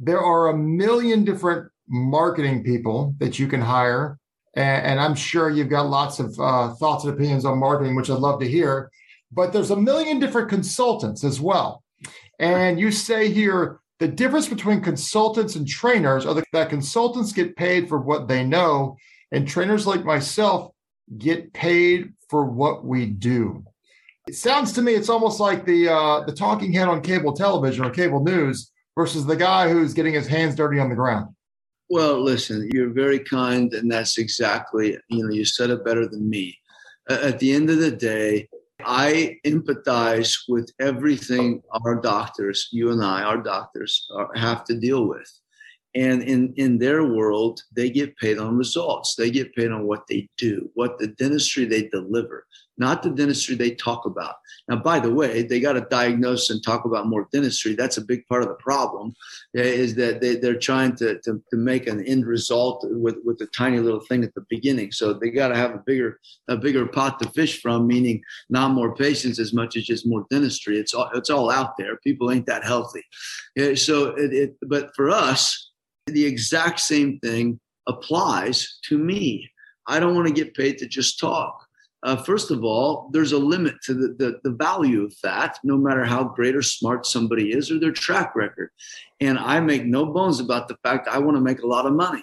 there 0.00 0.20
are 0.20 0.48
a 0.48 0.56
million 0.56 1.24
different 1.24 1.70
marketing 1.88 2.64
people 2.64 3.14
that 3.18 3.38
you 3.38 3.46
can 3.46 3.60
hire. 3.60 4.18
And, 4.54 4.86
and 4.86 5.00
I'm 5.00 5.14
sure 5.14 5.50
you've 5.50 5.68
got 5.68 5.88
lots 5.88 6.18
of 6.18 6.34
uh, 6.40 6.74
thoughts 6.74 7.04
and 7.04 7.12
opinions 7.12 7.44
on 7.44 7.58
marketing, 7.58 7.94
which 7.94 8.10
I'd 8.10 8.18
love 8.18 8.40
to 8.40 8.48
hear. 8.48 8.90
But 9.30 9.52
there's 9.52 9.70
a 9.70 9.76
million 9.76 10.18
different 10.18 10.48
consultants 10.48 11.22
as 11.22 11.40
well. 11.40 11.84
And 12.40 12.80
you 12.80 12.90
say 12.90 13.30
here, 13.30 13.80
the 14.00 14.08
difference 14.08 14.48
between 14.48 14.80
consultants 14.80 15.56
and 15.56 15.68
trainers 15.68 16.24
are 16.24 16.42
that 16.52 16.70
consultants 16.70 17.32
get 17.32 17.54
paid 17.54 17.86
for 17.86 17.98
what 17.98 18.26
they 18.26 18.44
know, 18.44 18.96
and 19.30 19.46
trainers 19.46 19.86
like 19.86 20.04
myself 20.04 20.72
get 21.18 21.52
paid 21.52 22.14
for 22.30 22.46
what 22.46 22.84
we 22.84 23.04
do. 23.06 23.62
It 24.26 24.36
sounds 24.36 24.72
to 24.72 24.82
me 24.82 24.94
it's 24.94 25.10
almost 25.10 25.38
like 25.38 25.66
the 25.66 25.90
uh, 25.90 26.24
the 26.24 26.32
talking 26.32 26.72
head 26.72 26.88
on 26.88 27.02
cable 27.02 27.34
television 27.34 27.84
or 27.84 27.90
cable 27.90 28.24
news 28.24 28.72
versus 28.96 29.26
the 29.26 29.36
guy 29.36 29.68
who's 29.68 29.92
getting 29.92 30.14
his 30.14 30.26
hands 30.26 30.54
dirty 30.54 30.78
on 30.78 30.88
the 30.88 30.96
ground. 30.96 31.34
Well, 31.90 32.22
listen, 32.22 32.70
you're 32.72 32.90
very 32.90 33.18
kind, 33.18 33.72
and 33.74 33.92
that's 33.92 34.16
exactly 34.16 34.96
you 35.08 35.24
know 35.24 35.30
you 35.30 35.44
said 35.44 35.68
it 35.68 35.84
better 35.84 36.08
than 36.08 36.28
me. 36.28 36.56
At 37.10 37.38
the 37.38 37.52
end 37.52 37.68
of 37.68 37.78
the 37.78 37.90
day, 37.90 38.48
I 38.84 39.38
empathize 39.46 40.34
with 40.48 40.70
everything 40.80 41.62
our 41.84 42.00
doctors, 42.00 42.68
you 42.72 42.90
and 42.90 43.02
I, 43.02 43.22
our 43.22 43.42
doctors, 43.42 44.08
are, 44.14 44.30
have 44.34 44.64
to 44.64 44.78
deal 44.78 45.08
with. 45.08 45.30
And 45.94 46.22
in, 46.22 46.54
in 46.56 46.78
their 46.78 47.04
world, 47.04 47.62
they 47.74 47.90
get 47.90 48.16
paid 48.18 48.38
on 48.38 48.56
results. 48.56 49.16
They 49.16 49.30
get 49.30 49.54
paid 49.54 49.72
on 49.72 49.86
what 49.86 50.06
they 50.08 50.28
do, 50.36 50.70
what 50.74 50.98
the 50.98 51.08
dentistry 51.08 51.64
they 51.64 51.88
deliver, 51.88 52.46
not 52.78 53.02
the 53.02 53.10
dentistry 53.10 53.56
they 53.56 53.72
talk 53.72 54.06
about. 54.06 54.36
Now, 54.68 54.76
by 54.76 55.00
the 55.00 55.12
way, 55.12 55.42
they 55.42 55.58
got 55.58 55.72
to 55.72 55.86
diagnose 55.90 56.48
and 56.48 56.62
talk 56.62 56.84
about 56.84 57.08
more 57.08 57.26
dentistry. 57.32 57.74
That's 57.74 57.96
a 57.96 58.04
big 58.04 58.24
part 58.28 58.42
of 58.42 58.48
the 58.48 58.54
problem, 58.54 59.14
eh, 59.56 59.62
is 59.62 59.96
that 59.96 60.20
they, 60.20 60.36
they're 60.36 60.60
trying 60.60 60.94
to, 60.96 61.18
to, 61.22 61.42
to 61.50 61.56
make 61.56 61.88
an 61.88 62.04
end 62.04 62.24
result 62.24 62.86
with, 62.88 63.16
with 63.24 63.40
a 63.40 63.46
tiny 63.46 63.80
little 63.80 64.00
thing 64.00 64.22
at 64.22 64.32
the 64.34 64.46
beginning. 64.48 64.92
So 64.92 65.12
they 65.12 65.30
got 65.30 65.48
to 65.48 65.56
have 65.56 65.74
a 65.74 65.82
bigger 65.84 66.20
a 66.46 66.56
bigger 66.56 66.86
pot 66.86 67.18
to 67.20 67.28
fish 67.30 67.60
from, 67.60 67.88
meaning 67.88 68.22
not 68.48 68.70
more 68.70 68.94
patients 68.94 69.40
as 69.40 69.52
much 69.52 69.76
as 69.76 69.84
just 69.84 70.06
more 70.06 70.24
dentistry. 70.30 70.78
It's 70.78 70.94
all, 70.94 71.10
it's 71.14 71.30
all 71.30 71.50
out 71.50 71.76
there. 71.76 71.96
People 71.96 72.30
ain't 72.30 72.46
that 72.46 72.62
healthy. 72.62 73.02
So, 73.74 74.14
it, 74.16 74.32
it, 74.32 74.56
but 74.62 74.94
for 74.94 75.10
us, 75.10 75.69
the 76.06 76.24
exact 76.24 76.80
same 76.80 77.18
thing 77.20 77.60
applies 77.86 78.78
to 78.84 78.98
me. 78.98 79.50
I 79.86 79.98
don't 80.00 80.14
want 80.14 80.28
to 80.28 80.34
get 80.34 80.54
paid 80.54 80.78
to 80.78 80.86
just 80.86 81.18
talk. 81.18 81.66
Uh, 82.02 82.16
first 82.16 82.50
of 82.50 82.64
all, 82.64 83.10
there's 83.12 83.32
a 83.32 83.38
limit 83.38 83.74
to 83.82 83.92
the, 83.92 84.14
the, 84.18 84.40
the, 84.42 84.56
value 84.56 85.04
of 85.04 85.14
that, 85.22 85.58
no 85.64 85.76
matter 85.76 86.02
how 86.02 86.24
great 86.24 86.56
or 86.56 86.62
smart 86.62 87.04
somebody 87.04 87.52
is 87.52 87.70
or 87.70 87.78
their 87.78 87.92
track 87.92 88.34
record. 88.34 88.70
And 89.20 89.38
I 89.38 89.60
make 89.60 89.84
no 89.84 90.06
bones 90.06 90.40
about 90.40 90.68
the 90.68 90.78
fact 90.82 91.08
I 91.08 91.18
want 91.18 91.36
to 91.36 91.42
make 91.42 91.60
a 91.60 91.66
lot 91.66 91.84
of 91.84 91.92
money. 91.92 92.22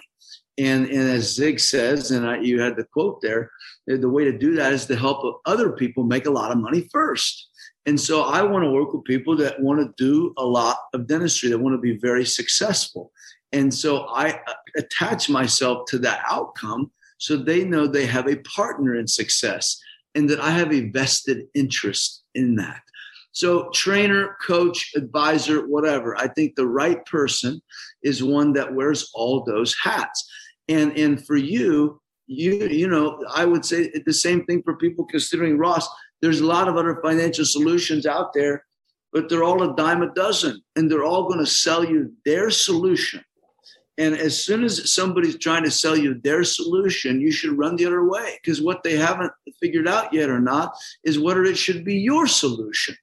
And, 0.58 0.86
and 0.86 1.08
as 1.08 1.32
Zig 1.32 1.60
says, 1.60 2.10
and 2.10 2.26
I, 2.26 2.38
you 2.40 2.60
had 2.60 2.74
the 2.74 2.84
quote 2.92 3.20
there, 3.22 3.52
the 3.86 4.08
way 4.08 4.24
to 4.24 4.36
do 4.36 4.56
that 4.56 4.72
is 4.72 4.86
to 4.86 4.96
help 4.96 5.40
other 5.46 5.70
people 5.70 6.02
make 6.02 6.26
a 6.26 6.30
lot 6.30 6.50
of 6.50 6.58
money 6.58 6.88
first. 6.92 7.48
And 7.86 7.98
so 7.98 8.22
I 8.24 8.42
want 8.42 8.64
to 8.64 8.70
work 8.70 8.92
with 8.92 9.04
people 9.04 9.36
that 9.36 9.60
want 9.60 9.80
to 9.80 9.94
do 9.96 10.34
a 10.36 10.44
lot 10.44 10.78
of 10.92 11.06
dentistry, 11.06 11.48
that 11.50 11.58
want 11.58 11.74
to 11.74 11.80
be 11.80 11.96
very 11.96 12.26
successful. 12.26 13.12
And 13.52 13.72
so 13.72 14.06
I 14.06 14.32
uh, 14.46 14.54
attach 14.76 15.30
myself 15.30 15.86
to 15.88 15.98
that 16.00 16.22
outcome 16.30 16.90
so 17.18 17.36
they 17.36 17.64
know 17.64 17.86
they 17.86 18.06
have 18.06 18.28
a 18.28 18.36
partner 18.36 18.94
in 18.94 19.06
success 19.06 19.78
and 20.14 20.28
that 20.30 20.40
I 20.40 20.50
have 20.50 20.72
a 20.72 20.90
vested 20.90 21.46
interest 21.54 22.22
in 22.34 22.56
that. 22.56 22.80
So, 23.32 23.70
trainer, 23.70 24.36
coach, 24.44 24.92
advisor, 24.96 25.68
whatever, 25.68 26.16
I 26.18 26.28
think 26.28 26.54
the 26.54 26.66
right 26.66 27.04
person 27.04 27.60
is 28.02 28.22
one 28.22 28.52
that 28.54 28.74
wears 28.74 29.10
all 29.14 29.44
those 29.44 29.76
hats. 29.80 30.28
And, 30.68 30.96
and 30.98 31.24
for 31.24 31.36
you, 31.36 32.00
you, 32.26 32.66
you 32.66 32.88
know, 32.88 33.22
I 33.32 33.44
would 33.44 33.64
say 33.64 33.90
the 34.04 34.12
same 34.12 34.44
thing 34.44 34.62
for 34.62 34.76
people 34.76 35.04
considering 35.04 35.56
Ross. 35.56 35.88
There's 36.20 36.40
a 36.40 36.46
lot 36.46 36.68
of 36.68 36.76
other 36.76 37.00
financial 37.02 37.44
solutions 37.44 38.06
out 38.06 38.32
there, 38.34 38.64
but 39.12 39.28
they're 39.28 39.44
all 39.44 39.62
a 39.62 39.76
dime 39.76 40.02
a 40.02 40.12
dozen, 40.14 40.60
and 40.74 40.90
they're 40.90 41.04
all 41.04 41.28
going 41.28 41.38
to 41.38 41.46
sell 41.46 41.84
you 41.84 42.12
their 42.24 42.50
solution 42.50 43.22
and 43.98 44.14
as 44.14 44.42
soon 44.42 44.62
as 44.62 44.92
somebody's 44.92 45.36
trying 45.38 45.64
to 45.64 45.72
sell 45.72 45.96
you 45.96 46.14
their 46.14 46.44
solution, 46.44 47.20
you 47.20 47.32
should 47.32 47.58
run 47.58 47.74
the 47.74 47.84
other 47.84 48.04
way 48.04 48.38
because 48.40 48.62
what 48.62 48.84
they 48.84 48.96
haven't 48.96 49.32
figured 49.60 49.88
out 49.88 50.12
yet 50.12 50.30
or 50.30 50.38
not 50.38 50.76
is 51.04 51.18
whether 51.18 51.42
it 51.42 51.58
should 51.58 51.84
be 51.84 51.96
your 51.96 52.28
solution. 52.28 52.96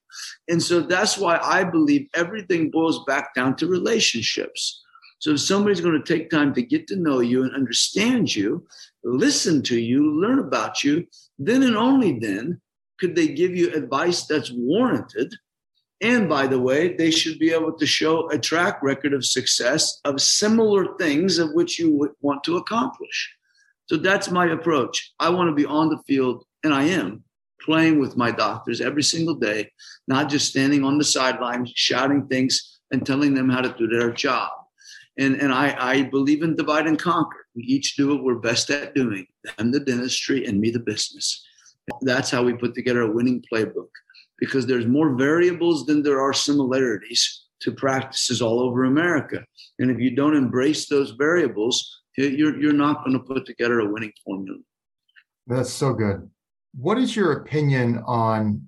And 0.47 0.63
so 0.63 0.79
that's 0.79 1.17
why 1.17 1.37
I 1.43 1.65
believe 1.65 2.07
everything 2.15 2.71
boils 2.71 3.03
back 3.03 3.35
down 3.35 3.57
to 3.57 3.67
relationships. 3.67 4.81
So 5.19 5.31
if 5.31 5.41
somebody's 5.41 5.81
going 5.81 6.01
to 6.01 6.13
take 6.13 6.29
time 6.29 6.53
to 6.53 6.61
get 6.61 6.87
to 6.87 6.95
know 6.95 7.19
you 7.19 7.43
and 7.43 7.53
understand 7.53 8.33
you, 8.33 8.65
listen 9.03 9.63
to 9.63 9.77
you, 9.77 10.21
learn 10.21 10.39
about 10.39 10.81
you, 10.83 11.05
then 11.37 11.63
and 11.63 11.75
only 11.75 12.19
then 12.19 12.61
could 13.01 13.15
they 13.15 13.27
give 13.27 13.53
you 13.53 13.73
advice 13.73 14.25
that's 14.25 14.51
warranted 14.53 15.35
and 16.01 16.27
by 16.27 16.47
the 16.47 16.59
way, 16.59 16.95
they 16.95 17.09
should 17.09 17.39
be 17.39 17.51
able 17.51 17.73
to 17.73 17.85
show 17.85 18.29
a 18.29 18.37
track 18.37 18.83
record 18.83 19.13
of 19.13 19.25
success 19.25 20.01
of 20.03 20.21
similar 20.21 20.97
things 20.97 21.37
of 21.37 21.53
which 21.53 21.79
you 21.79 22.13
want 22.21 22.43
to 22.43 22.57
accomplish. 22.57 23.33
So 23.87 23.97
that's 23.97 24.29
my 24.29 24.47
approach. 24.47 25.13
I 25.19 25.29
want 25.29 25.49
to 25.49 25.55
be 25.55 25.65
on 25.65 25.89
the 25.89 26.01
field, 26.07 26.43
and 26.63 26.73
I 26.73 26.83
am 26.83 27.23
playing 27.61 27.99
with 27.99 28.17
my 28.17 28.31
doctors 28.31 28.81
every 28.81 29.03
single 29.03 29.35
day, 29.35 29.71
not 30.07 30.29
just 30.29 30.49
standing 30.49 30.83
on 30.83 30.97
the 30.97 31.03
sidelines 31.03 31.71
shouting 31.75 32.27
things 32.27 32.79
and 32.91 33.05
telling 33.05 33.33
them 33.33 33.49
how 33.49 33.61
to 33.61 33.73
do 33.77 33.87
their 33.87 34.11
job. 34.11 34.49
And, 35.17 35.35
and 35.35 35.53
I, 35.53 35.75
I 35.79 36.03
believe 36.03 36.43
in 36.43 36.55
divide 36.55 36.87
and 36.87 36.99
conquer. 36.99 37.45
We 37.55 37.63
each 37.63 37.95
do 37.95 38.09
what 38.09 38.23
we're 38.23 38.35
best 38.35 38.69
at 38.69 38.93
doing 38.95 39.27
them 39.57 39.71
the 39.71 39.79
dentistry 39.79 40.45
and 40.45 40.59
me 40.59 40.71
the 40.71 40.79
business. 40.79 41.45
That's 42.01 42.29
how 42.29 42.43
we 42.43 42.53
put 42.53 42.75
together 42.75 43.01
a 43.01 43.11
winning 43.11 43.43
playbook 43.51 43.87
because 44.39 44.65
there's 44.65 44.85
more 44.85 45.15
variables 45.15 45.85
than 45.85 46.03
there 46.03 46.21
are 46.21 46.33
similarities 46.33 47.45
to 47.61 47.71
practices 47.71 48.41
all 48.41 48.59
over 48.59 48.85
America. 48.85 49.43
And 49.79 49.89
if 49.89 49.99
you 49.99 50.15
don't 50.15 50.35
embrace 50.35 50.87
those 50.87 51.11
variables, 51.11 52.01
you're, 52.17 52.59
you're 52.59 52.73
not 52.73 53.03
going 53.03 53.17
to 53.17 53.23
put 53.23 53.45
together 53.45 53.79
a 53.79 53.91
winning 53.91 54.13
formula. 54.23 54.59
That's 55.47 55.71
so 55.71 55.93
good. 55.93 56.29
What 56.75 56.97
is 56.97 57.15
your 57.15 57.33
opinion 57.33 58.03
on 58.05 58.67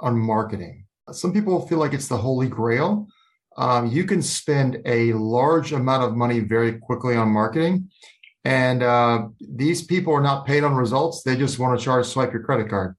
on 0.00 0.18
marketing? 0.18 0.84
Some 1.12 1.32
people 1.32 1.66
feel 1.66 1.78
like 1.78 1.94
it's 1.94 2.08
the 2.08 2.16
holy 2.16 2.48
grail. 2.48 3.06
Um, 3.56 3.86
you 3.86 4.04
can 4.04 4.20
spend 4.20 4.82
a 4.84 5.14
large 5.14 5.72
amount 5.72 6.02
of 6.02 6.14
money 6.14 6.40
very 6.40 6.78
quickly 6.78 7.16
on 7.16 7.28
marketing, 7.28 7.90
and 8.44 8.82
uh, 8.82 9.28
these 9.40 9.82
people 9.82 10.12
are 10.12 10.22
not 10.22 10.46
paid 10.46 10.64
on 10.64 10.74
results. 10.74 11.22
They 11.22 11.36
just 11.36 11.58
want 11.58 11.78
to 11.78 11.84
charge 11.84 12.06
swipe 12.06 12.32
your 12.32 12.42
credit 12.42 12.68
card. 12.68 12.94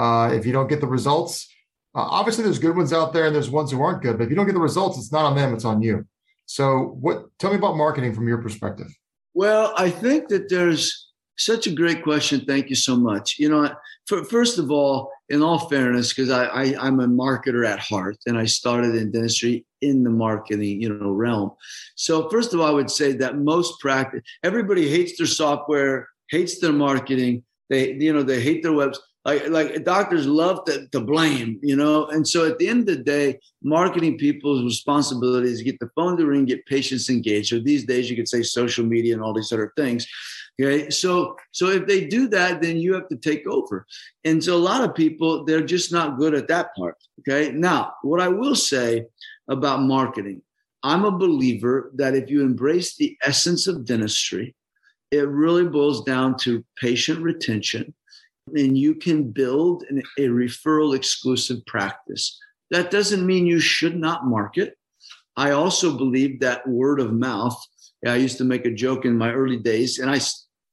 Uh, 0.00 0.32
if 0.32 0.46
you 0.46 0.52
don't 0.52 0.68
get 0.68 0.80
the 0.80 0.86
results, 0.86 1.46
uh, 1.94 2.00
obviously 2.00 2.42
there's 2.42 2.58
good 2.58 2.74
ones 2.74 2.90
out 2.90 3.12
there 3.12 3.26
and 3.26 3.34
there's 3.34 3.50
ones 3.50 3.70
who 3.70 3.82
aren't 3.82 4.00
good. 4.00 4.16
But 4.16 4.24
if 4.24 4.30
you 4.30 4.36
don't 4.36 4.46
get 4.46 4.54
the 4.54 4.60
results, 4.60 4.96
it's 4.96 5.12
not 5.12 5.26
on 5.26 5.36
them; 5.36 5.52
it's 5.52 5.66
on 5.66 5.82
you. 5.82 6.06
So, 6.46 6.96
what? 7.00 7.26
Tell 7.38 7.50
me 7.50 7.58
about 7.58 7.76
marketing 7.76 8.14
from 8.14 8.26
your 8.26 8.38
perspective. 8.38 8.86
Well, 9.34 9.74
I 9.76 9.90
think 9.90 10.28
that 10.28 10.48
there's 10.48 11.10
such 11.36 11.66
a 11.66 11.70
great 11.70 12.02
question. 12.02 12.46
Thank 12.46 12.70
you 12.70 12.76
so 12.76 12.96
much. 12.96 13.38
You 13.38 13.50
know, 13.50 13.74
for, 14.06 14.24
first 14.24 14.58
of 14.58 14.70
all, 14.70 15.10
in 15.28 15.42
all 15.42 15.68
fairness, 15.68 16.14
because 16.14 16.30
I, 16.30 16.44
I 16.44 16.86
am 16.86 17.00
a 17.00 17.06
marketer 17.06 17.66
at 17.66 17.78
heart, 17.78 18.16
and 18.26 18.38
I 18.38 18.46
started 18.46 18.94
in 18.94 19.12
dentistry 19.12 19.66
in 19.82 20.02
the 20.02 20.10
marketing 20.10 20.80
you 20.80 20.88
know 20.88 21.10
realm. 21.10 21.50
So 21.94 22.30
first 22.30 22.54
of 22.54 22.60
all, 22.60 22.66
I 22.66 22.70
would 22.70 22.90
say 22.90 23.12
that 23.12 23.36
most 23.36 23.80
practice 23.80 24.22
everybody 24.42 24.88
hates 24.88 25.18
their 25.18 25.26
software, 25.26 26.08
hates 26.30 26.58
their 26.58 26.72
marketing. 26.72 27.44
They 27.68 27.92
you 27.92 28.14
know 28.14 28.22
they 28.22 28.40
hate 28.40 28.62
their 28.62 28.72
webs 28.72 28.98
like 29.24 29.48
like 29.48 29.84
doctors 29.84 30.26
love 30.26 30.64
to, 30.64 30.86
to 30.88 31.00
blame 31.00 31.58
you 31.62 31.76
know? 31.76 32.06
And 32.06 32.26
so 32.26 32.46
at 32.46 32.58
the 32.58 32.68
end 32.68 32.88
of 32.88 32.96
the 32.96 33.02
day 33.02 33.38
marketing 33.62 34.18
people's 34.18 34.64
responsibility 34.64 35.48
is 35.50 35.62
get 35.62 35.78
the 35.78 35.90
phone 35.94 36.16
to 36.16 36.26
ring 36.26 36.46
get 36.46 36.64
patients 36.66 37.10
engaged. 37.10 37.48
So 37.48 37.60
these 37.60 37.84
days 37.84 38.10
you 38.10 38.16
could 38.16 38.28
say 38.28 38.42
social 38.42 38.84
media 38.84 39.14
and 39.14 39.22
all 39.22 39.34
these 39.34 39.52
other 39.52 39.72
things 39.76 40.06
okay? 40.60 40.90
So 40.90 41.36
so 41.52 41.68
if 41.68 41.86
they 41.86 42.06
do 42.06 42.28
that 42.28 42.62
then 42.62 42.78
you 42.78 42.94
have 42.94 43.08
to 43.08 43.16
take 43.16 43.46
over. 43.46 43.86
And 44.24 44.42
so 44.42 44.56
a 44.56 44.58
lot 44.58 44.84
of 44.84 44.94
people 44.94 45.44
they're 45.44 45.64
just 45.64 45.92
not 45.92 46.18
good 46.18 46.34
at 46.34 46.48
that 46.48 46.74
part 46.74 46.96
okay? 47.20 47.52
Now 47.52 47.94
what 48.02 48.20
i 48.20 48.28
will 48.28 48.54
say 48.54 49.06
about 49.48 49.82
marketing 49.82 50.40
i'm 50.82 51.04
a 51.04 51.10
believer 51.10 51.90
that 51.94 52.14
if 52.14 52.30
you 52.30 52.42
embrace 52.42 52.96
the 52.96 53.16
essence 53.22 53.66
of 53.66 53.84
dentistry 53.84 54.54
it 55.10 55.26
really 55.28 55.64
boils 55.64 56.04
down 56.04 56.36
to 56.38 56.64
patient 56.76 57.20
retention 57.20 57.92
and 58.54 58.76
you 58.76 58.94
can 58.94 59.30
build 59.30 59.84
an, 59.88 60.02
a 60.18 60.28
referral 60.28 60.94
exclusive 60.94 61.64
practice. 61.66 62.38
That 62.70 62.90
doesn't 62.90 63.26
mean 63.26 63.46
you 63.46 63.60
should 63.60 63.96
not 63.96 64.26
market. 64.26 64.76
I 65.36 65.52
also 65.52 65.96
believe 65.96 66.40
that 66.40 66.66
word 66.68 67.00
of 67.00 67.12
mouth. 67.12 67.58
I 68.06 68.16
used 68.16 68.38
to 68.38 68.44
make 68.44 68.64
a 68.66 68.74
joke 68.74 69.04
in 69.04 69.18
my 69.18 69.32
early 69.32 69.58
days, 69.58 69.98
and 69.98 70.10
I 70.10 70.18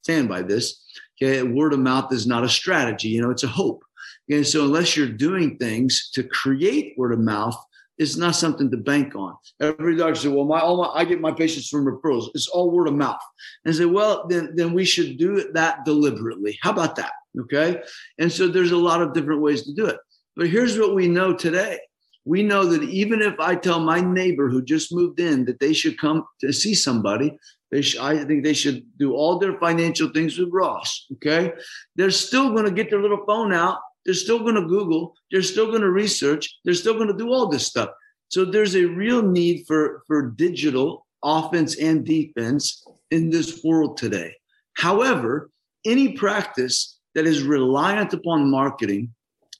stand 0.03 0.29
by 0.29 0.41
this. 0.41 0.83
Okay, 1.21 1.43
word 1.43 1.73
of 1.73 1.79
mouth 1.79 2.13
is 2.13 2.27
not 2.27 2.43
a 2.43 2.49
strategy. 2.49 3.09
You 3.09 3.21
know, 3.21 3.31
it's 3.31 3.43
a 3.43 3.47
hope. 3.47 3.83
And 4.29 4.45
so, 4.45 4.65
unless 4.65 4.95
you're 4.95 5.07
doing 5.07 5.57
things 5.57 6.09
to 6.13 6.23
create 6.23 6.93
word 6.97 7.13
of 7.13 7.19
mouth, 7.19 7.57
it's 7.97 8.15
not 8.15 8.35
something 8.35 8.69
to 8.69 8.77
bank 8.77 9.15
on. 9.15 9.35
Every 9.59 9.95
doctor 9.95 10.15
says, 10.15 10.31
"Well, 10.31 10.45
my, 10.45 10.59
all 10.59 10.77
my 10.77 10.89
I 10.93 11.05
get 11.05 11.19
my 11.19 11.31
patients 11.31 11.69
from 11.69 11.85
referrals. 11.85 12.29
It's 12.35 12.47
all 12.47 12.71
word 12.71 12.87
of 12.87 12.93
mouth." 12.93 13.19
And 13.65 13.73
I 13.73 13.77
say, 13.77 13.85
"Well, 13.85 14.27
then 14.27 14.51
then 14.55 14.73
we 14.73 14.85
should 14.85 15.17
do 15.17 15.51
that 15.53 15.85
deliberately. 15.85 16.59
How 16.61 16.71
about 16.71 16.95
that?" 16.97 17.13
Okay. 17.41 17.81
And 18.19 18.31
so 18.31 18.47
there's 18.47 18.71
a 18.71 18.77
lot 18.77 19.01
of 19.01 19.13
different 19.13 19.41
ways 19.41 19.63
to 19.63 19.73
do 19.73 19.85
it. 19.85 19.97
But 20.35 20.49
here's 20.49 20.77
what 20.77 20.95
we 20.95 21.07
know 21.07 21.33
today. 21.33 21.79
We 22.25 22.43
know 22.43 22.65
that 22.65 22.83
even 22.83 23.21
if 23.21 23.39
I 23.39 23.55
tell 23.55 23.79
my 23.79 24.01
neighbor 24.01 24.49
who 24.49 24.61
just 24.61 24.93
moved 24.93 25.19
in 25.19 25.45
that 25.45 25.59
they 25.59 25.73
should 25.73 25.97
come 25.97 26.25
to 26.41 26.51
see 26.51 26.75
somebody, 26.75 27.37
they 27.71 27.81
sh- 27.81 27.97
I 27.97 28.23
think 28.25 28.43
they 28.43 28.53
should 28.53 28.85
do 28.97 29.13
all 29.13 29.39
their 29.39 29.57
financial 29.59 30.09
things 30.09 30.37
with 30.37 30.49
Ross. 30.51 31.05
Okay. 31.13 31.53
They're 31.95 32.11
still 32.11 32.51
going 32.51 32.65
to 32.65 32.71
get 32.71 32.89
their 32.89 33.01
little 33.01 33.25
phone 33.25 33.53
out. 33.53 33.79
They're 34.05 34.13
still 34.13 34.39
going 34.39 34.55
to 34.55 34.67
Google. 34.67 35.13
They're 35.31 35.41
still 35.41 35.67
going 35.67 35.81
to 35.81 35.89
research. 35.89 36.49
They're 36.63 36.73
still 36.73 36.95
going 36.95 37.09
to 37.09 37.17
do 37.17 37.31
all 37.31 37.47
this 37.47 37.65
stuff. 37.65 37.89
So 38.29 38.45
there's 38.45 38.75
a 38.75 38.85
real 38.85 39.21
need 39.21 39.65
for, 39.67 40.03
for 40.07 40.31
digital 40.31 41.05
offense 41.23 41.77
and 41.77 42.05
defense 42.05 42.85
in 43.11 43.29
this 43.29 43.61
world 43.63 43.97
today. 43.97 44.33
However, 44.75 45.49
any 45.85 46.13
practice 46.13 46.96
that 47.17 47.25
is 47.25 47.41
reliant 47.41 48.13
upon 48.13 48.51
marketing, 48.51 49.11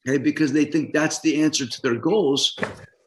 okay, 0.08 0.20
because 0.20 0.54
they 0.54 0.63
think 0.63 0.93
that's 0.93 1.22
the 1.22 1.41
answer 1.41 1.65
to 1.65 1.82
their 1.82 1.96
goals, 1.96 2.56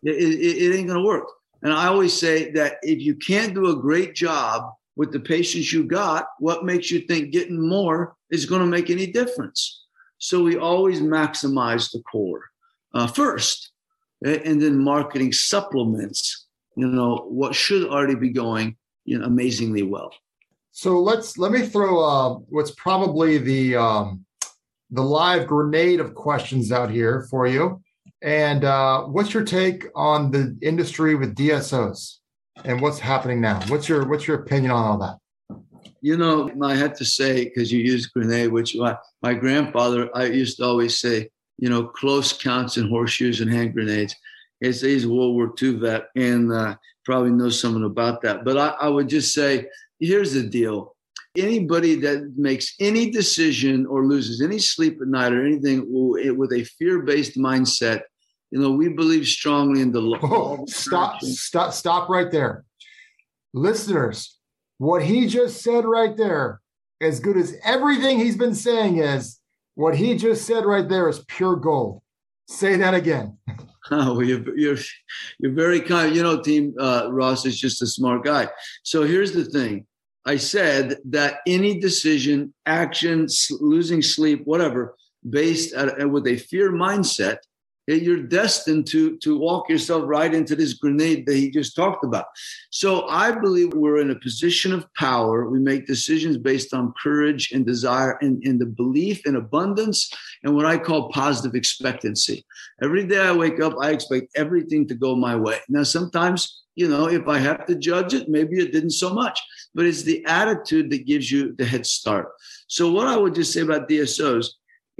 it, 0.03 0.11
it, 0.11 0.41
it 0.65 0.77
ain't 0.77 0.89
going 0.89 0.99
to 0.99 1.07
work. 1.07 1.29
And 1.63 1.73
I 1.73 1.87
always 1.87 2.13
say 2.13 2.51
that 2.53 2.79
if 2.83 3.01
you 3.01 3.15
can't 3.15 3.55
do 3.55 3.71
a 3.71 3.81
great 3.81 4.13
job 4.13 4.65
with 4.97 5.13
the 5.13 5.21
patients 5.21 5.73
you 5.73 5.85
got, 5.85 6.27
what 6.41 6.65
makes 6.65 6.91
you 6.91 6.99
think 6.99 7.31
getting 7.31 7.65
more 7.65 8.17
is 8.31 8.45
going 8.45 8.61
to 8.61 8.67
make 8.67 8.91
any 8.91 9.07
difference? 9.07 9.85
So 10.18 10.43
we 10.43 10.57
always 10.57 11.01
maximize 11.01 11.93
the 11.93 12.03
core 12.11 12.43
uh, 12.93 13.07
first, 13.07 13.70
okay? 14.27 14.43
and 14.45 14.61
then 14.61 14.83
marketing 14.83 15.33
supplements. 15.33 16.49
You 16.74 16.89
know 16.89 17.24
what 17.29 17.55
should 17.55 17.89
already 17.89 18.16
be 18.16 18.31
going 18.31 18.77
you 19.05 19.16
know, 19.16 19.27
amazingly 19.27 19.85
well. 19.85 20.11
So 20.72 21.01
let's 21.01 21.39
let 21.39 21.53
me 21.53 21.62
throw 21.68 22.01
uh, 22.01 22.35
what's 22.49 22.72
probably 22.72 23.39
the 23.39 23.77
um, 23.77 24.24
the 24.91 25.03
live 25.03 25.47
grenade 25.47 26.01
of 26.01 26.14
questions 26.14 26.72
out 26.72 26.91
here 26.91 27.26
for 27.30 27.47
you. 27.47 27.82
And 28.22 28.64
uh, 28.64 29.05
what's 29.05 29.32
your 29.32 29.45
take 29.45 29.86
on 29.95 30.30
the 30.30 30.57
industry 30.61 31.14
with 31.14 31.34
DSOs 31.34 32.16
and 32.64 32.80
what's 32.80 32.99
happening 32.99 33.41
now? 33.41 33.61
What's 33.68 33.88
your 33.88 34.07
what's 34.07 34.26
your 34.26 34.41
opinion 34.41 34.72
on 34.72 34.84
all 34.84 34.99
that? 34.99 35.18
You 36.03 36.16
know, 36.16 36.51
I 36.62 36.74
had 36.74 36.95
to 36.97 37.05
say 37.05 37.45
because 37.45 37.72
you 37.72 37.80
used 37.80 38.12
grenade, 38.12 38.53
which 38.53 38.76
my, 38.76 38.97
my 39.22 39.34
grandfather 39.34 40.11
I 40.14 40.26
used 40.26 40.59
to 40.59 40.64
always 40.64 41.01
say, 41.01 41.30
you 41.59 41.68
know, 41.68 41.84
close 41.84 42.32
counts 42.32 42.76
and 42.76 42.91
horseshoes 42.91 43.41
and 43.41 43.53
hand 43.53 43.74
grenades. 43.74 44.14
He's, 44.61 44.82
he's 44.82 45.05
a 45.05 45.09
World 45.09 45.34
War 45.34 45.53
II 45.61 45.76
vet 45.76 46.09
and 46.16 46.53
uh, 46.53 46.76
probably 47.05 47.30
knows 47.30 47.59
something 47.61 47.84
about 47.84 48.22
that. 48.22 48.45
But 48.45 48.59
I, 48.59 48.68
I 48.80 48.88
would 48.88 49.09
just 49.09 49.32
say, 49.32 49.66
here's 49.99 50.34
the 50.34 50.43
deal 50.43 50.95
Anybody 51.41 51.95
that 51.97 52.32
makes 52.36 52.74
any 52.80 53.11
decision 53.11 53.86
or 53.86 54.07
loses 54.07 54.41
any 54.43 54.59
sleep 54.59 55.01
at 55.01 55.09
night 55.09 55.32
or 55.32 55.45
anything 55.45 55.86
with 55.88 56.53
a 56.53 56.64
fear 56.78 57.03
based 57.03 57.36
mindset 57.36 58.03
You 58.51 58.61
know, 58.61 58.72
we 58.72 58.88
believe 58.88 59.26
strongly 59.26 59.80
in 59.80 59.93
the 59.93 60.01
law. 60.01 60.18
Oh, 60.22 60.66
stop, 60.66 61.22
stop, 61.22 61.72
stop 61.72 62.09
right 62.09 62.30
there. 62.30 62.64
Listeners, 63.55 64.38
what 64.78 65.03
he 65.03 65.26
just 65.26 65.62
said 65.62 65.84
right 65.84 66.16
there, 66.16 66.61
as 67.01 67.20
good 67.20 67.36
as 67.36 67.57
everything 67.64 68.18
he's 68.18 68.36
been 68.36 68.55
saying 68.55 68.99
is, 68.99 69.41
what 69.74 69.97
he 69.97 70.16
just 70.16 70.47
said 70.47 70.64
right 70.64 70.88
there 70.88 71.09
is 71.09 71.24
pure 71.28 71.57
gold. 71.57 72.03
Say 72.49 72.76
that 72.76 72.95
again. 72.95 73.38
Oh, 73.93 74.14
well, 74.14 74.22
you're, 74.22 74.57
you're, 74.57 74.76
you're 75.41 75.53
very 75.53 75.80
kind. 75.80 76.14
You 76.14 76.22
know, 76.22 76.41
Team 76.41 76.74
uh, 76.78 77.09
Ross 77.11 77.45
is 77.45 77.59
just 77.59 77.82
a 77.82 77.86
smart 77.86 78.24
guy. 78.24 78.47
So 78.84 79.03
here's 79.03 79.32
the 79.32 79.45
thing 79.45 79.86
I 80.27 80.37
said 80.37 80.99
that 81.07 81.41
any 81.47 81.81
decision, 81.81 82.53
action, 82.66 83.27
losing 83.61 84.03
sleep, 84.03 84.43
whatever, 84.45 84.97
based 85.29 85.75
at, 85.75 86.11
with 86.11 86.27
a 86.27 86.37
fear 86.37 86.73
mindset 86.73 87.39
you're 87.97 88.23
destined 88.23 88.87
to 88.87 89.16
to 89.18 89.39
walk 89.39 89.68
yourself 89.68 90.05
right 90.07 90.33
into 90.33 90.55
this 90.55 90.75
grenade 90.75 91.27
that 91.27 91.37
he 91.37 91.51
just 91.51 91.75
talked 91.75 92.05
about. 92.05 92.27
So 92.71 93.09
i 93.09 93.31
believe 93.31 93.73
we're 93.75 94.01
in 94.01 94.11
a 94.11 94.18
position 94.18 94.73
of 94.73 94.87
power. 94.95 95.49
We 95.49 95.59
make 95.59 95.87
decisions 95.87 96.37
based 96.37 96.75
on 96.75 96.95
courage 97.03 97.53
and 97.53 97.66
desire 97.66 98.18
and, 98.21 98.43
and 98.45 98.61
the 98.61 98.66
belief 98.66 99.27
in 99.27 99.37
abundance 99.37 100.11
and 100.45 100.55
what 100.55 100.66
i 100.66 100.79
call 100.79 101.11
positive 101.11 101.55
expectancy. 101.55 102.45
Every 102.83 103.07
day 103.07 103.21
i 103.21 103.33
wake 103.33 103.61
up 103.61 103.75
i 103.81 103.91
expect 103.91 104.29
everything 104.37 104.87
to 104.89 104.95
go 104.95 105.16
my 105.16 105.37
way. 105.37 105.59
Now 105.68 105.83
sometimes 105.83 106.64
you 106.77 106.89
know 106.89 107.09
if 107.09 107.27
i 107.27 107.39
have 107.39 107.66
to 107.66 107.75
judge 107.75 108.14
it 108.14 108.29
maybe 108.29 108.61
it 108.61 108.73
didn't 108.73 108.91
so 108.91 109.12
much 109.12 109.41
but 109.75 109.87
it's 109.87 110.03
the 110.03 110.25
attitude 110.27 110.91
that 110.91 111.07
gives 111.07 111.31
you 111.31 111.55
the 111.57 111.64
head 111.64 111.87
start 111.87 112.29
so 112.68 112.91
what 112.91 113.07
i 113.07 113.16
would 113.16 113.35
just 113.35 113.53
say 113.53 113.61
about 113.61 113.89
dsos 113.89 114.47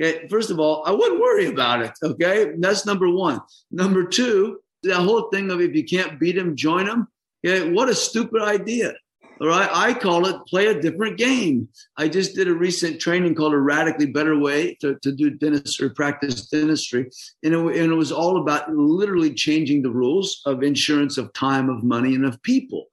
Okay, 0.01 0.27
first 0.29 0.51
of 0.51 0.59
all, 0.59 0.83
I 0.87 0.93
wouldn't 0.93 1.21
worry 1.21 1.47
about 1.47 1.83
it. 1.83 1.93
Okay, 2.03 2.53
that's 2.59 2.87
number 2.87 3.11
one. 3.11 3.41
Number 3.71 4.05
two, 4.05 4.61
that 4.83 4.97
whole 4.97 5.29
thing 5.31 5.51
of 5.51 5.61
if 5.61 5.75
you 5.75 5.85
can't 5.85 6.18
beat 6.18 6.37
them, 6.37 6.57
join 6.57 6.87
them. 6.87 7.09
Okay, 7.45 7.71
what 7.71 7.91
a 7.91 7.95
stupid 7.95 8.41
idea. 8.43 8.95
All 9.41 9.49
right, 9.49 9.70
I 9.72 9.95
call 9.95 10.26
it 10.26 10.36
play 10.47 10.66
a 10.66 10.78
different 10.78 11.16
game. 11.16 11.68
I 11.97 12.09
just 12.09 12.34
did 12.34 12.47
a 12.47 12.55
recent 12.55 13.01
training 13.01 13.34
called 13.34 13.55
a 13.55 13.59
radically 13.59 14.05
better 14.05 14.38
way 14.38 14.74
to, 14.82 14.97
to 14.97 15.12
do 15.12 15.30
dentistry, 15.30 15.88
practice 15.88 16.47
dentistry. 16.47 17.11
And 17.43 17.55
it, 17.55 17.59
and 17.59 17.91
it 17.91 17.97
was 17.97 18.12
all 18.12 18.43
about 18.43 18.70
literally 18.70 19.32
changing 19.32 19.80
the 19.80 19.91
rules 19.91 20.43
of 20.45 20.62
insurance, 20.62 21.16
of 21.16 21.32
time, 21.32 21.70
of 21.70 21.82
money, 21.82 22.14
and 22.14 22.26
of 22.26 22.43
people. 22.43 22.88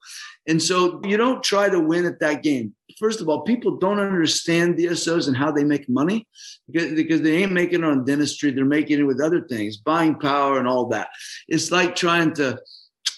And 0.46 0.62
so 0.62 1.02
you 1.04 1.18
don't 1.18 1.42
try 1.42 1.68
to 1.68 1.78
win 1.78 2.06
at 2.06 2.20
that 2.20 2.42
game. 2.42 2.74
First 2.98 3.20
of 3.20 3.28
all, 3.28 3.42
people 3.42 3.76
don't 3.76 4.00
understand 4.00 4.78
DSOs 4.78 5.28
and 5.28 5.36
how 5.36 5.52
they 5.52 5.64
make 5.64 5.86
money 5.86 6.26
because, 6.66 6.94
because 6.94 7.20
they 7.20 7.42
ain't 7.42 7.52
making 7.52 7.80
it 7.80 7.84
on 7.84 8.06
dentistry. 8.06 8.52
They're 8.52 8.64
making 8.64 9.00
it 9.00 9.02
with 9.02 9.20
other 9.20 9.42
things, 9.42 9.76
buying 9.76 10.18
power 10.18 10.58
and 10.58 10.66
all 10.66 10.86
that. 10.86 11.10
It's 11.46 11.70
like 11.70 11.94
trying 11.94 12.32
to, 12.36 12.58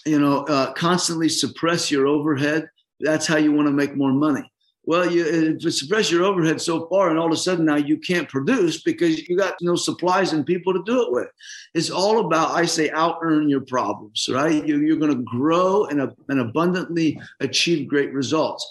you 0.05 0.19
know, 0.19 0.39
uh, 0.43 0.73
constantly 0.73 1.29
suppress 1.29 1.89
your 1.89 2.07
overhead. 2.07 2.67
That's 3.03 3.27
how 3.27 3.37
you 3.37 3.51
want 3.51 3.67
to 3.67 3.73
make 3.73 3.95
more 3.95 4.13
money. 4.13 4.51
Well, 4.83 5.11
you 5.11 5.59
suppress 5.59 6.09
your 6.09 6.23
overhead 6.23 6.59
so 6.59 6.87
far, 6.87 7.09
and 7.09 7.19
all 7.19 7.27
of 7.27 7.33
a 7.33 7.37
sudden 7.37 7.65
now 7.65 7.75
you 7.75 7.97
can't 7.97 8.27
produce 8.27 8.81
because 8.81 9.27
you 9.27 9.37
got 9.37 9.53
no 9.61 9.75
supplies 9.75 10.33
and 10.33 10.45
people 10.45 10.73
to 10.73 10.81
do 10.83 11.03
it 11.03 11.11
with. 11.11 11.27
It's 11.75 11.91
all 11.91 12.25
about, 12.25 12.51
I 12.51 12.65
say, 12.65 12.89
out 12.89 13.19
earn 13.21 13.47
your 13.47 13.61
problems, 13.61 14.27
right? 14.31 14.65
You, 14.65 14.79
you're 14.79 14.97
going 14.97 15.15
to 15.15 15.23
grow 15.23 15.85
and 15.85 16.01
abundantly 16.39 17.21
achieve 17.39 17.87
great 17.87 18.11
results. 18.11 18.67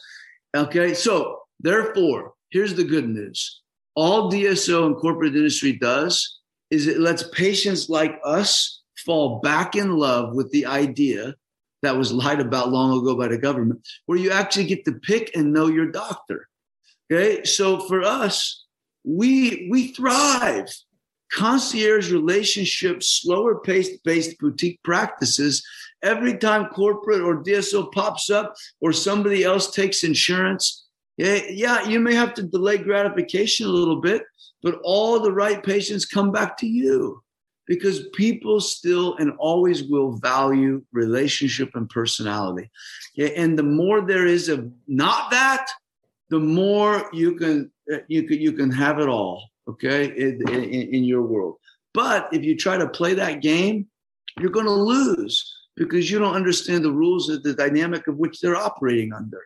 Okay, 0.57 0.95
so 0.95 1.43
therefore, 1.61 2.33
here's 2.51 2.75
the 2.75 2.85
good 2.85 3.09
news 3.09 3.61
all 3.95 4.31
DSO 4.31 4.87
and 4.87 4.97
corporate 4.97 5.37
industry 5.37 5.73
does 5.73 6.41
is 6.71 6.87
it 6.87 7.01
lets 7.01 7.29
patients 7.31 7.89
like 7.89 8.19
us 8.25 8.83
fall 9.05 9.41
back 9.41 9.75
in 9.75 9.97
love 9.97 10.35
with 10.35 10.51
the 10.51 10.67
idea 10.67 11.35
that 11.83 11.97
was 11.97 12.13
lied 12.13 12.41
about 12.41 12.71
long 12.71 12.99
ago 12.99 13.17
by 13.17 13.29
the 13.29 13.39
government, 13.39 13.87
where 14.07 14.19
you 14.19 14.31
actually 14.31 14.67
get 14.67 14.85
to 14.85 14.93
pick 14.93 15.35
and 15.35 15.53
know 15.53 15.67
your 15.67 15.91
doctor. 15.91 16.49
Okay, 17.11 17.45
so 17.45 17.81
for 17.81 18.03
us, 18.03 18.65
we 19.05 19.69
we 19.71 19.89
thrive. 19.89 20.69
Concierge 21.33 22.11
relationships, 22.11 23.21
slower 23.23 23.61
paced 23.61 24.03
based 24.03 24.37
boutique 24.41 24.83
practices. 24.83 25.65
Every 26.03 26.37
time 26.37 26.67
corporate 26.71 27.21
or 27.21 27.45
DSO 27.45 27.93
pops 27.93 28.31
up 28.31 28.57
or 28.81 28.93
somebody 28.93 29.45
else 29.45 29.71
takes 29.71 30.03
insurance, 30.03 30.89
yeah, 31.17 31.39
yeah, 31.49 31.87
you 31.87 32.01
may 32.01 32.15
have 32.15 32.35
to 32.35 32.43
delay 32.43 32.79
gratification 32.79 33.67
a 33.67 33.71
little 33.71 34.01
bit, 34.01 34.25
but 34.61 34.81
all 34.83 35.21
the 35.21 35.33
right 35.33 35.63
patients 35.63 36.05
come 36.05 36.33
back 36.33 36.57
to 36.59 36.67
you 36.67 37.23
because 37.71 38.09
people 38.15 38.61
still 38.61 39.15
and 39.19 39.31
always 39.39 39.85
will 39.85 40.11
value 40.11 40.83
relationship 40.91 41.71
and 41.77 41.89
personality. 41.89 42.69
And 43.17 43.57
the 43.57 43.63
more 43.63 44.01
there 44.01 44.27
is 44.27 44.49
of 44.49 44.69
not 44.89 45.31
that, 45.31 45.69
the 46.31 46.41
more 46.41 47.09
you 47.13 47.37
can 47.37 47.71
uh, 47.93 47.99
you 48.09 48.25
can 48.25 48.41
you 48.41 48.55
can 48.55 48.73
have 48.73 48.99
it 48.99 49.09
all. 49.09 49.51
Okay, 49.69 50.07
in, 50.07 50.49
in, 50.49 50.95
in 50.97 51.05
your 51.05 51.23
world. 51.23 51.59
But 51.95 52.29
if 52.33 52.43
you 52.43 52.57
try 52.57 52.77
to 52.77 52.89
play 52.89 53.15
that 53.15 53.41
game, 53.41 53.87
you're 54.41 54.51
going 54.51 54.67
to 54.67 54.73
lose 54.97 55.33
because 55.77 56.11
you 56.11 56.19
don't 56.19 56.35
understand 56.35 56.85
the 56.85 56.91
rules 56.91 57.29
of 57.29 57.45
the 57.45 57.55
dynamic 57.55 58.09
of 58.09 58.17
which 58.17 58.41
they're 58.41 58.57
operating 58.57 59.13
under. 59.13 59.43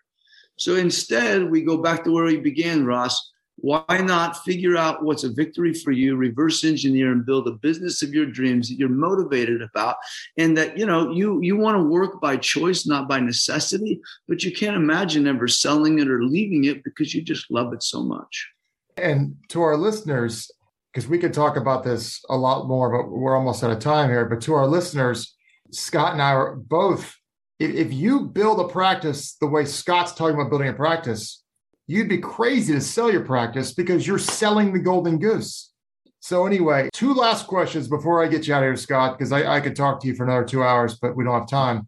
So 0.57 0.77
instead, 0.77 1.51
we 1.51 1.61
go 1.61 1.77
back 1.77 2.05
to 2.05 2.11
where 2.11 2.25
we 2.25 2.39
began, 2.39 2.87
Ross 2.87 3.33
why 3.57 3.99
not 3.99 4.45
figure 4.45 4.77
out 4.77 5.05
what's 5.05 5.25
a 5.25 5.29
victory 5.31 5.73
for 5.73 5.93
you 5.93 6.17
reverse 6.17 6.65
engineer 6.65 7.13
and 7.13 7.25
build 7.25 7.47
a 7.47 7.53
business 7.53 8.03
of 8.03 8.13
your 8.13 8.27
dreams 8.27 8.69
that 8.69 8.79
you're 8.79 8.89
motivated 8.89 9.63
about 9.63 9.97
and 10.37 10.57
that 10.57 10.77
you 10.77 10.85
know 10.85 11.11
you 11.13 11.41
you 11.41 11.57
want 11.57 11.77
to 11.77 11.83
work 11.83 12.21
by 12.21 12.37
choice 12.37 12.87
not 12.87 13.09
by 13.09 13.21
necessity 13.21 14.01
but 14.29 14.43
you 14.43 14.53
can't 14.53 14.77
imagine 14.77 15.27
ever 15.27 15.47
selling 15.47 15.99
it 15.99 16.09
or 16.09 16.25
leaving 16.25 16.65
it 16.65 16.83
because 16.85 17.15
you 17.15 17.23
just 17.23 17.51
love 17.51 17.73
it 17.73 17.83
so 17.83 18.03
much. 18.03 18.49
And 18.97 19.37
to 19.49 19.63
our 19.63 19.77
listeners 19.77 20.51
because 20.93 21.09
we 21.09 21.19
could 21.19 21.35
talk 21.35 21.57
about 21.57 21.83
this 21.83 22.21
a 22.29 22.37
lot 22.37 22.69
more 22.69 22.91
but 22.91 23.11
we're 23.11 23.37
almost 23.37 23.65
out 23.65 23.71
of 23.71 23.81
time 23.81 24.11
here 24.11 24.25
but 24.25 24.41
to 24.43 24.55
our 24.55 24.67
listeners 24.67 25.35
scott 25.73 26.13
and 26.13 26.23
i 26.23 26.31
are 26.31 26.55
both 26.55 27.17
if, 27.59 27.75
if 27.75 27.93
you 27.93 28.21
build 28.21 28.61
a 28.61 28.69
practice 28.69 29.37
the 29.41 29.47
way 29.47 29.65
scott's 29.65 30.13
talking 30.13 30.37
about 30.37 30.51
building 30.51 30.69
a 30.69 30.73
practice 30.73 31.44
you'd 31.87 32.09
be 32.09 32.19
crazy 32.19 32.73
to 32.73 32.81
sell 32.81 33.11
your 33.11 33.25
practice 33.25 33.73
because 33.73 34.07
you're 34.07 34.19
selling 34.19 34.73
the 34.73 34.79
golden 34.79 35.19
goose. 35.19 35.73
So, 36.21 36.47
anyway, 36.47 36.89
two 36.95 37.13
last 37.13 37.47
questions 37.47 37.87
before 37.87 38.25
I 38.25 38.29
get 38.29 38.47
you 38.47 38.55
out 38.55 38.63
of 38.63 38.69
here, 38.69 38.77
Scott, 38.77 39.19
because 39.19 39.31
I, 39.31 39.57
I 39.57 39.61
could 39.61 39.77
talk 39.77 40.01
to 40.01 40.07
you 40.07 40.15
for 40.15 40.25
another 40.25 40.45
two 40.45 40.63
hours, 40.63 40.97
but 40.97 41.15
we 41.15 41.25
don't 41.25 41.39
have 41.39 41.49
time. 41.49 41.87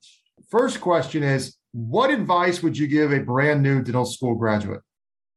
First 0.51 0.81
question 0.81 1.23
is 1.23 1.57
What 1.73 2.11
advice 2.11 2.63
would 2.63 2.77
you 2.77 2.87
give 2.87 3.13
a 3.13 3.21
brand 3.21 3.63
new 3.63 3.83
dental 3.83 4.05
school 4.05 4.35
graduate? 4.35 4.83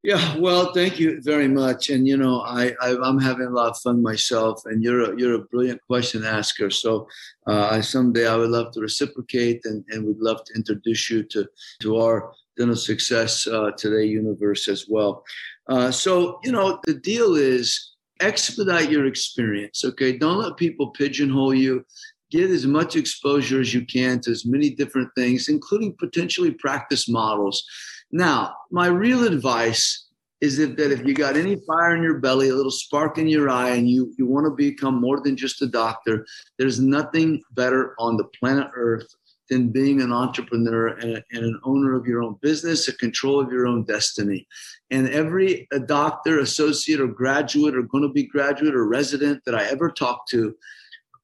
Yeah, 0.01 0.37
well, 0.37 0.71
thank 0.73 0.97
you 0.97 1.21
very 1.21 1.49
much. 1.49 1.89
And 1.89 2.07
you 2.07 2.15
know, 2.15 2.41
I, 2.41 2.73
I 2.81 2.91
am 3.05 3.19
having 3.19 3.47
a 3.47 3.51
lot 3.51 3.71
of 3.71 3.77
fun 3.79 4.01
myself, 4.01 4.61
and 4.65 4.81
you're 4.81 5.11
a, 5.13 5.19
you're 5.19 5.35
a 5.35 5.45
brilliant 5.45 5.81
question 5.87 6.23
asker. 6.23 6.69
So 6.69 7.07
uh, 7.47 7.81
someday 7.81 8.25
I 8.25 8.37
would 8.37 8.49
love 8.49 8.71
to 8.73 8.79
reciprocate, 8.79 9.61
and 9.65 9.83
and 9.89 10.05
we'd 10.05 10.19
love 10.19 10.43
to 10.45 10.53
introduce 10.55 11.09
you 11.09 11.23
to 11.23 11.47
to 11.81 11.97
our 11.97 12.31
dental 12.59 12.75
success 12.75 13.47
uh, 13.47 13.71
today 13.77 14.05
universe 14.05 14.67
as 14.67 14.85
well. 14.87 15.23
Uh, 15.69 15.89
so, 15.89 16.39
you 16.43 16.51
know, 16.51 16.79
the 16.85 16.93
deal 16.93 17.35
is 17.35 17.95
expedite 18.19 18.91
your 18.91 19.05
experience. 19.05 19.85
Okay. 19.85 20.17
Don't 20.17 20.37
let 20.37 20.57
people 20.57 20.91
pigeonhole 20.91 21.53
you. 21.53 21.85
Get 22.31 22.51
as 22.51 22.67
much 22.67 22.95
exposure 22.95 23.59
as 23.59 23.73
you 23.73 23.85
can 23.85 24.19
to 24.21 24.31
as 24.31 24.45
many 24.45 24.69
different 24.69 25.09
things, 25.15 25.47
including 25.47 25.95
potentially 25.97 26.51
practice 26.51 27.09
models. 27.09 27.63
Now, 28.11 28.53
my 28.69 28.87
real 28.87 29.25
advice 29.25 30.07
is 30.41 30.57
that, 30.57 30.77
that 30.77 30.91
if 30.91 31.05
you 31.05 31.13
got 31.13 31.35
any 31.35 31.55
fire 31.67 31.95
in 31.95 32.03
your 32.03 32.19
belly, 32.19 32.49
a 32.49 32.55
little 32.55 32.71
spark 32.71 33.17
in 33.17 33.27
your 33.27 33.49
eye, 33.49 33.71
and 33.71 33.89
you, 33.89 34.13
you 34.17 34.25
want 34.25 34.45
to 34.45 34.51
become 34.51 35.01
more 35.01 35.19
than 35.21 35.35
just 35.35 35.61
a 35.61 35.67
doctor, 35.67 36.25
there's 36.57 36.79
nothing 36.79 37.41
better 37.53 37.95
on 37.99 38.15
the 38.15 38.25
planet 38.39 38.67
Earth 38.75 39.07
than 39.49 39.69
being 39.69 40.01
an 40.01 40.11
entrepreneur 40.13 40.87
and, 40.87 41.23
and, 41.31 41.45
an 41.45 41.59
owner 41.63 41.95
of 41.95 42.05
your 42.05 42.21
own 42.21 42.37
business, 42.41 42.87
a 42.87 42.95
control 42.97 43.39
of 43.39 43.51
your 43.51 43.67
own 43.67 43.83
destiny. 43.83 44.47
And 44.91 45.09
every 45.09 45.67
doctor, 45.85 46.39
associate, 46.39 47.01
or 47.01 47.07
graduate, 47.07 47.75
or 47.75 47.81
going 47.83 48.03
to 48.03 48.13
be 48.13 48.23
graduate 48.23 48.75
or 48.75 48.87
resident 48.87 49.43
that 49.45 49.55
I 49.55 49.65
ever 49.65 49.89
talk 49.89 50.27
to, 50.29 50.55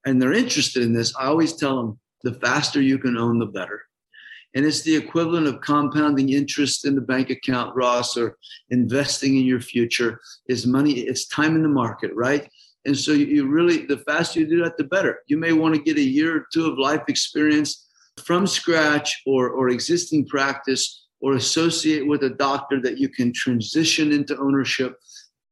and 0.04 0.20
they're 0.20 0.32
interested 0.32 0.82
in 0.82 0.92
this, 0.92 1.14
I 1.16 1.26
always 1.26 1.54
tell 1.54 1.76
them 1.76 1.98
the 2.22 2.34
faster 2.34 2.80
you 2.80 2.98
can 2.98 3.16
own, 3.16 3.38
the 3.38 3.46
better. 3.46 3.82
And 4.54 4.64
it's 4.64 4.82
the 4.82 4.96
equivalent 4.96 5.46
of 5.46 5.60
compounding 5.60 6.30
interest 6.30 6.86
in 6.86 6.94
the 6.94 7.00
bank 7.02 7.30
account, 7.30 7.76
Ross, 7.76 8.16
or 8.16 8.38
investing 8.70 9.36
in 9.36 9.44
your 9.44 9.60
future 9.60 10.20
is 10.48 10.66
money, 10.66 10.92
it's 10.92 11.26
time 11.26 11.56
in 11.56 11.62
the 11.62 11.68
market, 11.68 12.10
right? 12.14 12.48
And 12.86 12.96
so 12.96 13.12
you 13.12 13.48
really, 13.48 13.84
the 13.84 13.98
faster 13.98 14.40
you 14.40 14.46
do 14.46 14.62
that, 14.62 14.76
the 14.76 14.84
better. 14.84 15.18
You 15.26 15.36
may 15.36 15.52
want 15.52 15.74
to 15.74 15.82
get 15.82 15.98
a 15.98 16.00
year 16.00 16.36
or 16.36 16.46
two 16.52 16.66
of 16.66 16.78
life 16.78 17.02
experience 17.08 17.85
from 18.24 18.46
scratch 18.46 19.22
or, 19.26 19.50
or 19.50 19.68
existing 19.68 20.26
practice 20.26 21.06
or 21.20 21.34
associate 21.34 22.06
with 22.06 22.22
a 22.22 22.30
doctor 22.30 22.80
that 22.80 22.98
you 22.98 23.08
can 23.08 23.32
transition 23.32 24.12
into 24.12 24.38
ownership 24.38 24.98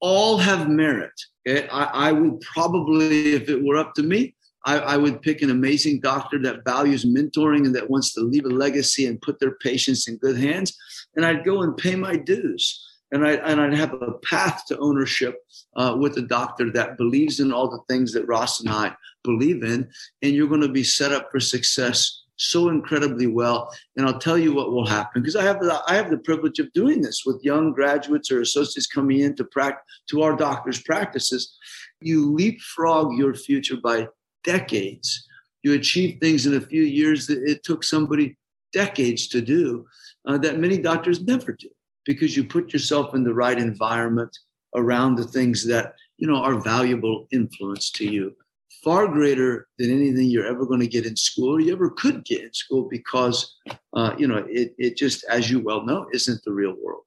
all 0.00 0.36
have 0.36 0.68
merit. 0.68 1.12
Okay? 1.48 1.68
I, 1.68 2.08
I 2.08 2.12
would 2.12 2.40
probably, 2.40 3.32
if 3.32 3.48
it 3.48 3.64
were 3.64 3.76
up 3.76 3.94
to 3.94 4.02
me, 4.02 4.34
I, 4.66 4.78
I, 4.78 4.96
would 4.96 5.20
pick 5.20 5.42
an 5.42 5.50
amazing 5.50 6.00
doctor 6.00 6.38
that 6.42 6.64
values 6.64 7.04
mentoring 7.04 7.66
and 7.66 7.74
that 7.74 7.90
wants 7.90 8.14
to 8.14 8.20
leave 8.20 8.46
a 8.46 8.48
legacy 8.48 9.06
and 9.06 9.20
put 9.20 9.38
their 9.38 9.56
patients 9.56 10.08
in 10.08 10.16
good 10.16 10.38
hands. 10.38 10.74
And 11.16 11.24
I'd 11.24 11.44
go 11.44 11.62
and 11.62 11.76
pay 11.76 11.96
my 11.96 12.16
dues. 12.16 12.82
And, 13.12 13.26
I, 13.26 13.32
and 13.32 13.60
I'd 13.60 13.74
have 13.74 13.92
a 13.94 14.12
path 14.24 14.64
to 14.68 14.78
ownership 14.78 15.36
uh, 15.76 15.96
with 15.98 16.16
a 16.16 16.22
doctor 16.22 16.72
that 16.72 16.96
believes 16.96 17.40
in 17.40 17.52
all 17.52 17.70
the 17.70 17.80
things 17.88 18.12
that 18.12 18.26
Ross 18.26 18.60
and 18.60 18.70
I 18.70 18.94
believe 19.22 19.62
in. 19.62 19.88
And 20.22 20.34
you're 20.34 20.48
going 20.48 20.62
to 20.62 20.68
be 20.68 20.84
set 20.84 21.12
up 21.12 21.28
for 21.30 21.40
success 21.40 22.23
so 22.36 22.68
incredibly 22.68 23.26
well. 23.26 23.70
And 23.96 24.06
I'll 24.06 24.18
tell 24.18 24.38
you 24.38 24.54
what 24.54 24.72
will 24.72 24.86
happen 24.86 25.22
because 25.22 25.36
I 25.36 25.44
have 25.44 25.60
the 25.60 25.82
I 25.86 25.94
have 25.94 26.10
the 26.10 26.18
privilege 26.18 26.58
of 26.58 26.72
doing 26.72 27.00
this 27.00 27.22
with 27.24 27.44
young 27.44 27.72
graduates 27.72 28.30
or 28.30 28.40
associates 28.40 28.86
coming 28.86 29.20
in 29.20 29.34
to 29.36 29.44
practice 29.44 29.84
to 30.10 30.22
our 30.22 30.36
doctors' 30.36 30.82
practices. 30.82 31.56
You 32.00 32.32
leapfrog 32.32 33.16
your 33.16 33.34
future 33.34 33.76
by 33.82 34.08
decades. 34.42 35.26
You 35.62 35.72
achieve 35.72 36.18
things 36.20 36.46
in 36.46 36.54
a 36.54 36.60
few 36.60 36.82
years 36.82 37.26
that 37.28 37.42
it 37.42 37.64
took 37.64 37.84
somebody 37.84 38.36
decades 38.72 39.28
to 39.28 39.40
do 39.40 39.86
uh, 40.26 40.36
that 40.38 40.58
many 40.58 40.78
doctors 40.78 41.22
never 41.22 41.52
do 41.52 41.68
because 42.04 42.36
you 42.36 42.44
put 42.44 42.72
yourself 42.72 43.14
in 43.14 43.24
the 43.24 43.32
right 43.32 43.58
environment 43.58 44.36
around 44.74 45.14
the 45.14 45.24
things 45.24 45.64
that 45.66 45.94
you 46.18 46.26
know 46.26 46.36
are 46.36 46.60
valuable 46.60 47.26
influence 47.32 47.90
to 47.90 48.04
you 48.04 48.34
far 48.84 49.08
greater 49.08 49.66
than 49.78 49.90
anything 49.90 50.26
you're 50.26 50.46
ever 50.46 50.66
going 50.66 50.80
to 50.80 50.86
get 50.86 51.06
in 51.06 51.16
school 51.16 51.56
or 51.56 51.60
you 51.60 51.72
ever 51.72 51.90
could 51.90 52.24
get 52.24 52.42
in 52.42 52.52
school 52.52 52.86
because 52.90 53.56
uh, 53.94 54.14
you 54.18 54.28
know 54.28 54.44
it, 54.48 54.74
it 54.78 54.96
just 54.96 55.24
as 55.24 55.50
you 55.50 55.58
well 55.58 55.84
know 55.84 56.06
isn't 56.12 56.44
the 56.44 56.52
real 56.52 56.76
world. 56.84 57.02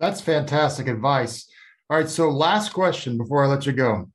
That's 0.00 0.20
fantastic 0.20 0.88
advice. 0.88 1.48
All 1.88 1.98
right 1.98 2.08
so 2.08 2.28
last 2.28 2.72
question 2.72 3.16
before 3.16 3.44
i 3.44 3.46
let 3.46 3.66
you 3.66 3.72
go. 3.72 4.10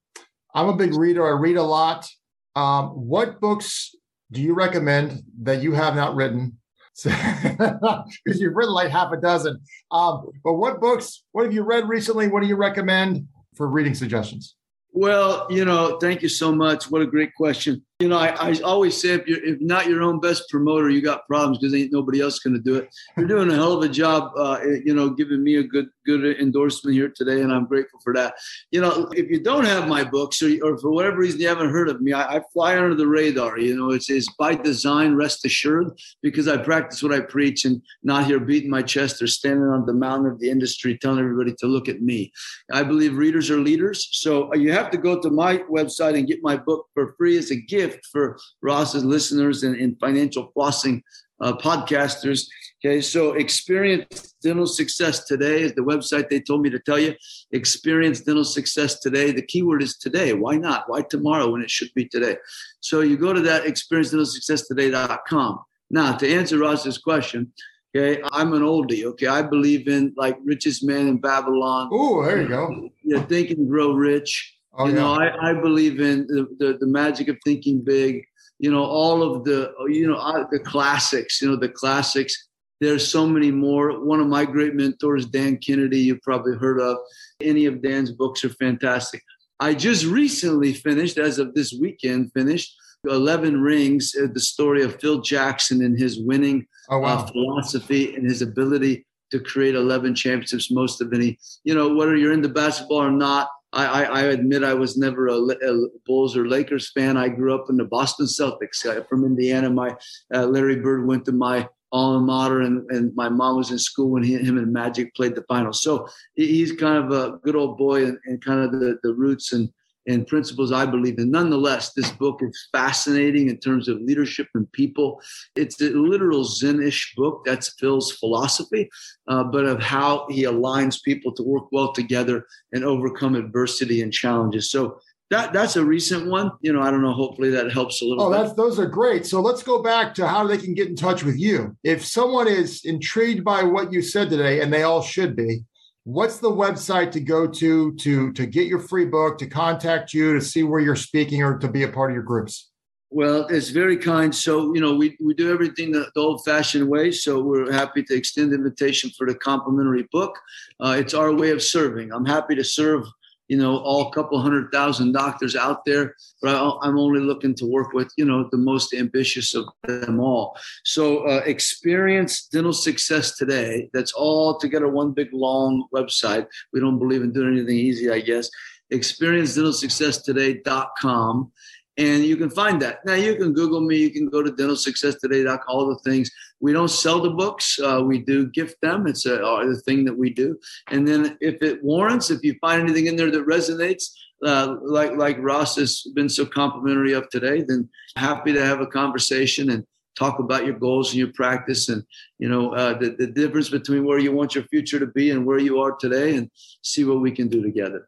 I'm 0.53 0.67
a 0.67 0.75
big 0.75 0.93
reader 0.93 1.25
i 1.25 1.39
read 1.39 1.57
a 1.57 1.63
lot. 1.63 2.07
Um, 2.55 2.89
what 2.89 3.39
books 3.39 3.95
do 4.31 4.41
you 4.41 4.53
recommend 4.53 5.23
that 5.43 5.61
you 5.61 5.71
have 5.73 5.95
not 5.95 6.15
written? 6.15 6.57
Because 7.03 8.41
you've 8.41 8.55
written 8.55 8.73
like 8.73 8.89
half 8.89 9.11
a 9.11 9.17
dozen. 9.17 9.59
Um, 9.91 10.29
but 10.43 10.53
what 10.53 10.81
books 10.81 11.23
what 11.31 11.43
have 11.45 11.53
you 11.53 11.63
read 11.63 11.87
recently? 11.87 12.27
What 12.27 12.41
do 12.41 12.47
you 12.47 12.57
recommend 12.57 13.27
for 13.55 13.67
reading 13.67 13.93
suggestions 13.95 14.56
well, 14.91 15.47
you 15.49 15.65
know, 15.65 15.97
thank 15.99 16.21
you 16.21 16.29
so 16.29 16.53
much. 16.53 16.89
What 16.89 17.01
a 17.01 17.07
great 17.07 17.33
question. 17.35 17.83
You 17.99 18.09
know, 18.09 18.19
I, 18.19 18.27
I 18.27 18.59
always 18.63 19.01
say 19.01 19.13
if 19.13 19.25
you're 19.25 19.43
if 19.43 19.59
not 19.59 19.87
your 19.87 20.03
own 20.03 20.19
best 20.19 20.47
promoter, 20.51 20.87
you 20.87 21.01
got 21.01 21.25
problems 21.25 21.57
because 21.57 21.73
ain't 21.73 21.91
nobody 21.91 22.21
else 22.21 22.37
going 22.37 22.53
to 22.53 22.59
do 22.59 22.75
it. 22.75 22.93
You're 23.17 23.25
doing 23.25 23.49
a 23.49 23.55
hell 23.55 23.73
of 23.73 23.81
a 23.81 23.89
job, 23.89 24.33
uh, 24.37 24.59
you 24.85 24.93
know, 24.93 25.09
giving 25.09 25.43
me 25.43 25.55
a 25.55 25.63
good 25.63 25.87
good 26.05 26.39
endorsement 26.39 26.95
here 26.95 27.11
today, 27.15 27.41
and 27.41 27.51
I'm 27.51 27.65
grateful 27.65 27.99
for 28.03 28.13
that. 28.13 28.35
You 28.69 28.81
know, 28.81 29.09
if 29.13 29.31
you 29.31 29.41
don't 29.41 29.65
have 29.65 29.87
my 29.87 30.03
books 30.03 30.43
or, 30.43 30.51
or 30.63 30.77
for 30.77 30.91
whatever 30.91 31.17
reason 31.17 31.41
you 31.41 31.47
haven't 31.47 31.71
heard 31.71 31.89
of 31.89 31.99
me, 31.99 32.13
I, 32.13 32.37
I 32.37 32.41
fly 32.53 32.77
under 32.77 32.93
the 32.93 33.07
radar. 33.07 33.57
You 33.57 33.75
know, 33.75 33.89
it's, 33.89 34.11
it's 34.11 34.31
by 34.37 34.53
design, 34.53 35.15
rest 35.15 35.43
assured, 35.43 35.89
because 36.21 36.47
I 36.47 36.57
practice 36.57 37.01
what 37.01 37.13
I 37.13 37.21
preach 37.21 37.65
and 37.65 37.81
not 38.03 38.25
here 38.25 38.39
beating 38.39 38.69
my 38.69 38.83
chest 38.83 39.23
or 39.23 39.27
standing 39.27 39.69
on 39.69 39.87
the 39.87 39.93
mountain 39.93 40.31
of 40.31 40.39
the 40.39 40.51
industry 40.51 40.99
telling 40.99 41.19
everybody 41.19 41.55
to 41.55 41.65
look 41.65 41.89
at 41.89 42.03
me. 42.03 42.31
I 42.71 42.83
believe 42.83 43.17
readers 43.17 43.49
are 43.49 43.57
leaders, 43.57 44.07
so 44.11 44.53
you 44.53 44.71
have 44.71 44.91
to 44.91 44.99
go 44.99 45.19
to 45.19 45.31
my 45.31 45.57
website 45.69 46.15
and 46.15 46.27
get 46.27 46.43
my 46.43 46.57
book 46.57 46.85
for 46.93 47.15
free 47.17 47.39
as 47.39 47.49
a 47.49 47.55
gift 47.55 47.86
gift 47.87 48.05
for 48.11 48.37
Ross's 48.61 49.05
listeners 49.05 49.63
and, 49.63 49.75
and 49.75 49.99
financial 49.99 50.51
flossing 50.55 51.01
uh, 51.39 51.53
podcasters. 51.53 52.47
Okay, 52.83 53.01
so 53.01 53.33
experience 53.33 54.35
dental 54.43 54.67
success 54.67 55.25
today 55.25 55.61
is 55.63 55.73
the 55.73 55.81
website 55.81 56.29
they 56.29 56.39
told 56.39 56.61
me 56.61 56.69
to 56.69 56.79
tell 56.79 56.99
you. 56.99 57.15
Experience 57.51 58.21
dental 58.21 58.43
success 58.43 58.99
today. 58.99 59.31
The 59.31 59.41
keyword 59.41 59.81
is 59.83 59.97
today. 59.97 60.33
Why 60.33 60.57
not? 60.57 60.83
Why 60.87 61.01
tomorrow 61.01 61.51
when 61.51 61.61
it 61.61 61.71
should 61.71 61.93
be 61.95 62.05
today? 62.05 62.37
So 62.79 63.01
you 63.01 63.17
go 63.17 63.33
to 63.33 63.41
that 63.41 63.63
experiencedentalsuccesstoday.com. 63.63 65.59
Now, 65.89 66.17
to 66.17 66.29
answer 66.29 66.57
Ross's 66.57 66.97
question, 66.97 67.53
okay, 67.95 68.21
I'm 68.33 68.53
an 68.53 68.61
oldie. 68.61 69.05
Okay, 69.05 69.27
I 69.27 69.41
believe 69.41 69.87
in 69.87 70.13
like 70.17 70.37
richest 70.43 70.83
man 70.83 71.07
in 71.07 71.17
Babylon. 71.17 71.89
Oh, 71.91 72.23
there 72.23 72.41
you 72.41 72.47
go. 72.47 72.89
Yeah, 73.03 73.21
think 73.23 73.51
and 73.51 73.69
grow 73.69 73.93
rich. 73.93 74.56
Oh, 74.73 74.87
you 74.87 74.93
yeah. 74.93 74.99
know, 74.99 75.13
I, 75.13 75.49
I 75.49 75.53
believe 75.53 75.99
in 75.99 76.27
the, 76.27 76.47
the, 76.59 76.77
the, 76.79 76.87
magic 76.87 77.27
of 77.29 77.37
thinking 77.43 77.83
big. 77.83 78.23
You 78.59 78.71
know, 78.71 78.83
all 78.83 79.23
of 79.23 79.43
the, 79.43 79.73
you 79.87 80.07
know, 80.07 80.47
the 80.51 80.59
classics, 80.59 81.41
you 81.41 81.49
know, 81.49 81.55
the 81.55 81.69
classics. 81.69 82.47
There's 82.79 83.07
so 83.07 83.25
many 83.27 83.49
more. 83.51 84.03
One 84.03 84.19
of 84.19 84.27
my 84.27 84.45
great 84.45 84.75
mentors, 84.75 85.25
Dan 85.25 85.57
Kennedy, 85.57 85.99
you've 85.99 86.21
probably 86.21 86.55
heard 86.57 86.79
of. 86.79 86.97
Any 87.41 87.65
of 87.65 87.81
Dan's 87.81 88.11
books 88.11 88.43
are 88.43 88.49
fantastic. 88.49 89.23
I 89.59 89.73
just 89.73 90.05
recently 90.05 90.73
finished, 90.73 91.17
as 91.17 91.39
of 91.39 91.55
this 91.55 91.73
weekend, 91.79 92.31
finished 92.33 92.75
11 93.05 93.61
Rings, 93.61 94.15
uh, 94.15 94.27
the 94.31 94.39
story 94.39 94.83
of 94.83 94.99
Phil 94.99 95.21
Jackson 95.21 95.83
and 95.83 95.97
his 95.97 96.19
winning 96.19 96.67
oh, 96.89 96.99
wow. 96.99 97.19
uh, 97.19 97.27
philosophy 97.27 98.15
and 98.15 98.25
his 98.25 98.41
ability 98.41 99.05
to 99.31 99.39
create 99.39 99.75
11 99.75 100.15
championships, 100.15 100.71
most 100.71 101.01
of 101.01 101.13
any. 101.13 101.37
You 101.63 101.75
know, 101.75 101.95
whether 101.95 102.15
you're 102.15 102.33
into 102.33 102.49
basketball 102.49 103.01
or 103.01 103.11
not, 103.11 103.49
I, 103.73 104.05
I, 104.05 104.21
admit 104.23 104.63
I 104.63 104.73
was 104.73 104.97
never 104.97 105.27
a, 105.27 105.35
a, 105.35 105.87
Bulls 106.05 106.37
or 106.37 106.47
Lakers 106.47 106.91
fan. 106.91 107.17
I 107.17 107.27
grew 107.27 107.53
up 107.53 107.69
in 107.69 107.75
the 107.75 107.83
Boston 107.83 108.25
Celtics 108.25 108.85
uh, 108.85 109.03
from 109.03 109.25
Indiana. 109.25 109.69
My 109.69 109.95
uh, 110.33 110.45
Larry 110.45 110.77
Bird 110.77 111.05
went 111.05 111.25
to 111.25 111.33
my 111.33 111.67
alma 111.91 112.25
mater, 112.25 112.61
and, 112.61 112.89
and 112.91 113.13
my 113.15 113.29
mom 113.29 113.57
was 113.57 113.71
in 113.71 113.79
school 113.79 114.09
when 114.09 114.23
he, 114.23 114.37
him 114.37 114.57
and 114.57 114.71
Magic 114.71 115.13
played 115.15 115.35
the 115.35 115.43
finals. 115.49 115.81
So 115.81 116.07
he's 116.35 116.71
kind 116.71 116.97
of 117.03 117.11
a 117.11 117.37
good 117.39 117.55
old 117.55 117.77
boy 117.77 118.05
and, 118.05 118.17
and 118.25 118.43
kind 118.43 118.61
of 118.61 118.71
the, 118.71 118.99
the 119.03 119.13
roots 119.13 119.51
and 119.53 119.69
and 120.07 120.25
principles 120.25 120.71
I 120.71 120.85
believe 120.85 121.19
in. 121.19 121.29
Nonetheless, 121.29 121.93
this 121.93 122.09
book 122.11 122.39
is 122.41 122.67
fascinating 122.71 123.49
in 123.49 123.57
terms 123.57 123.87
of 123.87 124.01
leadership 124.01 124.47
and 124.55 124.71
people. 124.71 125.21
It's 125.55 125.79
a 125.81 125.89
literal 125.89 126.43
Zen-ish 126.43 127.13
book. 127.15 127.43
That's 127.45 127.75
Phil's 127.79 128.13
philosophy, 128.13 128.89
uh, 129.27 129.43
but 129.43 129.65
of 129.65 129.81
how 129.81 130.25
he 130.29 130.43
aligns 130.43 131.03
people 131.03 131.33
to 131.33 131.43
work 131.43 131.65
well 131.71 131.91
together 131.91 132.45
and 132.71 132.83
overcome 132.83 133.35
adversity 133.35 134.01
and 134.01 134.11
challenges. 134.11 134.71
So 134.71 134.99
that 135.29 135.51
that's 135.51 135.75
a 135.75 135.83
recent 135.83 136.27
one. 136.27 136.51
You 136.61 136.71
know, 136.71 136.81
I 136.81 136.89
don't 136.89 137.01
know. 137.01 137.11
Hopefully 137.11 137.49
that 137.49 137.71
helps 137.71 138.01
a 138.01 138.05
little. 138.05 138.23
Oh, 138.23 138.31
bit. 138.31 138.37
that's 138.37 138.53
those 138.53 138.79
are 138.79 138.85
great. 138.85 139.25
So 139.25 139.41
let's 139.41 139.61
go 139.61 139.83
back 139.83 140.13
to 140.15 140.27
how 140.27 140.47
they 140.47 140.57
can 140.57 140.73
get 140.73 140.87
in 140.87 140.95
touch 140.95 141.23
with 141.23 141.37
you. 141.37 141.75
If 141.83 142.05
someone 142.05 142.47
is 142.47 142.85
intrigued 142.85 143.43
by 143.43 143.63
what 143.63 143.91
you 143.91 144.01
said 144.01 144.29
today, 144.29 144.61
and 144.61 144.71
they 144.71 144.83
all 144.83 145.01
should 145.01 145.35
be, 145.35 145.65
what's 146.07 146.37
the 146.37 146.49
website 146.49 147.11
to 147.11 147.19
go 147.19 147.45
to 147.45 147.93
to 147.95 148.31
to 148.31 148.45
get 148.45 148.65
your 148.65 148.79
free 148.79 149.03
book 149.03 149.37
to 149.37 149.45
contact 149.45 150.13
you 150.13 150.33
to 150.33 150.39
see 150.39 150.63
where 150.63 150.79
you're 150.79 150.95
speaking 150.95 151.43
or 151.43 151.57
to 151.57 151.67
be 151.67 151.83
a 151.83 151.87
part 151.89 152.09
of 152.11 152.15
your 152.15 152.23
groups? 152.23 152.69
Well 153.09 153.45
it's 153.47 153.71
very 153.71 153.97
kind. 153.97 154.33
So 154.33 154.73
you 154.73 154.79
know 154.79 154.95
we, 154.95 155.17
we 155.21 155.33
do 155.33 155.51
everything 155.51 155.91
the, 155.91 156.09
the 156.15 156.21
old 156.21 156.45
fashioned 156.45 156.87
way. 156.87 157.11
So 157.11 157.41
we're 157.41 157.73
happy 157.73 158.03
to 158.03 158.15
extend 158.15 158.51
the 158.51 158.55
invitation 158.55 159.09
for 159.17 159.27
the 159.27 159.35
complimentary 159.35 160.07
book. 160.13 160.39
Uh, 160.79 160.95
it's 160.97 161.13
our 161.13 161.33
way 161.33 161.51
of 161.51 161.61
serving. 161.61 162.13
I'm 162.13 162.25
happy 162.25 162.55
to 162.55 162.63
serve 162.63 163.03
you 163.47 163.57
know, 163.57 163.77
all 163.77 164.11
couple 164.11 164.39
hundred 164.39 164.71
thousand 164.71 165.13
doctors 165.13 165.55
out 165.55 165.85
there, 165.85 166.15
but 166.41 166.55
I, 166.55 166.87
am 166.87 166.97
only 166.97 167.21
looking 167.21 167.55
to 167.55 167.65
work 167.65 167.93
with, 167.93 168.11
you 168.17 168.25
know, 168.25 168.47
the 168.51 168.57
most 168.57 168.93
ambitious 168.93 169.55
of 169.55 169.65
them 169.83 170.19
all. 170.19 170.57
So, 170.83 171.27
uh, 171.27 171.41
experience 171.45 172.47
dental 172.47 172.73
success 172.73 173.37
today. 173.37 173.89
That's 173.93 174.13
all 174.13 174.57
together 174.57 174.87
one 174.87 175.11
big 175.11 175.29
long 175.33 175.87
website. 175.93 176.47
We 176.73 176.79
don't 176.79 176.99
believe 176.99 177.21
in 177.21 177.31
doing 177.31 177.57
anything 177.57 177.77
easy, 177.77 178.11
I 178.11 178.19
guess. 178.19 178.49
Experience 178.89 179.55
dental 179.55 179.73
success 179.73 180.21
today.com 180.21 181.51
and 181.97 182.23
you 182.23 182.37
can 182.37 182.49
find 182.49 182.81
that. 182.81 183.03
Now 183.05 183.15
you 183.15 183.35
can 183.35 183.53
Google 183.53 183.81
me. 183.81 183.97
You 183.97 184.11
can 184.11 184.29
go 184.29 184.43
to 184.43 184.51
dentalsuccesstoday.com. 184.51 185.59
All 185.67 185.87
the 185.87 185.97
things. 186.09 186.29
We 186.59 186.73
don't 186.73 186.89
sell 186.89 187.21
the 187.21 187.29
books. 187.29 187.79
Uh, 187.79 188.01
we 188.03 188.19
do 188.19 188.47
gift 188.47 188.81
them. 188.81 189.07
It's 189.07 189.25
a, 189.25 189.43
uh, 189.43 189.65
the 189.65 189.79
thing 189.81 190.05
that 190.05 190.17
we 190.17 190.31
do. 190.31 190.57
And 190.89 191.07
then 191.07 191.37
if 191.39 191.61
it 191.61 191.83
warrants, 191.83 192.31
if 192.31 192.43
you 192.43 192.55
find 192.59 192.81
anything 192.81 193.07
in 193.07 193.15
there 193.15 193.31
that 193.31 193.45
resonates, 193.45 194.05
uh, 194.45 194.75
like 194.83 195.13
like 195.13 195.37
Ross 195.39 195.75
has 195.77 196.03
been 196.13 196.29
so 196.29 196.45
complimentary 196.45 197.13
of 197.13 197.29
today, 197.29 197.63
then 197.67 197.89
happy 198.15 198.53
to 198.53 198.63
have 198.63 198.81
a 198.81 198.87
conversation 198.87 199.71
and 199.71 199.85
talk 200.17 200.39
about 200.39 200.65
your 200.65 200.77
goals 200.77 201.09
and 201.09 201.19
your 201.19 201.31
practice 201.33 201.89
and 201.89 202.03
you 202.39 202.49
know 202.49 202.73
uh, 202.73 202.97
the, 202.97 203.15
the 203.17 203.27
difference 203.27 203.69
between 203.69 204.03
where 204.03 204.19
you 204.19 204.31
want 204.31 204.55
your 204.55 204.63
future 204.65 204.99
to 204.99 205.07
be 205.07 205.29
and 205.31 205.45
where 205.45 205.59
you 205.59 205.79
are 205.79 205.95
today 205.95 206.35
and 206.35 206.49
see 206.81 207.03
what 207.03 207.21
we 207.21 207.31
can 207.31 207.47
do 207.47 207.61
together 207.61 208.07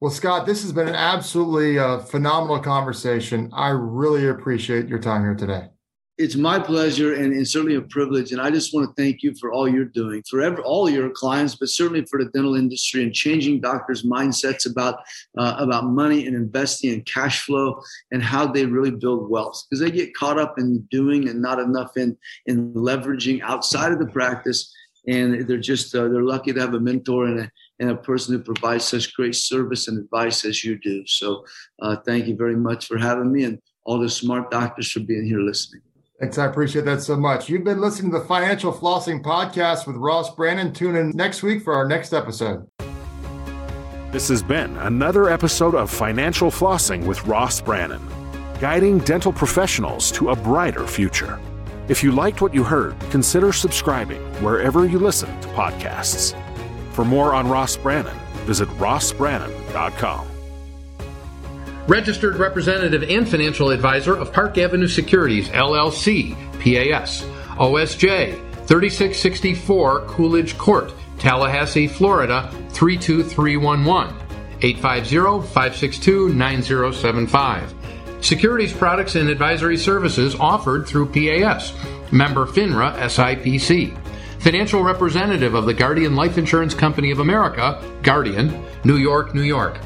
well, 0.00 0.10
Scott, 0.10 0.46
this 0.46 0.62
has 0.62 0.72
been 0.72 0.88
an 0.88 0.94
absolutely 0.94 1.78
uh, 1.78 1.98
phenomenal 1.98 2.58
conversation. 2.58 3.50
I 3.52 3.68
really 3.68 4.28
appreciate 4.28 4.88
your 4.88 4.98
time 4.98 5.20
here 5.20 5.34
today. 5.34 5.68
It's 6.22 6.36
my 6.36 6.58
pleasure 6.58 7.14
and, 7.14 7.32
and, 7.32 7.48
certainly 7.48 7.76
a 7.76 7.80
privilege. 7.80 8.32
And 8.32 8.42
I 8.42 8.50
just 8.50 8.74
want 8.74 8.86
to 8.86 9.02
thank 9.02 9.22
you 9.22 9.34
for 9.40 9.52
all 9.52 9.66
you're 9.66 9.86
doing, 9.86 10.22
for 10.28 10.60
all 10.60 10.90
your 10.90 11.08
clients, 11.08 11.54
but 11.54 11.70
certainly 11.70 12.04
for 12.04 12.22
the 12.22 12.30
dental 12.30 12.56
industry 12.56 13.02
and 13.02 13.14
changing 13.14 13.62
doctors' 13.62 14.02
mindsets 14.02 14.70
about 14.70 14.96
uh, 15.38 15.56
about 15.58 15.86
money 15.86 16.26
and 16.26 16.36
investing 16.36 16.92
and 16.92 17.06
cash 17.06 17.46
flow 17.46 17.80
and 18.12 18.22
how 18.22 18.46
they 18.46 18.66
really 18.66 18.90
build 18.90 19.30
wealth. 19.30 19.64
Because 19.64 19.80
they 19.80 19.90
get 19.90 20.14
caught 20.14 20.38
up 20.38 20.58
in 20.58 20.80
doing 20.90 21.26
and 21.26 21.40
not 21.40 21.58
enough 21.58 21.96
in 21.96 22.18
in 22.44 22.74
leveraging 22.74 23.40
outside 23.40 23.90
of 23.90 23.98
the 23.98 24.06
practice 24.06 24.70
and 25.08 25.48
they're 25.48 25.56
just 25.56 25.94
uh, 25.94 26.06
they're 26.08 26.22
lucky 26.22 26.52
to 26.52 26.60
have 26.60 26.74
a 26.74 26.80
mentor 26.80 27.24
and 27.24 27.40
a, 27.40 27.50
and 27.78 27.90
a 27.90 27.96
person 27.96 28.34
who 28.34 28.44
provides 28.44 28.84
such 28.84 29.14
great 29.14 29.34
service 29.34 29.88
and 29.88 29.98
advice 29.98 30.44
as 30.44 30.62
you 30.62 30.78
do 30.78 31.02
so 31.06 31.42
uh, 31.80 31.96
thank 32.04 32.26
you 32.26 32.36
very 32.36 32.56
much 32.56 32.84
for 32.86 32.98
having 32.98 33.32
me 33.32 33.44
and 33.44 33.58
all 33.84 33.98
the 33.98 34.10
smart 34.10 34.50
doctors 34.50 34.90
for 34.90 35.00
being 35.00 35.26
here 35.26 35.40
listening. 35.40 35.80
Thanks. 36.20 36.36
I 36.36 36.44
appreciate 36.44 36.84
that 36.84 37.00
so 37.00 37.16
much. 37.16 37.48
You've 37.48 37.64
been 37.64 37.80
listening 37.80 38.12
to 38.12 38.18
the 38.18 38.24
Financial 38.24 38.72
Flossing 38.72 39.22
Podcast 39.22 39.86
with 39.86 39.96
Ross 39.96 40.34
Brannan. 40.34 40.74
Tune 40.74 40.96
in 40.96 41.10
next 41.10 41.42
week 41.42 41.62
for 41.62 41.72
our 41.74 41.88
next 41.88 42.12
episode. 42.12 42.68
This 44.12 44.28
has 44.28 44.42
been 44.42 44.76
another 44.78 45.30
episode 45.30 45.74
of 45.74 45.90
Financial 45.90 46.50
Flossing 46.50 47.06
with 47.06 47.24
Ross 47.26 47.60
Brannan, 47.62 48.06
guiding 48.60 48.98
dental 48.98 49.32
professionals 49.32 50.10
to 50.12 50.30
a 50.30 50.36
brighter 50.36 50.86
future. 50.86 51.40
If 51.88 52.04
you 52.04 52.12
liked 52.12 52.42
what 52.42 52.52
you 52.52 52.64
heard, 52.64 52.98
consider 53.10 53.52
subscribing 53.52 54.20
wherever 54.42 54.84
you 54.86 54.98
listen 54.98 55.28
to 55.40 55.48
podcasts. 55.48 56.36
For 56.92 57.04
more 57.04 57.34
on 57.34 57.48
Ross 57.48 57.76
Brannan, 57.76 58.16
visit 58.44 58.68
rossbrannan.com. 58.70 60.26
Registered 61.90 62.36
representative 62.36 63.02
and 63.02 63.28
financial 63.28 63.70
advisor 63.70 64.14
of 64.14 64.32
Park 64.32 64.56
Avenue 64.58 64.86
Securities, 64.86 65.48
LLC, 65.48 66.36
PAS, 66.60 67.24
OSJ, 67.56 68.36
3664 68.68 70.02
Coolidge 70.02 70.56
Court, 70.56 70.94
Tallahassee, 71.18 71.88
Florida 71.88 72.48
32311, 72.74 74.14
850 74.62 75.48
562 75.52 76.28
9075. 76.28 77.74
Securities 78.20 78.72
products 78.72 79.16
and 79.16 79.28
advisory 79.28 79.76
services 79.76 80.36
offered 80.36 80.86
through 80.86 81.06
PAS. 81.06 81.74
Member 82.12 82.46
FINRA 82.46 82.94
SIPC. 83.00 83.98
Financial 84.38 84.84
representative 84.84 85.54
of 85.54 85.66
the 85.66 85.74
Guardian 85.74 86.14
Life 86.14 86.38
Insurance 86.38 86.72
Company 86.72 87.10
of 87.10 87.18
America, 87.18 87.82
Guardian, 88.04 88.64
New 88.84 88.96
York, 88.96 89.34
New 89.34 89.42
York. 89.42 89.80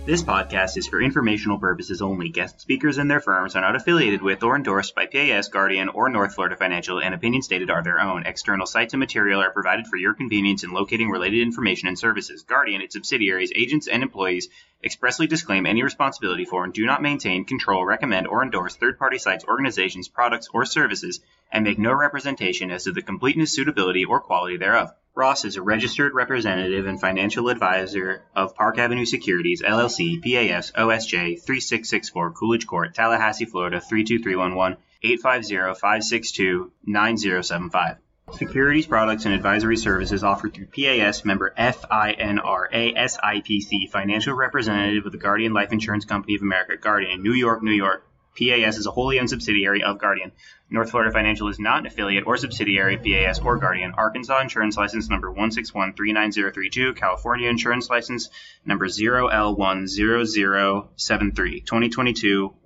This 0.06 0.22
podcast 0.22 0.76
is 0.76 0.86
for 0.86 1.00
informational 1.00 1.58
purposes 1.58 2.02
only. 2.02 2.28
Guest 2.28 2.60
speakers 2.60 2.98
and 2.98 3.10
their 3.10 3.20
firms 3.20 3.56
are 3.56 3.62
not 3.62 3.74
affiliated 3.74 4.20
with 4.20 4.42
or 4.42 4.54
endorsed 4.54 4.94
by 4.94 5.06
PAS, 5.06 5.48
Guardian, 5.48 5.88
or 5.88 6.10
North 6.10 6.34
Florida 6.34 6.56
Financial, 6.56 7.00
and 7.00 7.14
opinions 7.14 7.46
stated 7.46 7.70
are 7.70 7.82
their 7.82 7.98
own. 7.98 8.26
External 8.26 8.66
sites 8.66 8.92
and 8.92 9.00
material 9.00 9.40
are 9.40 9.50
provided 9.50 9.86
for 9.86 9.96
your 9.96 10.12
convenience 10.12 10.62
in 10.62 10.72
locating 10.72 11.08
related 11.08 11.40
information 11.40 11.88
and 11.88 11.98
services. 11.98 12.42
Guardian, 12.42 12.82
its 12.82 12.94
subsidiaries, 12.94 13.50
agents, 13.56 13.88
and 13.88 14.02
employees 14.02 14.50
expressly 14.84 15.26
disclaim 15.26 15.64
any 15.64 15.82
responsibility 15.82 16.44
for 16.44 16.64
and 16.64 16.74
do 16.74 16.84
not 16.84 17.00
maintain, 17.00 17.46
control, 17.46 17.86
recommend, 17.86 18.26
or 18.26 18.42
endorse 18.42 18.76
third 18.76 18.98
party 18.98 19.16
sites, 19.16 19.46
organizations, 19.46 20.08
products, 20.08 20.50
or 20.52 20.66
services, 20.66 21.20
and 21.50 21.64
make 21.64 21.78
no 21.78 21.94
representation 21.94 22.70
as 22.70 22.84
to 22.84 22.92
the 22.92 23.00
completeness, 23.00 23.52
suitability, 23.52 24.04
or 24.04 24.20
quality 24.20 24.58
thereof. 24.58 24.92
Ross 25.16 25.44
is 25.44 25.56
a 25.56 25.62
registered 25.62 26.12
representative 26.12 26.86
and 26.86 27.00
financial 27.00 27.48
advisor 27.48 28.24
of 28.34 28.56
Park 28.56 28.78
Avenue 28.78 29.04
Securities, 29.04 29.62
LLC, 29.62 30.20
PAS, 30.20 30.72
OSJ, 30.72 31.40
3664 31.40 32.32
Coolidge 32.32 32.66
Court, 32.66 32.92
Tallahassee, 32.92 33.44
Florida, 33.44 33.80
32311, 33.80 34.76
850-562-9075. 35.04 37.98
Securities 38.32 38.86
products 38.86 39.24
and 39.24 39.34
advisory 39.34 39.76
services 39.76 40.24
offered 40.24 40.52
through 40.52 40.66
PAS 40.66 41.24
member 41.24 41.54
FINRA 41.56 42.72
SIPC, 42.72 43.88
financial 43.92 44.34
representative 44.34 45.06
of 45.06 45.12
the 45.12 45.18
Guardian 45.18 45.52
Life 45.52 45.70
Insurance 45.70 46.06
Company 46.06 46.34
of 46.34 46.42
America, 46.42 46.76
Guardian, 46.76 47.22
New 47.22 47.34
York, 47.34 47.62
New 47.62 47.70
York. 47.70 48.04
PAS 48.36 48.78
is 48.78 48.86
a 48.86 48.90
wholly 48.90 49.20
owned 49.20 49.30
subsidiary 49.30 49.82
of 49.82 49.98
Guardian. 49.98 50.32
North 50.70 50.90
Florida 50.90 51.12
Financial 51.12 51.48
is 51.48 51.58
not 51.58 51.80
an 51.80 51.86
affiliate 51.86 52.26
or 52.26 52.36
subsidiary 52.36 52.96
of 52.96 53.02
PAS 53.02 53.38
or 53.38 53.56
Guardian. 53.58 53.92
Arkansas 53.92 54.40
Insurance 54.40 54.76
License 54.76 55.08
number 55.08 55.32
161-39032. 55.32 56.94
California 56.96 57.48
Insurance 57.48 57.88
License 57.88 58.28
number 58.64 58.88
0L10073. 58.88 61.64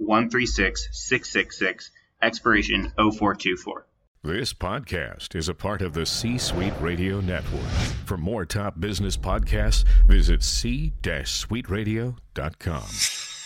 2022-136666. 0.00 1.90
Expiration 2.20 2.92
0424. 2.96 3.86
This 4.24 4.52
podcast 4.52 5.36
is 5.36 5.48
a 5.48 5.54
part 5.54 5.80
of 5.80 5.94
the 5.94 6.04
C 6.04 6.38
Suite 6.38 6.74
Radio 6.80 7.20
Network. 7.20 7.62
For 8.04 8.16
more 8.16 8.44
top 8.44 8.80
business 8.80 9.16
podcasts, 9.16 9.84
visit 10.08 10.42
c-suiteradio.com. 10.42 13.37